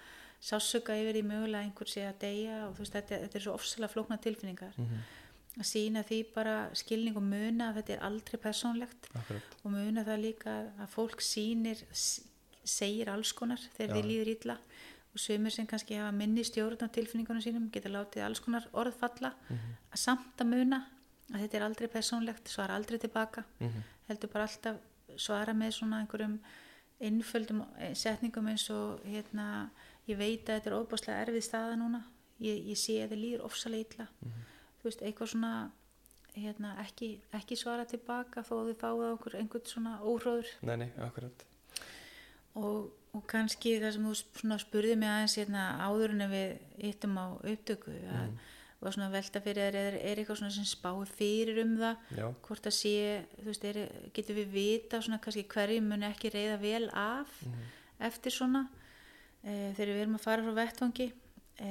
sásuga 0.40 0.94
yfir 1.00 1.16
í 1.16 1.22
mögulega 1.26 1.64
einhver 1.64 1.88
sé 1.88 2.02
að 2.08 2.18
deyja 2.20 2.56
og 2.68 2.74
þú 2.76 2.78
veist, 2.84 2.92
þetta, 2.92 3.20
þetta 3.24 3.34
er 3.36 3.40
svo 3.46 3.54
ofsalega 3.54 3.92
flókna 3.94 4.18
tilfinningar 4.20 4.72
Mhm. 4.76 4.98
að 5.58 5.64
sína 5.72 6.04
því 6.04 6.34
bara 6.34 6.70
skilning 6.74 7.16
og 7.16 7.22
muna 7.22 7.72
að 7.72 7.76
þetta 7.82 7.92
er 7.96 8.02
aldrei 8.04 8.38
persónlegt 8.40 9.08
Akkurat. 9.14 9.42
og 9.64 9.70
muna 9.72 10.04
það 10.04 10.20
líka 10.20 10.70
að 10.78 10.88
fólk 10.88 11.20
sýnir 11.20 11.82
s- 11.92 12.20
segir 12.64 13.08
alls 13.08 13.32
konar 13.32 13.58
þegar 13.78 13.88
Já. 13.88 13.94
því 13.94 14.02
líður 14.04 14.28
illa 14.36 14.58
og 15.16 15.22
sumir 15.22 15.55
sem 15.55 15.66
kannski 15.66 15.96
hafa 15.96 16.12
minni 16.12 16.44
stjórn 16.44 16.85
á 16.85 16.88
tilfinningunum 16.92 17.42
sínum 17.44 17.70
geta 17.72 17.88
látið 17.88 18.26
alls 18.26 18.42
konar 18.44 18.66
orð 18.72 18.98
falla. 19.00 19.33
Mhm. 19.48 19.72
að 19.92 20.02
samt 20.02 20.42
að 20.42 20.50
muna 20.52 20.83
að 21.33 21.40
þetta 21.42 21.57
er 21.59 21.64
aldrei 21.66 21.88
persónlegt, 21.88 22.48
svara 22.48 22.76
aldrei 22.76 22.98
tilbaka. 22.98 23.44
Mhm. 23.61 23.83
heldur 24.09 24.33
bara 24.33 24.46
alltaf 24.46 24.76
svara 25.16 25.52
með 25.55 25.72
svona 25.72 26.00
einhverjum 26.02 26.38
innföldum 27.00 27.64
setningum 27.94 28.46
eins 28.48 28.68
og 28.70 29.00
hérna, 29.05 29.70
ég 30.09 30.16
veit 30.16 30.44
að 30.48 30.61
þetta 30.61 30.70
er 30.70 30.79
óbáslega 30.79 31.24
erfið 31.26 31.42
staða 31.42 31.76
núna. 31.76 32.05
Ég, 32.40 32.62
ég 32.68 32.76
sé 32.76 33.00
að 33.00 33.09
þetta 33.09 33.22
líður 33.22 33.44
ofsalega 33.48 33.85
illa. 33.88 34.07
Þú 34.79 34.85
veist, 34.85 35.02
eitthvað 35.02 35.33
svona 35.33 35.70
hérna, 36.37 36.74
ekki, 36.85 37.11
ekki 37.37 37.57
svara 37.57 37.87
tilbaka 37.88 38.44
þó 38.44 38.55
að 38.61 38.70
þið 38.70 38.81
fáið 38.83 39.12
okkur 39.14 39.37
einhvern 39.40 39.66
svona 39.70 39.94
óhróður. 40.05 40.50
Nei, 40.68 40.76
nei, 40.85 40.90
akkurat. 41.00 41.44
Og, 42.57 42.90
og 43.16 43.24
kannski 43.31 43.79
það 43.81 43.96
sem 43.96 44.07
þú 44.11 44.59
spurði 44.61 44.98
mig 45.00 45.11
aðeins 45.11 45.38
hérna, 45.40 45.64
áður 45.87 46.14
en 46.14 46.26
við 46.33 46.52
hittum 46.83 47.16
á 47.16 47.26
upptöku 47.40 47.94
að, 48.12 48.35
og 48.76 48.92
svona 48.92 49.09
velta 49.14 49.40
fyrir 49.42 49.64
þér 49.64 49.79
er, 49.81 49.98
er 50.11 50.20
eitthvað 50.20 50.42
sem 50.52 50.68
spáir 50.68 51.12
fyrir 51.16 51.62
um 51.62 51.74
það? 51.81 52.02
Já, 52.18 52.26
hvort 52.48 52.68
að 52.68 52.76
sé, 52.76 52.94
þú 53.38 53.48
veist, 53.48 53.66
er, 53.70 53.81
getur 54.16 54.38
við 54.40 54.52
vita 54.52 55.00
svona 55.00 55.20
kannski 55.24 55.46
hverju 55.55 55.85
mun 55.87 56.07
ekki 56.11 56.33
reyða 56.35 56.59
vel 56.61 56.85
af 56.92 57.40
eftir 58.07 58.35
svona 58.35 58.66
e, 59.40 59.72
þegar 59.79 59.94
við 59.94 60.02
erum 60.05 60.18
að 60.20 60.26
fara 60.26 60.44
frá 60.44 60.59
vettvangi? 60.61 61.09
E, 61.57 61.70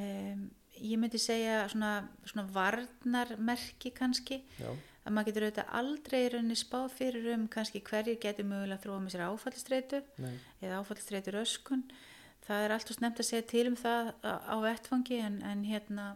ég 0.81 0.99
myndi 0.99 1.21
segja 1.21 1.62
svona, 1.71 1.93
svona 2.25 2.49
varnarmerki 2.55 3.93
kannski. 3.95 4.41
Já, 4.58 4.73
að 5.05 5.13
maður 5.13 5.29
getur 5.29 5.45
auðvitað 5.45 5.73
aldrei 5.79 6.19
í 6.19 6.29
rauninni 6.33 6.57
spáð 6.59 6.87
fyrir 6.97 7.31
um 7.35 7.47
kannski 7.51 7.83
hverjir 7.85 8.19
getur 8.21 8.49
mögulega 8.49 8.79
að 8.79 8.85
þróa 8.85 8.99
með 9.03 9.15
sér 9.15 9.25
áfallistreitu 9.29 10.01
nei, 10.23 10.35
eða 10.61 10.81
áfallistreitu 10.81 11.33
röskun 11.35 11.83
það 12.45 12.65
er 12.65 12.75
alltaf 12.75 12.97
snemt 12.97 13.21
að 13.21 13.29
segja 13.29 13.47
til 13.49 13.65
um 13.69 13.77
það 13.79 14.13
á 14.25 14.55
vettfangi 14.65 15.19
en, 15.21 15.41
en 15.45 15.65
hérna 15.67 16.07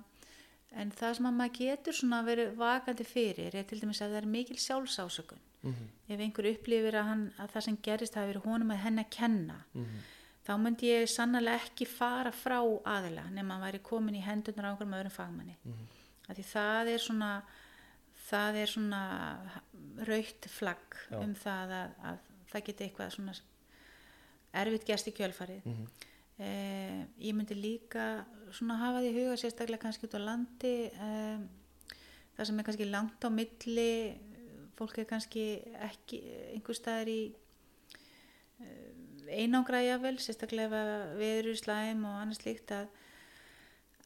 en 0.78 0.92
það 0.94 1.16
sem 1.18 1.28
að 1.30 1.38
maður 1.38 1.60
getur 1.60 1.98
svona 1.98 2.22
verið 2.26 2.56
vakandi 2.60 3.06
fyrir 3.08 3.56
er 3.58 3.68
til 3.68 3.80
dæmis 3.82 4.02
að 4.04 4.14
það 4.14 4.22
er 4.22 4.28
mikil 4.36 4.58
sjálfsásökun. 4.62 5.46
Mhm, 5.60 5.88
ef 6.08 6.22
einhver 6.24 6.48
upplifir 6.54 6.96
að, 6.96 7.08
hann, 7.10 7.24
að 7.36 7.50
það 7.54 7.64
sem 7.66 7.78
gerist 7.84 8.16
hafi 8.16 8.30
verið 8.32 8.46
honum 8.48 8.70
að 8.72 8.84
henni 8.86 9.04
að 9.04 9.10
kenna 9.12 9.58
mhm, 9.74 9.98
þá 10.48 10.52
myndi 10.62 10.88
ég 10.88 11.10
sannlega 11.12 11.58
ekki 11.60 11.88
fara 11.90 12.32
frá 12.32 12.60
aðila 12.88 13.26
nema 13.34 13.58
að 13.58 13.66
væri 13.66 13.82
komin 13.90 14.16
í 14.16 14.24
hendurnar 14.24 14.70
á 14.70 14.72
einhverjum 14.72 14.96
öðrum 15.02 15.16
fagmanni. 15.18 15.58
Af 16.30 16.38
því 16.38 16.46
það 18.30 18.60
er 18.62 18.72
svona 18.74 19.02
raukt 20.10 20.48
flagg 20.54 21.00
Já. 21.10 21.18
um 21.20 21.34
það 21.38 21.76
að, 21.80 21.98
að 22.10 22.22
það 22.52 22.66
geti 22.70 22.86
eitthvað 22.86 23.16
svona 23.16 23.36
erfitt 24.62 24.88
gerst 24.88 25.10
í 25.12 25.16
kjölfarið 25.18 25.68
mhm, 25.70 25.90
eh, 26.46 27.02
ég 27.28 27.38
myndi 27.38 27.58
líka 27.58 28.08
svona 28.56 28.80
hafa 28.82 29.04
því 29.04 29.12
í 29.12 29.18
huga 29.20 29.38
sérstaklega 29.42 29.84
kannski 29.86 30.10
út 30.10 30.18
á 30.18 30.22
landi 30.24 30.74
eh, 30.90 31.38
það 32.38 32.50
sem 32.50 32.62
er 32.62 32.70
kannski 32.70 32.90
langt 32.90 33.28
á 33.28 33.30
milli 33.34 33.92
fólk 34.80 35.02
er 35.02 35.10
kannski 35.10 35.46
ekki 35.90 36.24
einhver 36.56 36.78
staðar 36.78 37.12
í 37.12 37.22
einangra 39.30 39.82
jável, 39.84 40.18
sérstaklega 40.22 40.82
ef 40.84 41.14
við 41.20 41.36
eru 41.42 41.56
slæm 41.58 42.06
og 42.08 42.18
annars 42.22 42.42
líkt 42.46 42.74
að, 42.76 42.90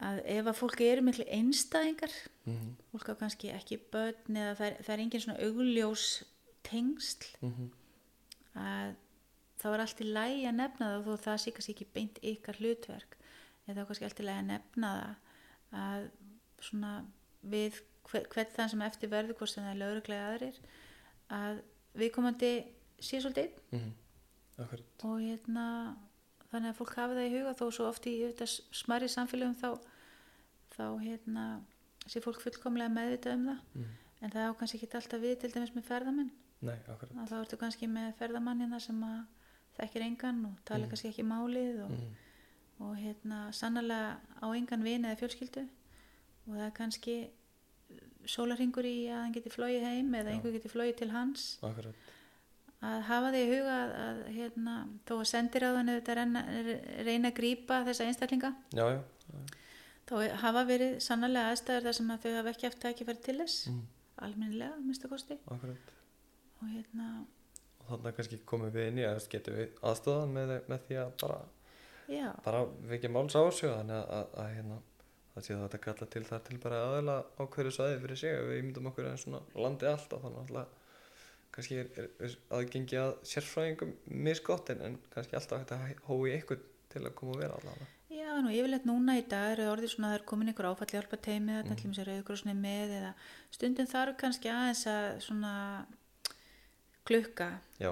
að 0.02 0.20
ef 0.34 0.50
að 0.50 0.58
fólk 0.58 0.82
eru 0.84 1.06
miklu 1.06 1.26
einstæðingar 1.38 2.14
mhm, 2.48 2.76
fólk 2.92 3.14
á 3.14 3.20
kannski 3.22 3.52
ekki 3.54 3.80
börn 3.94 4.40
eða 4.40 4.58
það 4.60 4.68
er, 4.68 4.78
það 4.82 4.94
er 4.96 5.04
engin 5.06 5.24
svona 5.26 5.48
augljós 5.48 6.06
tengsl 6.66 7.30
mhm, 7.44 7.72
að 8.60 8.94
þá 9.62 9.68
er 9.72 9.84
allt 9.86 10.04
í 10.04 10.10
lægi 10.10 10.46
að 10.50 10.58
nefna 10.60 10.92
það 10.92 11.08
þó 11.08 11.26
það 11.28 11.42
sé 11.44 11.56
kannski 11.56 11.76
ekki 11.76 11.92
beint 11.96 12.22
ykkar 12.34 12.60
hlutverk 12.60 13.18
eða 13.68 13.78
þá 13.78 13.90
kannski 13.90 14.08
allt 14.10 14.24
í 14.24 14.28
lægi 14.28 14.44
að 14.44 14.50
nefna 14.52 14.94
það 14.94 15.84
að 15.84 16.08
svona 16.64 16.94
við 17.54 17.82
hver, 18.10 18.26
hvern 18.32 18.56
þann 18.56 18.72
sem 18.74 18.86
eftir 18.86 19.12
verður 19.12 19.38
hvort 19.40 19.54
sem 19.54 19.66
það 19.66 19.74
er 19.74 19.82
lögreglega 19.82 20.32
aðrir 20.32 20.60
að 21.34 21.62
viðkomandi 22.02 22.52
sé 23.04 23.22
svolítið 23.22 23.62
mhm, 23.74 23.94
akkurat, 24.64 25.06
og 25.08 25.22
hérna 25.22 25.68
þannig 26.54 26.70
að 26.72 26.78
fólk 26.80 26.94
hafa 27.00 27.18
það 27.18 27.28
í 27.28 27.34
huga 27.36 27.54
þó 27.60 27.66
svo 27.78 27.88
oft 27.90 28.06
í 28.08 28.14
auðvitað 28.24 28.54
smæri 28.84 29.10
samfélögum 29.12 29.56
þá 29.60 29.70
þá 30.78 30.86
hérna 31.04 31.44
sé 32.08 32.22
fólk 32.24 32.40
fullkomlega 32.44 32.90
meðvitað 32.94 33.36
um 33.38 33.46
það. 33.50 33.60
Mhm, 33.76 33.92
en 34.24 34.32
það 34.34 34.48
á 34.50 34.58
kannski 34.60 34.80
ekki 34.80 34.98
alltaf 35.00 35.22
við 35.24 35.36
til 35.44 35.52
dæmis 35.54 35.74
með 35.76 35.88
ferðamenn. 35.92 36.32
Nei, 36.64 36.78
þá 36.88 37.36
ertu 37.42 37.58
kannski 37.60 37.88
með 37.92 38.14
ferðamann 38.20 38.62
hérna 38.64 38.80
sem 38.82 39.02
þekkir 39.78 40.06
engan 40.08 40.46
og 40.46 40.58
tala 40.66 40.86
Mhm. 40.86 40.90
kannski 40.94 41.10
ekki 41.12 41.24
málið 41.28 41.84
og, 41.84 41.92
mhm, 41.92 42.14
og 42.80 42.96
hérna 42.98 43.52
sannlega 43.54 44.18
á 44.42 44.48
engan 44.56 44.84
vin 44.84 45.04
eða 45.06 45.20
fjölskyldu. 45.20 45.68
Og 46.48 46.54
það 46.56 46.66
er 46.68 46.72
kannski 46.72 47.16
sólarhingur 48.26 48.86
í 48.88 49.08
að 49.12 49.22
hann 49.22 49.34
geti 49.36 49.50
flóið 49.52 49.84
heim 49.84 50.14
eða 50.16 50.30
Já. 50.32 50.34
einhver 50.38 50.54
geti 50.56 50.70
flóið 50.72 50.96
til 50.98 51.10
hans. 51.12 51.58
Akkurat, 51.62 51.96
að 52.84 53.02
hafa 53.08 53.32
því 53.34 53.42
í 53.42 53.50
huga 53.54 53.80
að, 53.80 53.92
að 54.04 54.22
hérna, 54.38 54.78
þó 55.08 55.14
að 55.18 55.26
sendir 55.32 55.66
á 55.66 55.70
þann 55.78 55.92
auðvitað 55.94 56.20
reyna, 56.20 56.46
reyna 57.08 57.32
að 57.32 57.38
grípa 57.40 57.82
þessa 57.88 58.08
einstaklinga 58.10 58.54
já, 58.76 58.86
já, 58.92 59.02
já, 59.32 59.44
þá 60.10 60.16
hafa 60.44 60.64
verið 60.68 60.96
sannlega 61.04 61.54
aðstæður 61.54 61.88
þar 61.88 61.98
sem 62.00 62.14
að 62.14 62.26
þau 62.26 62.34
hafa 62.38 62.54
ekki 62.54 62.70
haft 62.70 62.82
tækifæri 62.84 63.24
til 63.24 63.38
þess 63.40 63.70
almennilega, 64.24 64.76
að 64.78 64.86
minnsta 64.88 65.10
kosti. 65.12 65.38
Akkurat. 65.52 65.92
Og 66.62 66.70
hérna, 66.70 67.10
og 67.80 67.90
þannig 67.90 68.18
kannski 68.20 68.40
komum 68.48 68.72
við 68.74 68.90
inn 68.92 69.02
í 69.02 69.06
að 69.08 69.28
getum 69.32 69.58
við 69.58 69.82
aðstofað 69.90 70.34
með, 70.38 70.54
með 70.72 70.88
því 70.88 71.00
að 71.02 71.14
bara, 71.24 71.40
bara 72.46 72.64
vekja 72.92 73.12
máls 73.12 73.36
á 73.36 73.42
þessu 73.42 73.72
þannig 73.72 73.98
að, 73.98 74.14
að, 74.20 74.38
að 74.44 74.54
hérna, 74.58 74.78
það 75.34 75.48
sé 75.48 75.58
það 75.58 75.66
að 75.68 75.84
kalla 75.88 76.08
til 76.16 76.24
þar 76.30 76.46
til 76.48 76.60
bara 76.64 76.84
aðeila 76.88 77.18
á 77.26 77.44
hverju 77.56 77.76
svæði 77.76 78.00
fyrir 78.06 78.22
sig 78.22 78.40
við 78.48 78.62
ímyndum 78.62 78.90
okkur 78.92 79.10
en 79.10 79.22
svona 79.24 79.44
landi 79.66 79.90
allt 79.90 80.16
og 80.16 80.26
þannig 80.28 80.58
að 80.62 80.80
kannski 81.54 81.76
er, 81.84 81.90
er, 82.02 82.08
er 82.26 82.36
aðgengi 82.58 82.98
að 82.98 83.12
sérfræðingum 83.30 83.92
misgott 84.26 84.70
en, 84.74 84.82
en 84.88 84.96
kannski 85.14 85.36
alltaf 85.38 85.60
hægt 85.62 85.74
að 85.76 86.08
hói 86.10 86.32
eitthvað 86.34 86.64
til 86.94 87.04
að 87.06 87.14
koma 87.20 87.36
og 87.38 87.44
vera 87.44 87.58
allavega 87.60 87.90
Já, 88.14 88.30
nú 88.46 88.52
yfirleitt 88.54 88.84
núna 88.86 89.16
í 89.18 89.24
dag 89.26 89.52
eru 89.56 89.64
orðið 89.72 89.90
svona 89.96 90.08
að 90.10 90.14
það 90.14 90.20
er 90.20 90.26
komin 90.30 90.50
einhver 90.52 90.68
áfall 90.70 90.92
hjálpa 90.92 91.18
teimi 91.18 91.56
þarna 91.56 91.70
Mhm. 91.74 91.78
til 91.82 91.90
þess 91.90 92.02
að 92.04 92.10
rauðgrósni 92.12 92.54
með 92.58 92.92
eða 93.00 93.14
stundum 93.52 93.88
þarf 93.90 94.18
kannski 94.22 94.50
aðeins 94.54 94.84
að 94.88 95.08
svona 95.26 95.54
klukka 97.10 97.48
já, 97.82 97.92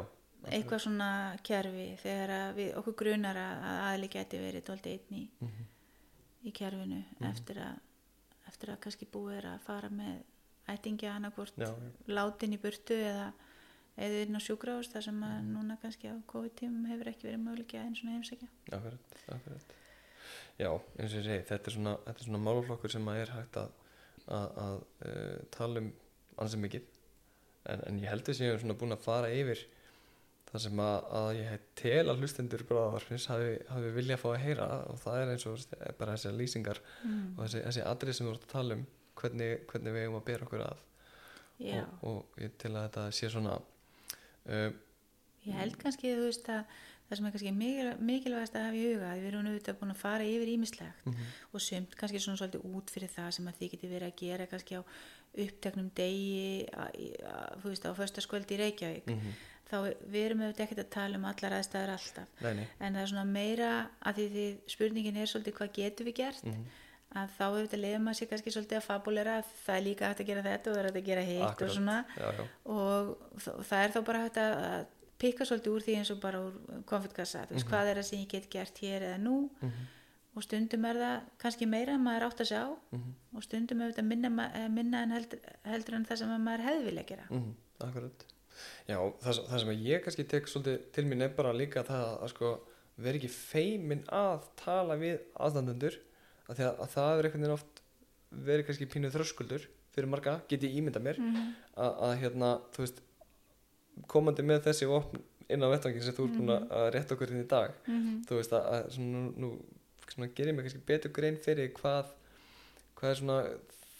eitthvað 0.52 0.82
svona 0.86 1.08
kerfi 1.46 1.88
þegar 2.02 2.34
að 2.38 2.56
við, 2.60 2.70
okkur 2.82 2.96
grunar 3.02 3.38
að 3.38 3.66
að 3.72 3.80
aðli 3.90 4.10
geti 4.14 4.40
verið 4.42 4.66
dóldi 4.70 4.94
einn 4.96 5.18
í, 5.18 5.24
Mhm. 5.42 5.66
í 6.46 6.52
kerfinu 6.52 7.04
Mhm. 7.20 7.30
eftir, 7.32 7.58
að, 7.58 7.80
eftir 8.48 8.70
að 8.70 8.80
kannski 8.86 9.06
búið 9.12 9.38
er 9.38 9.46
að 9.56 9.60
fara 9.62 9.90
með 9.90 10.22
ættingja 10.70 11.16
annarkvort 11.16 11.54
já, 11.58 11.66
já, 11.66 11.92
látin 12.08 12.54
í 12.54 12.58
burtu 12.62 12.94
eða 12.96 13.34
eða 13.98 14.24
inn 14.26 14.40
á 14.40 14.42
sjúkrahús 14.44 14.92
þar 14.92 15.06
sem 15.08 15.20
að 15.28 15.50
núna 15.50 15.78
kannski 15.82 16.12
á 16.12 16.16
COVID-tímum 16.32 16.88
hefur 16.92 17.12
ekki 17.12 17.28
verið 17.28 17.44
möguleiki 17.46 17.80
að 17.80 17.88
einn 17.88 17.98
svona 18.00 18.16
heimsækja. 18.16 18.50
akkurat, 18.78 19.20
akkurat. 19.36 19.76
Já, 20.60 20.70
eins 20.72 21.12
og 21.12 21.20
ég 21.20 21.28
segi, 21.28 21.44
þetta 21.50 21.70
er 21.70 21.76
svona, 21.76 21.98
svona 22.22 22.42
málflokkur 22.46 22.94
sem 22.94 23.12
að 23.12 23.22
er 23.24 23.36
hægt 23.36 23.60
að, 23.62 23.76
að, 24.28 24.48
að 24.66 24.80
uh, 25.10 25.38
tala 25.56 25.84
um 25.84 25.92
ansið 26.42 26.66
mikið. 26.66 26.90
En, 27.72 27.86
en 27.88 28.02
ég 28.02 28.10
held 28.10 28.30
að 28.30 28.38
séum 28.38 28.60
svona 28.62 28.78
búin 28.78 28.96
að 28.96 29.06
fara 29.06 29.32
yfir 29.34 29.66
það 30.52 30.64
sem 30.66 30.80
að, 30.84 30.96
að 31.18 31.30
ég 31.38 31.66
tel 31.80 32.04
að 32.12 32.22
hlustendur 32.22 32.64
bráðavarpins 32.68 33.28
hafi, 33.32 33.52
hafi 33.72 33.92
vilja 33.96 34.18
að 34.18 34.24
fá 34.24 34.30
að 34.32 34.42
heyra 34.44 34.70
og 34.92 34.98
það 35.00 35.20
er 35.20 35.34
eins 35.34 35.46
og 35.48 35.76
bara 36.00 36.16
þessi 36.18 36.34
lýsingar 36.36 36.82
mm. 37.06 37.22
og 37.36 37.44
þessi, 37.46 37.62
þessi 37.68 37.86
atrið 37.88 38.18
sem 38.18 38.26
við 38.26 38.32
vorum 38.32 38.48
að 38.48 38.56
tala 38.56 38.78
um 38.78 38.82
hvernig, 39.22 39.52
hvernig 39.72 39.96
við 39.96 40.06
eigum 40.06 40.18
að 40.20 40.26
bera 40.28 40.48
okkur 40.48 40.66
að. 40.66 40.82
Og, 41.62 41.94
og 42.10 42.42
ég 42.42 42.58
til 42.60 42.74
að 42.74 42.88
þetta 42.88 43.06
sé 43.16 43.30
svona 43.32 43.56
uh, 44.50 44.72
ég 45.48 45.60
held 45.60 45.78
kannski 45.82 46.16
að 46.16 46.66
það 47.12 47.18
sem 47.20 47.28
er 47.28 47.34
kannski 47.34 47.52
mikil, 47.52 47.88
mikilvægast 48.08 48.56
að 48.56 48.68
hafa 48.70 48.78
í 48.80 48.84
huga 48.88 49.08
að 49.12 49.22
við 49.22 49.30
erum 49.30 49.48
auðvitað 49.50 49.80
búin 49.82 49.94
að 49.94 50.00
fara 50.00 50.28
yfir 50.28 50.52
ímislegt 50.54 51.08
mhm, 51.10 51.32
og 51.52 51.64
sumt 51.66 51.96
kannski 52.00 52.22
svona 52.24 52.40
svolítið 52.40 52.68
út 52.72 52.94
fyrir 52.94 53.12
það 53.12 53.32
sem 53.36 53.50
að 53.52 53.58
þið 53.60 53.74
geti 53.74 53.90
verið 53.92 54.08
að 54.08 54.22
gera 54.22 54.48
kannski 54.52 54.80
á 54.80 54.82
uppteknum 55.46 55.90
degi 55.96 56.68
þú 57.62 57.72
veist 57.72 57.88
á 57.88 57.92
föstaskvöldi 57.96 58.56
í 58.56 58.62
Reykjavík. 58.62 59.10
Mhm, 59.12 59.36
þá 59.72 59.76
við 60.12 60.26
erum 60.26 60.44
auðvitað 60.44 60.66
ekkert 60.66 60.84
að 60.84 60.94
tala 60.96 61.20
um 61.20 61.28
allar 61.30 61.58
aðstæður 61.58 61.94
alltaf. 61.96 62.32
Nei, 62.44 62.54
nei, 62.60 62.66
en 62.80 62.96
það 62.96 63.04
er 63.04 63.12
svona 63.12 63.28
meira 63.28 63.70
að 64.00 64.20
því 64.20 64.26
því 64.36 64.48
spurningin 64.74 65.20
er 65.22 65.32
svolítið 65.32 65.58
hvað 65.60 65.76
getum 65.78 66.10
við 66.10 66.18
gert? 66.20 66.48
Mhm, 66.48 66.66
að 67.12 67.34
þá 67.38 67.44
auðvitað 67.48 67.82
lefum 67.84 68.06
maður 68.08 68.18
sér 68.22 68.30
kannski 68.32 68.54
svolítið 68.56 68.78
að 68.80 68.86
fabulera 68.88 69.38
að 69.42 69.52
það 69.66 69.78
er 69.78 69.86
líka 69.88 70.10
hægt 70.12 70.24
að 70.24 70.30
gera 70.32 70.44
þetta 70.48 70.72
og 70.72 70.76
það 70.76 70.82
er 70.82 70.88
hægt 70.90 71.00
að 71.02 71.08
gera 71.10 71.24
hitt 71.28 71.46
Akkurat. 71.48 71.70
og 71.70 71.76
svona. 71.76 71.96
Já, 72.18 72.28
já, 72.38 72.44
og 72.72 73.64
það 73.70 73.86
er 73.86 73.96
þá 73.96 74.02
bara 74.10 74.22
hægt 74.26 74.40
að 74.42 74.54
að 74.72 74.86
pikka 75.22 75.46
svolítið 75.48 75.74
úr 75.76 75.86
því 75.86 75.96
eins 76.00 76.12
og 76.14 76.22
bara 76.24 76.40
úr 76.42 76.54
konfittkassa, 76.90 77.44
þú 77.50 77.58
veist 77.58 77.68
hvað 77.70 77.92
er 77.92 78.00
það 78.02 78.08
sem 78.10 78.22
ég 78.24 78.32
get 78.32 78.48
gert 78.54 78.80
hér 78.82 79.08
eða 79.12 79.20
nú? 79.22 79.36
Mhm, 79.62 79.90
og 80.32 80.46
stundum 80.46 80.86
er 80.88 80.96
það 81.04 81.16
kannski 81.44 81.68
meira 81.68 81.94
en 81.98 82.06
maður 82.06 82.28
átt 82.30 82.42
að 82.46 82.52
sjá 82.54 82.62
mhm, 82.96 83.14
og 83.36 83.44
stundum 83.44 83.84
þetta 83.84 84.06
minna, 84.08 84.52
eh, 84.56 84.68
minna 84.72 85.04
en 85.04 85.12
heldur, 85.12 85.40
heldur 85.68 85.96
en 86.00 86.06
það 86.06 86.22
sem 86.24 86.32
að 86.32 86.46
maður 86.48 86.66
hefði 86.70 86.86
vilja 86.88 87.04
gera. 87.12 87.26
Mhm, 87.30 87.56
akkurat. 87.88 88.26
Já, 88.88 88.98
það, 89.22 89.42
það 89.50 89.60
sem 89.60 89.74
ég 89.86 90.04
kannski 90.06 90.28
tek 90.28 90.48
svolítið 90.48 90.92
til 90.96 91.06
mín 91.06 91.22
er 91.26 91.36
bara 91.36 91.52
líka 91.54 91.84
það 91.84 92.08
að 92.24 92.32
sko 92.34 92.52
vera 93.02 93.20
ekki 93.20 93.30
feimin 93.32 94.04
að 94.08 94.48
tala 94.60 94.98
við 95.00 95.20
aðstandendur 95.40 95.98
að 96.52 96.60
að, 96.68 96.82
að 96.86 96.90
það 96.96 97.12
er 97.22 97.28
einhvern 97.30 97.42
veginn 97.46 97.58
oft 97.58 97.82
verið 98.32 98.66
kannski 98.68 98.88
pínuð 98.94 99.16
þröskuldur 99.18 99.68
fyrir 99.92 100.08
marga, 100.08 100.38
get 100.48 100.64
ég 100.64 100.76
ímyndað 100.80 101.04
mér 101.08 101.18
Mhm. 101.20 101.48
að, 101.76 101.92
að 102.08 102.14
hérna, 102.22 102.52
þú 102.76 102.84
veist 102.86 103.02
komandi 104.12 104.44
með 104.48 104.64
þessi 104.70 104.88
vopn 104.90 105.20
inn 105.52 105.66
á 105.66 105.68
vettvangin 105.74 106.04
sem 106.06 106.16
þú 106.16 106.26
ert 106.30 106.38
búin 106.40 106.54
að 106.54 106.66
að 106.78 106.88
rétta 106.96 107.16
okkur 107.18 107.34
inn 107.34 107.44
í 107.44 107.48
dag 107.52 107.74
Mhm. 107.88 108.24
þú 108.28 108.38
veist 108.40 108.54
að, 108.56 108.64
að 108.72 108.90
svona, 108.96 109.24
nú, 109.38 109.50
svona, 110.08 110.30
gerir 110.36 110.54
mig 110.56 110.66
kannski 110.66 110.86
betur 110.86 111.12
grein 111.12 111.38
fyrir 111.38 111.74
hvað 111.74 112.06
hvað 112.96 113.10
er 113.12 113.16
svona 113.20 113.38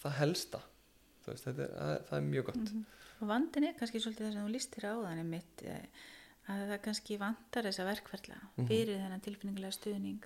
það 0.02 0.16
helsta 0.20 0.60
veist, 1.26 1.46
er, 1.46 1.52
það, 1.52 1.92
það 2.08 2.16
er 2.18 2.26
mjög 2.30 2.44
gott 2.48 2.56
Mhm. 2.72 2.84
og 3.20 3.28
vandin 3.28 3.64
er 3.68 3.74
kannski 3.78 4.00
svolítið 4.00 4.26
það 4.26 4.32
sem 4.32 4.46
þú 4.46 4.50
listir 4.52 4.84
á 4.88 4.94
þannig 4.96 5.26
mitt 5.26 5.62
eh, 5.64 5.86
að 6.48 6.68
það 6.72 6.82
kannski 6.82 7.18
vantar 7.18 7.62
þessa 7.68 7.84
verkferla 7.86 8.38
Mhm. 8.58 8.66
fyrir 8.66 8.96
þennan 8.98 9.20
tilfinningulega 9.20 9.72
stuðning 9.76 10.22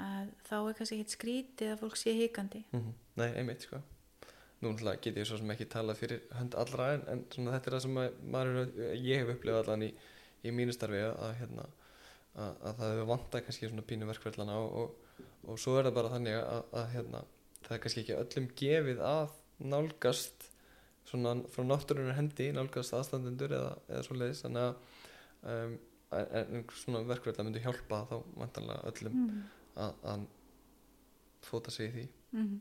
að 0.00 0.30
þá 0.48 0.54
er 0.58 0.76
kannski 0.78 0.98
ekkit 0.98 1.16
skrítið 1.16 1.72
að 1.72 1.80
fólk 1.82 1.98
sé 2.00 2.14
hikandi 2.16 2.62
-hmm. 2.72 2.94
nei, 3.20 3.28
einmitt 3.36 3.66
sko 3.66 3.82
nú 4.62 4.72
get 5.02 5.16
ég 5.16 5.26
svo 5.26 5.36
sem 5.36 5.50
ekki 5.50 5.66
talað 5.66 5.98
fyrir 5.98 6.20
hönd 6.38 6.54
allra 6.54 6.92
en, 6.94 7.04
en 7.10 7.24
svona 7.34 7.56
þetta 7.56 7.70
er 7.70 7.74
það 7.76 7.82
sem 7.82 7.96
að, 7.98 8.18
maður, 8.34 8.58
ég 8.94 9.22
hef 9.22 9.32
upplifað 9.34 9.62
allan 9.64 9.82
í, 9.82 9.90
í 10.46 10.50
mínu 10.54 10.74
starfi 10.76 11.00
að, 11.02 11.32
hérna, 11.40 11.66
að, 12.34 12.52
að 12.62 12.76
það 12.78 12.92
hefur 12.92 13.08
vantað 13.10 13.44
kannski 13.46 13.70
svona 13.70 13.86
pínu 13.90 14.08
verkverðlana 14.10 14.58
og, 14.62 14.76
og, 14.82 15.24
og 15.50 15.58
svo 15.58 15.78
er 15.78 15.88
það 15.88 15.96
bara 15.98 16.12
þannig 16.14 16.38
að, 16.38 16.86
hérna, 16.94 17.24
það 17.66 17.76
er 17.76 17.82
kannski 17.84 18.04
ekki 18.04 18.18
öllum 18.20 18.48
gefið 18.62 19.02
að 19.08 19.34
nálgast 19.72 20.48
svona 21.10 21.34
frá 21.50 21.66
náttúrunar 21.66 22.18
hendi 22.20 22.52
nálgast 22.54 22.94
aðstandendur 22.94 23.56
eða, 23.56 23.72
eða 23.90 24.04
svo 24.06 24.18
leiðis 24.20 24.44
þannig 24.44 24.68
að 24.68 25.50
um, 25.56 25.74
verkverðla 27.10 27.48
myndi 27.48 27.64
hjálpa 27.64 28.04
þá 28.10 28.16
vantanlega 28.38 28.92
öllum 28.92 29.18
mm. 29.24 29.42
Að, 29.76 29.94
að 30.04 30.26
fóta 31.42 31.70
sig 31.70 31.88
í 31.88 31.92
því 31.96 32.08
Mm. 32.32 32.60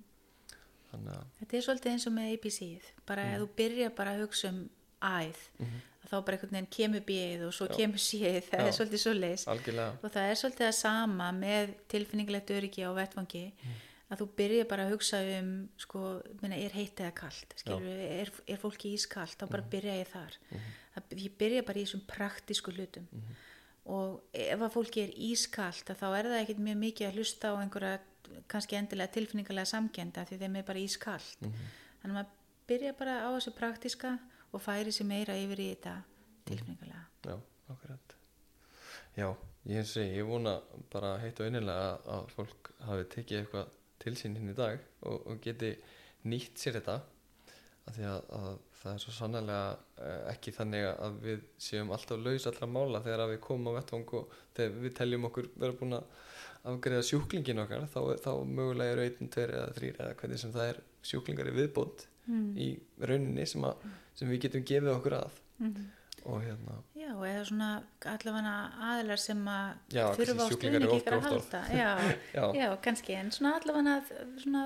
að 0.91 1.23
þetta 1.39 1.55
er 1.57 1.61
svolítið 1.63 1.91
eins 1.93 2.07
og 2.07 2.13
með 2.13 2.33
ABC-ið 2.35 2.83
bara 3.07 3.23
Mhm. 3.23 3.33
ef 3.35 3.41
þú 3.41 3.49
byrja 3.55 3.95
bara 3.95 4.11
að 4.15 4.21
hugsa 4.25 4.49
um 4.49 4.69
æð 5.01 5.37
mm 5.59 5.79
þá 6.11 6.25
bara 6.25 6.35
einhvern 6.37 6.51
veginn 6.51 6.67
kemur 6.75 7.01
B-ið 7.07 7.43
og 7.47 7.53
svo 7.53 7.67
Já. 7.69 7.75
kemur 7.77 7.97
C-ið 8.01 8.43
það 8.49 8.59
Já. 8.59 8.67
er 8.67 8.71
svolítið 8.75 8.99
svo 8.99 9.13
leis 9.13 9.47
og 9.47 10.11
það 10.11 10.27
er 10.31 10.35
svolítið 10.35 10.67
að 10.67 10.73
sama 10.73 11.31
með 11.31 11.73
tilfinningilegt 11.87 12.49
öryggi 12.51 12.83
á 12.83 12.91
vettvangi 12.91 13.53
Mm. 13.53 13.71
að 14.11 14.17
þú 14.19 14.27
byrja 14.35 14.67
bara 14.67 14.83
að 14.85 14.91
hugsa 14.91 15.39
um 15.39 15.69
sko, 15.77 16.21
minna, 16.41 16.55
er 16.57 16.69
heitt 16.71 16.95
eða 16.97 17.31
skilur, 17.55 17.87
er, 17.87 18.29
er 18.47 18.57
fólki 18.57 18.91
ískalt 18.97 19.37
þá 19.37 19.45
Mm. 19.47 19.51
bara 19.51 19.61
byrja 19.71 19.93
ég 20.03 20.07
þar 20.07 20.33
það, 20.97 21.03
ég 21.15 21.37
byrja 21.37 21.65
bara 21.65 21.79
í 21.79 21.83
þessum 21.85 22.01
praktísku 22.07 22.71
hlutum 22.73 23.07
Mhm. 23.13 23.35
Og 23.89 24.21
ef 24.33 24.61
að 24.61 24.73
fólki 24.75 25.05
er 25.05 25.13
ískalt 25.29 25.89
að 25.89 26.01
þá 26.01 26.07
er 26.09 26.29
það 26.29 26.41
ekkit 26.41 26.61
mjög 26.67 26.79
mikið 26.83 27.07
að 27.07 27.17
hlusta 27.17 27.49
á 27.49 27.55
einhverja 27.61 27.99
kannski 28.51 28.77
endilega 28.77 29.13
tilfinningalega 29.15 29.69
samkenda 29.71 30.25
því 30.27 30.37
þeim 30.43 30.57
er 30.59 30.67
bara 30.67 30.83
ískalt. 30.83 31.41
Mhm. 31.41 31.69
þannig 32.01 32.11
að 32.11 32.17
maður 32.17 32.37
byrja 32.67 32.93
bara 32.97 33.15
á 33.25 33.29
þessu 33.35 33.53
praktíska 33.57 34.19
og 34.51 34.61
færi 34.61 34.91
sér 34.91 35.07
meira 35.09 35.35
yfir 35.37 35.59
í 35.59 35.67
þetta 35.75 35.95
tilfinningalega. 36.45 37.05
Já, 37.25 37.37
akkurat. 37.69 38.15
Já, 39.17 39.27
ég 39.67 39.85
segi, 39.85 40.17
ég 40.17 40.27
vona 40.27 40.61
bara 40.91 41.17
heitt 41.19 41.39
og 41.39 41.49
innilega 41.49 41.93
að, 41.93 42.05
að 42.15 42.29
fólk 42.35 42.71
hafi 42.87 43.07
tekið 43.15 43.39
eitthvað 43.41 43.77
til 44.01 44.13
sín 44.17 44.37
hinn 44.39 44.53
í 44.53 44.57
dag 44.57 44.79
og, 45.01 45.27
og 45.27 45.41
geti 45.43 45.75
nýtt 46.25 46.61
sér 46.61 46.79
þetta. 46.79 47.01
Af 47.89 47.97
því 47.97 48.07
að, 48.07 48.31
að 48.37 48.51
það 48.81 48.93
er 48.93 49.03
svo 49.03 49.13
sannlega 49.15 49.61
ekki 50.31 50.53
þannig 50.55 50.87
að 50.91 51.17
við 51.25 51.43
séum 51.61 51.93
alltaf 51.93 52.21
laus 52.21 52.47
allra 52.49 52.69
mála 52.69 53.03
þegar 53.05 53.27
við 53.31 53.41
komum 53.45 53.71
á 53.73 53.77
vettvang 53.79 54.13
og 54.19 54.35
þegar 54.57 54.79
við 54.85 54.95
teljum 54.97 55.27
okkur 55.29 55.49
vera 55.55 55.77
búin 55.77 55.97
að 55.99 56.15
afgreða 56.71 57.05
sjúklingin 57.05 57.61
okkar 57.63 57.87
þá, 57.89 58.01
þá 58.21 58.31
mögulega 58.45 58.95
eru 58.95 59.05
einn, 59.07 59.29
tveir 59.33 59.53
eða 59.57 59.75
þrýr 59.77 60.01
eða 60.01 60.17
hvernig 60.19 60.41
sem 60.41 60.53
það 60.53 60.73
er 60.73 60.81
sjúklingar 61.11 61.49
í 61.49 61.55
viðbót 61.57 62.05
mm. 62.27 62.49
í 62.57 62.67
rauninni 63.01 63.47
sem, 63.49 63.65
að, 63.65 63.87
sem 64.17 64.29
við 64.29 64.43
getum 64.47 64.67
gefið 64.69 64.93
okkur 64.97 65.17
að 65.21 65.39
Mm. 65.61 65.91
og 66.25 66.41
hérna 66.41 66.75
Já, 66.97 67.11
eða 67.13 67.41
svona 67.45 67.69
allavega 68.09 68.53
aðilar 68.91 69.19
sem 69.21 69.41
að 69.49 69.93
Já, 69.93 70.03
þurfa 70.17 70.45
á 70.45 70.47
stuðningi 70.49 70.95
ykkar 70.95 71.15
að 71.17 71.27
halda. 71.27 71.61
Já, 71.69 71.89
Já. 72.37 72.43
já, 72.57 72.67
kannski, 72.85 73.15
en 73.17 73.29
svona 73.35 73.51
allavega 73.59 73.95
svona 74.41 74.63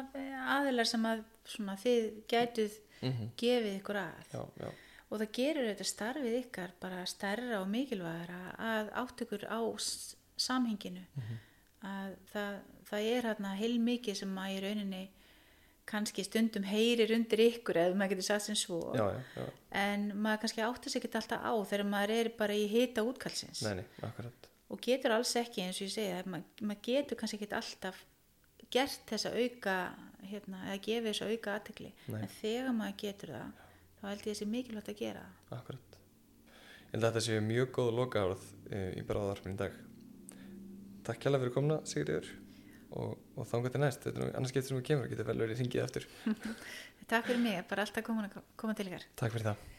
aðilar 0.56 0.88
sem 0.88 1.08
að 1.10 1.24
svona, 1.52 1.76
þið 1.84 2.08
gætuð 2.32 2.78
mm 3.12 3.32
gefið 3.42 3.80
ykkur 3.80 4.02
að. 4.02 4.34
já, 4.34 4.42
já, 4.62 4.70
Og 5.06 5.20
það 5.22 5.32
gerur 5.38 5.68
þetta 5.70 5.86
starfið 5.86 6.38
ykkar 6.40 6.72
bara 6.82 7.04
stærra 7.06 7.60
og 7.62 7.68
mikilvægara 7.70 8.40
að 8.58 8.88
átt 9.04 9.22
ykkur 9.22 9.44
á 9.48 9.62
samhenginu. 10.38 11.06
Mhm. 11.16 11.44
Að 11.86 12.16
það, 12.34 12.56
það 12.90 13.12
er 13.12 13.28
hérna 13.30 13.52
heilmikið 13.60 14.16
sem 14.16 14.38
að 14.42 14.56
í 14.56 14.62
rauninni 14.64 15.04
kannski 15.86 16.26
stundum 16.26 16.66
heyrir 16.66 17.14
undir 17.16 17.44
ykkur 17.46 17.78
eða 17.78 17.98
maður 17.98 18.16
getur 18.16 18.28
sagt 18.32 18.48
sem 18.48 18.58
svo 18.58 18.80
já, 18.98 19.06
en 19.70 20.08
maður 20.18 20.42
kannski 20.44 20.64
áttar 20.66 20.90
sig 20.94 21.04
ekki 21.04 21.20
alltaf 21.20 21.46
á 21.46 21.54
þegar 21.70 21.86
maður 21.92 22.14
er 22.16 22.30
bara 22.40 22.58
í 22.58 22.66
hita 22.72 23.04
útkallsins 23.06 23.62
Nei, 23.66 23.76
nei, 23.82 23.86
akkurat 24.02 24.50
og 24.74 24.82
getur 24.82 25.14
alls 25.14 25.36
ekki 25.38 25.62
eins 25.62 25.78
og 25.78 25.86
ég 25.86 25.94
segi 25.94 26.16
að 26.18 26.32
maður, 26.34 26.66
maður 26.66 26.82
getur 26.90 27.20
kannski 27.20 27.38
ekki 27.38 27.58
alltaf 27.60 28.02
gert 28.74 29.06
þessa 29.12 29.34
auka 29.38 29.76
hérna, 30.30 30.62
eða 30.70 30.82
gefið 30.88 31.10
þessa 31.10 31.28
auka 31.32 31.56
aðtekli 31.56 31.92
en 32.20 32.32
þegar 32.40 32.78
maður 32.78 32.98
getur 33.04 33.34
það 33.36 33.60
þá 34.00 34.08
held 34.10 34.24
ég 34.24 34.30
þessi 34.30 34.48
mikilvægt 34.52 34.94
að 34.94 35.02
gera. 35.02 35.26
Akkurat. 35.56 36.00
Ég 36.86 36.96
held 36.96 37.04
að 37.04 37.12
þetta 37.12 37.26
séu 37.28 37.44
mjög 37.44 37.70
góð 37.76 37.92
lokaárað 38.00 38.48
í 38.96 39.06
bráðarfinn 39.06 39.56
í 39.56 39.62
dag. 39.62 39.78
Takk 41.06 41.22
kjærlega 41.22 41.46
fyrir 41.46 41.56
komna, 41.56 41.80
Sigriður 41.86 42.32
og, 42.96 43.16
og 43.36 43.48
þangað 43.50 43.76
til 43.76 43.84
næst, 43.84 44.04
þetta 44.06 44.22
er 44.22 44.24
nú 44.24 44.34
annars 44.40 44.56
getur 44.56 44.72
sem 44.72 44.80
við 44.80 44.90
kemur, 44.90 45.12
getur 45.12 45.28
vel 45.30 45.40
verið 45.44 45.62
hringið 45.62 45.84
eftir 45.84 46.10
Takk 47.12 47.28
fyrir 47.28 47.42
mig, 47.44 47.62
bara 47.70 47.86
alltaf 47.86 48.06
koma, 48.08 48.30
koma 48.58 48.78
til 48.78 48.88
ykkar. 48.90 49.06
Takk 49.20 49.36
fyrir 49.36 49.52
það 49.52 49.75